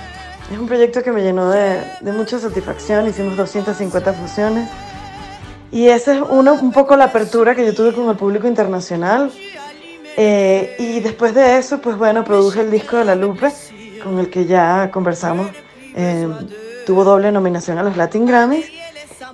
es 0.51 0.59
un 0.59 0.67
proyecto 0.67 1.03
que 1.03 1.13
me 1.13 1.23
llenó 1.23 1.51
de, 1.51 1.83
de 2.01 2.13
mucha 2.13 2.39
satisfacción, 2.39 3.07
hicimos 3.07 3.37
250 3.37 4.13
fusiones 4.13 4.69
y 5.75 5.89
esa 5.89 6.14
es 6.14 6.20
un 6.22 6.70
poco 6.70 6.95
la 6.97 7.07
apertura 7.07 7.53
que 7.57 7.66
yo 7.66 7.75
tuve 7.75 7.93
con 7.93 8.09
el 8.09 8.14
público 8.14 8.47
internacional. 8.47 9.33
Eh, 10.16 10.77
y 10.79 11.01
después 11.01 11.35
de 11.35 11.59
eso, 11.59 11.81
pues 11.81 11.97
bueno, 11.97 12.22
produje 12.22 12.61
el 12.61 12.70
disco 12.70 12.97
de 12.97 13.05
La 13.05 13.16
Lupe, 13.16 13.51
con 14.01 14.20
el 14.20 14.31
que 14.31 14.47
ya 14.47 14.89
conversamos. 14.93 15.49
Eh, 15.97 16.29
tuvo 16.87 17.03
doble 17.03 17.33
nominación 17.33 17.77
a 17.79 17.83
los 17.83 17.97
Latin 17.97 18.25
Grammys. 18.25 18.70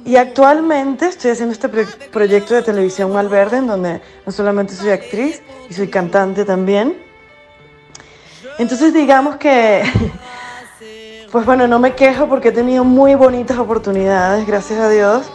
Y 0.07 0.17
actualmente 0.17 1.09
estoy 1.09 1.33
haciendo 1.33 1.53
este 1.53 1.69
proyecto 1.69 2.55
de 2.55 2.63
televisión 2.63 3.13
Malverde, 3.13 3.59
en 3.59 3.67
donde 3.67 4.01
no 4.25 4.33
solamente 4.33 4.73
soy 4.73 4.93
actriz, 4.93 5.43
y 5.69 5.75
soy 5.75 5.89
cantante 5.89 6.47
también. 6.47 6.97
Entonces 8.59 8.95
digamos 8.95 9.37
que, 9.37 9.83
pues 11.31 11.45
bueno, 11.45 11.67
no 11.67 11.79
me 11.79 11.95
quejo 11.95 12.31
porque 12.31 12.49
he 12.49 12.53
tenido 12.53 12.83
muy 12.83 13.15
bonitas 13.15 13.59
oportunidades, 13.59 14.47
gracias 14.47 14.81
a 14.81 14.89
Dios 14.89 15.31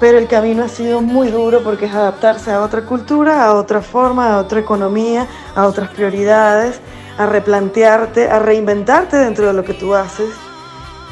pero 0.00 0.16
el 0.16 0.26
camino 0.26 0.64
ha 0.64 0.68
sido 0.68 1.02
muy 1.02 1.28
duro 1.28 1.62
porque 1.62 1.84
es 1.84 1.94
adaptarse 1.94 2.50
a 2.50 2.62
otra 2.62 2.86
cultura, 2.86 3.44
a 3.44 3.54
otra 3.54 3.82
forma, 3.82 4.34
a 4.34 4.38
otra 4.38 4.58
economía, 4.58 5.28
a 5.54 5.66
otras 5.66 5.90
prioridades, 5.90 6.80
a 7.18 7.26
replantearte, 7.26 8.30
a 8.30 8.38
reinventarte 8.38 9.18
dentro 9.18 9.46
de 9.46 9.52
lo 9.52 9.62
que 9.62 9.74
tú 9.74 9.94
haces. 9.94 10.30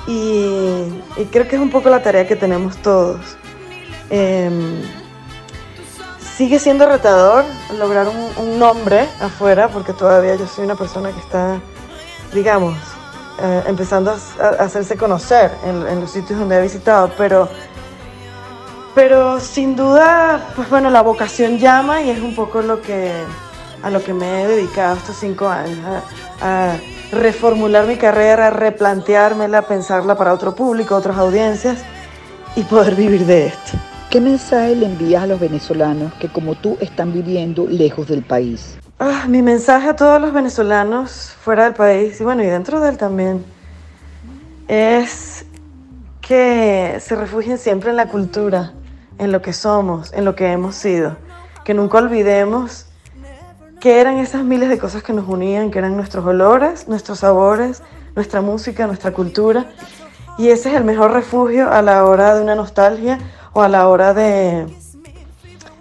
Y, 0.06 1.02
creo 1.30 1.46
que 1.46 1.56
es 1.56 1.62
un 1.62 1.70
poco 1.70 1.90
la 1.90 2.02
tarea 2.02 2.26
que 2.26 2.34
tenemos 2.34 2.78
todos. 2.78 3.36
Em, 4.08 4.80
sigue 6.34 6.58
siendo 6.58 6.88
retador 6.88 7.44
lograr 7.78 8.08
un, 8.08 8.58
nombre 8.58 9.06
afuera, 9.20 9.68
porque 9.68 9.92
todavía 9.92 10.34
yo 10.36 10.46
soy 10.46 10.64
una 10.64 10.76
persona 10.76 11.12
que 11.12 11.20
está, 11.20 11.60
digamos, 12.32 12.74
eh, 13.42 13.64
empezando 13.66 14.12
a, 14.12 14.46
hacerse 14.64 14.96
conocer 14.96 15.52
en, 15.66 15.86
en 15.86 16.00
los 16.00 16.10
sitios 16.10 16.38
donde 16.38 16.56
he 16.56 16.62
visitado, 16.62 17.12
pero 17.18 17.50
pero 18.98 19.38
sin 19.38 19.76
duda, 19.76 20.50
pues 20.56 20.68
bueno, 20.68 20.90
la 20.90 21.02
vocación 21.02 21.56
llama 21.58 22.02
y 22.02 22.10
es 22.10 22.20
un 22.20 22.34
poco 22.34 22.62
lo 22.62 22.82
que, 22.82 23.12
a 23.80 23.90
lo 23.90 24.02
que 24.02 24.12
me 24.12 24.42
he 24.42 24.48
dedicado 24.48 24.96
estos 24.96 25.14
cinco 25.14 25.46
años, 25.46 25.78
a, 26.42 26.74
reformular 27.12 27.86
mi 27.86 27.94
carrera, 27.94 28.48
a 28.48 28.50
replanteármela, 28.50 29.62
pensarla 29.62 30.16
para 30.16 30.34
otro 30.34 30.52
público, 30.56 30.96
otras 30.96 31.16
audiencias 31.16 31.78
y 32.56 32.64
poder 32.64 32.96
vivir 32.96 33.24
de 33.24 33.46
esto. 33.46 33.78
¿Qué 34.10 34.20
mensaje 34.20 34.74
le 34.74 34.86
envías 34.86 35.22
a 35.22 35.26
los 35.28 35.38
venezolanos 35.38 36.12
que 36.14 36.26
como 36.26 36.56
tú 36.56 36.76
están 36.80 37.12
viviendo 37.12 37.68
lejos 37.68 38.08
del 38.08 38.24
país? 38.24 38.78
Ah, 38.98 39.26
mi 39.28 39.42
mensaje 39.42 39.90
a 39.90 39.94
todos 39.94 40.20
los 40.20 40.32
venezolanos 40.32 41.36
fuera 41.40 41.62
del 41.62 41.74
país 41.74 42.20
y 42.20 42.24
bueno, 42.24 42.42
y 42.42 42.46
dentro 42.46 42.80
de 42.80 42.88
él 42.88 42.98
también, 42.98 43.44
es 44.66 45.46
que 46.20 46.98
se 46.98 47.14
refugien 47.14 47.58
siempre 47.58 47.90
en 47.90 47.96
la 47.96 48.08
cultura, 48.08 48.72
en 49.18 49.32
lo 49.32 49.42
que 49.42 49.52
somos, 49.52 50.12
en 50.12 50.24
lo 50.24 50.34
que 50.34 50.50
hemos 50.50 50.74
sido. 50.74 51.16
Que 51.64 51.74
nunca 51.74 51.98
olvidemos 51.98 52.86
que 53.80 54.00
eran 54.00 54.18
esas 54.18 54.44
miles 54.44 54.68
de 54.68 54.78
cosas 54.78 55.02
que 55.02 55.12
nos 55.12 55.28
unían, 55.28 55.70
que 55.70 55.78
eran 55.78 55.96
nuestros 55.96 56.24
olores, 56.24 56.88
nuestros 56.88 57.20
sabores, 57.20 57.82
nuestra 58.14 58.40
música, 58.40 58.86
nuestra 58.86 59.12
cultura. 59.12 59.66
Y 60.36 60.48
ese 60.48 60.70
es 60.70 60.76
el 60.76 60.84
mejor 60.84 61.12
refugio 61.12 61.70
a 61.70 61.82
la 61.82 62.04
hora 62.04 62.34
de 62.34 62.42
una 62.42 62.54
nostalgia 62.54 63.18
o 63.52 63.62
a 63.62 63.68
la 63.68 63.88
hora 63.88 64.14
de, 64.14 64.66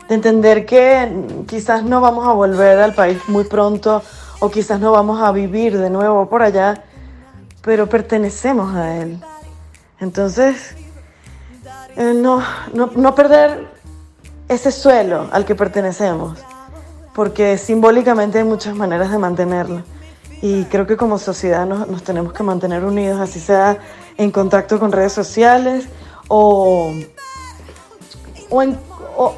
de 0.07 0.15
entender 0.15 0.65
que 0.65 1.45
quizás 1.47 1.83
no 1.83 2.01
vamos 2.01 2.27
a 2.27 2.31
volver 2.33 2.79
al 2.79 2.93
país 2.93 3.19
muy 3.27 3.43
pronto 3.43 4.03
o 4.39 4.49
quizás 4.49 4.79
no 4.79 4.91
vamos 4.91 5.21
a 5.21 5.31
vivir 5.31 5.77
de 5.77 5.89
nuevo 5.89 6.29
por 6.29 6.43
allá, 6.43 6.83
pero 7.61 7.87
pertenecemos 7.87 8.75
a 8.75 8.97
él. 8.97 9.19
Entonces, 9.99 10.75
eh, 11.97 12.13
no, 12.13 12.43
no, 12.73 13.15
perder 13.15 13.67
ese 14.47 14.71
suelo 14.71 15.27
al 15.31 15.45
que 15.45 15.55
pertenecemos, 15.55 16.37
porque 17.15 17.57
simbólicamente 17.57 18.37
hay 18.37 18.43
muchas 18.43 18.75
maneras 18.75 19.11
de 19.11 19.17
mantenerlo. 19.17 19.81
Y 20.39 20.65
creo 20.65 20.85
que 20.85 20.95
como 20.95 21.17
sociedad 21.17 21.65
nos, 21.65 22.03
tenemos 22.03 22.33
que 22.33 22.43
mantener 22.43 22.85
unidos, 22.85 23.19
así 23.19 23.39
sea 23.39 23.79
en 24.15 24.29
contacto 24.29 24.79
con 24.79 24.91
redes 24.91 25.11
sociales 25.13 25.87
o, 26.27 26.93
o, 28.51 29.33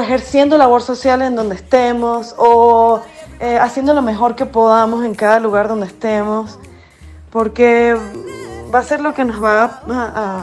ejerciendo 0.00 0.56
labor 0.56 0.82
social 0.82 1.22
en 1.22 1.34
donde 1.34 1.56
estemos 1.56 2.36
o 2.38 3.00
eh, 3.40 3.58
haciendo 3.58 3.94
lo 3.94 4.02
mejor 4.02 4.36
que 4.36 4.46
podamos 4.46 5.04
en 5.04 5.16
cada 5.16 5.40
lugar 5.40 5.66
donde 5.66 5.86
estemos, 5.86 6.56
porque 7.30 7.96
va 8.72 8.80
a 8.80 8.82
ser 8.84 9.00
lo 9.00 9.14
que 9.14 9.24
nos 9.24 9.42
va 9.42 9.82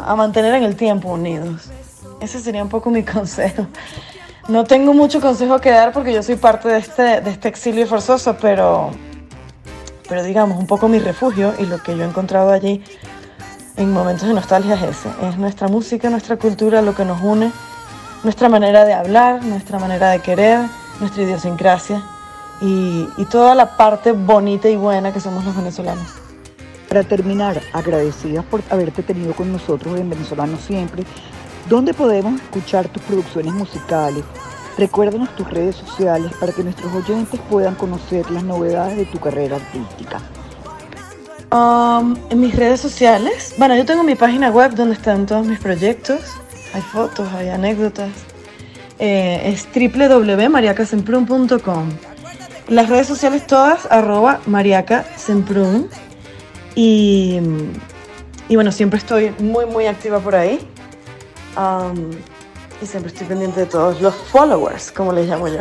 a, 0.05 0.15
mantener 0.15 0.53
en 0.55 0.63
el 0.63 0.75
tiempo 0.75 1.09
unidos. 1.09 1.69
Ese 2.19 2.39
sería 2.39 2.63
un 2.63 2.69
poco 2.69 2.89
mi 2.89 3.03
consejo. 3.15 3.67
No 4.47 4.63
tengo 4.63 4.93
mucho 4.93 5.19
consejo 5.19 5.59
que 5.59 5.71
dar 5.71 5.91
porque 5.91 6.13
yo 6.13 6.23
soy 6.23 6.35
parte 6.35 6.69
de 6.69 6.77
este, 6.77 7.29
este 7.29 7.49
exilio 7.49 7.85
forzoso, 7.85 8.37
pero, 8.39 8.91
pero 10.07 10.23
digamos, 10.23 10.57
un 10.57 10.67
poco 10.67 10.87
mi 10.87 10.99
refugio 10.99 11.53
y 11.59 11.65
lo 11.65 11.81
que 11.81 11.97
yo 11.97 12.03
he 12.03 12.07
encontrado 12.07 12.51
allí 12.51 12.83
en 13.75 13.91
momentos 13.91 14.27
de 14.27 14.33
nostalgia 14.33 14.75
es 14.75 14.83
ese. 14.83 15.09
Es 15.27 15.37
nuestra 15.37 15.67
música, 15.67 16.09
nuestra 16.09 16.37
cultura, 16.37 16.81
lo 16.81 16.95
que 16.95 17.05
nos 17.05 17.21
une, 17.21 17.51
nuestra 18.23 18.49
manera 18.49 18.85
de 18.85 18.93
hablar, 18.93 19.43
nuestra 19.43 19.79
manera 19.79 20.09
de 20.11 20.19
querer, 20.19 20.61
nuestra 20.99 21.23
idiosincrasia 21.23 22.01
y, 22.61 23.07
y 23.17 23.25
toda 23.25 23.53
la 23.53 23.75
parte 23.77 24.13
bonita 24.13 24.69
y 24.69 24.77
buena 24.77 25.11
que 25.11 25.19
somos 25.19 25.43
los 25.43 25.55
venezolanos. 25.55 26.26
Para 26.87 27.03
terminar, 27.03 27.61
agradecidas 27.73 28.45
por 28.45 28.63
haberte 28.69 29.03
tenido 29.03 29.33
con 29.33 29.51
nosotros 29.51 29.99
en 29.99 30.09
Venezolano 30.09 30.57
Siempre, 30.57 31.03
¿dónde 31.69 31.93
podemos 31.93 32.41
escuchar 32.41 32.87
tus 32.87 33.03
producciones 33.03 33.53
musicales? 33.53 34.23
Recuérdanos 34.77 35.35
tus 35.35 35.49
redes 35.49 35.75
sociales 35.75 36.31
para 36.39 36.53
que 36.53 36.63
nuestros 36.63 36.93
oyentes 36.93 37.41
puedan 37.49 37.75
conocer 37.75 38.31
las 38.31 38.43
novedades 38.43 38.95
de 38.97 39.05
tu 39.05 39.19
carrera 39.19 39.57
artística. 39.57 40.21
Um, 41.51 42.15
en 42.29 42.39
mis 42.39 42.55
redes 42.55 42.79
sociales, 42.81 43.53
bueno, 43.57 43.75
yo 43.75 43.85
tengo 43.85 44.03
mi 44.03 44.15
página 44.15 44.49
web 44.49 44.75
donde 44.75 44.95
están 44.95 45.25
todos 45.25 45.47
mis 45.47 45.59
proyectos, 45.59 46.19
hay 46.73 46.81
fotos, 46.81 47.31
hay 47.33 47.49
anécdotas. 47.49 48.09
Eh, 48.99 49.41
es 49.45 49.67
www.mariacasemprum.com. 49.73 51.89
Las 52.67 52.89
redes 52.89 53.07
sociales 53.07 53.47
todas, 53.47 53.87
arroba 53.89 54.41
mariacasemprum. 54.45 55.87
Y, 56.77 57.39
y 58.47 58.55
bueno, 58.55 58.71
siempre 58.71 58.99
estoy 58.99 59.33
muy, 59.39 59.65
muy 59.65 59.87
activa 59.87 60.19
por 60.19 60.35
ahí. 60.35 60.59
y 62.79 62.85
siempre 62.85 63.11
estoy 63.11 63.25
pendiente 63.25 63.61
de 63.61 63.65
todos 63.65 63.99
los 63.99 64.13
followers, 64.13 64.91
como 64.91 65.11
les 65.11 65.27
llamo 65.27 65.47
yo. 65.47 65.57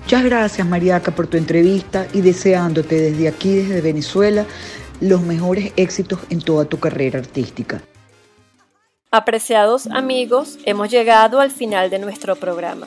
Muchas 0.00 0.24
gracias, 0.24 0.66
Mariaca, 0.66 1.10
por 1.10 1.26
tu 1.26 1.36
entrevista 1.36 2.06
y 2.14 2.22
deseándote 2.22 2.98
desde 2.98 3.28
aquí, 3.28 3.56
desde 3.56 3.82
Venezuela, 3.82 4.46
los 5.02 5.20
mejores 5.20 5.74
éxitos 5.76 6.20
en 6.30 6.40
toda 6.40 6.64
tu 6.64 6.78
carrera 6.78 7.18
artística. 7.18 7.82
Apreciados 9.10 9.86
amigos, 9.88 10.58
hemos 10.64 10.90
llegado 10.90 11.40
al 11.40 11.50
final 11.50 11.90
de 11.90 11.98
nuestro 11.98 12.36
programa. 12.36 12.86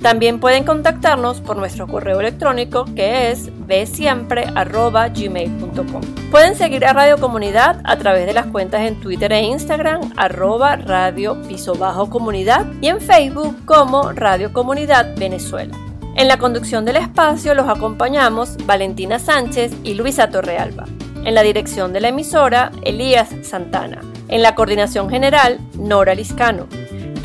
También 0.08 0.40
pueden 0.40 0.64
contactarnos 0.64 1.42
por 1.42 1.58
nuestro 1.58 1.86
correo 1.86 2.22
electrónico 2.22 2.86
que 2.96 3.30
es 3.30 3.50
bsiempre.gmail.com. 3.68 6.02
Pueden 6.32 6.56
seguir 6.56 6.86
a 6.86 6.94
Radio 6.94 7.18
Comunidad 7.18 7.82
a 7.84 7.98
través 7.98 8.26
de 8.26 8.32
las 8.32 8.46
cuentas 8.46 8.84
en 8.84 9.02
Twitter 9.02 9.34
e 9.34 9.42
Instagram 9.42 10.14
arroba 10.16 10.78
radio 10.78 11.42
piso 11.42 11.76
bajo 11.76 12.10
comunidad 12.10 12.66
y 12.80 12.88
en 12.88 13.02
Facebook 13.02 13.66
como 13.66 14.14
Radio 14.14 14.54
Comunidad 14.54 15.14
Venezuela. 15.18 15.78
En 16.16 16.30
la 16.30 16.38
conducción 16.38 16.86
del 16.86 16.96
espacio 16.96 17.54
los 17.54 17.68
acompañamos 17.68 18.56
Valentina 18.66 19.20
Sánchez 19.20 19.74
y 19.84 19.96
Luisa 19.96 20.30
Torrealba. 20.30 20.86
En 21.26 21.36
la 21.36 21.42
dirección 21.42 21.92
de 21.92 22.00
la 22.00 22.08
emisora, 22.08 22.72
Elías 22.84 23.28
Santana. 23.42 24.00
En 24.30 24.42
la 24.42 24.56
coordinación 24.56 25.10
general, 25.10 25.60
Nora 25.78 26.16
Liscano. 26.16 26.68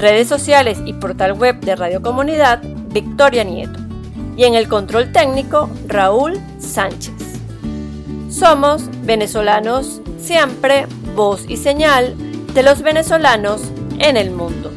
Redes 0.03 0.27
sociales 0.27 0.81
y 0.85 0.95
portal 0.95 1.35
web 1.35 1.61
de 1.61 1.77
Radio 1.77 2.03
Comunidad, 2.03 2.61
Victoria 2.89 3.45
Nieto. 3.45 3.79
Y 4.37 4.43
en 4.43 4.57
el 4.57 4.67
control 4.67 5.13
técnico, 5.13 5.71
Raúl 5.87 6.41
Sánchez. 6.59 7.15
Somos 8.29 8.83
venezolanos 9.05 10.01
siempre, 10.21 10.89
voz 11.15 11.45
y 11.49 11.57
señal 11.57 12.17
de 12.53 12.65
los 12.65 12.83
venezolanos 12.83 13.63
en 14.01 14.17
el 14.17 14.33
mundo. 14.33 14.73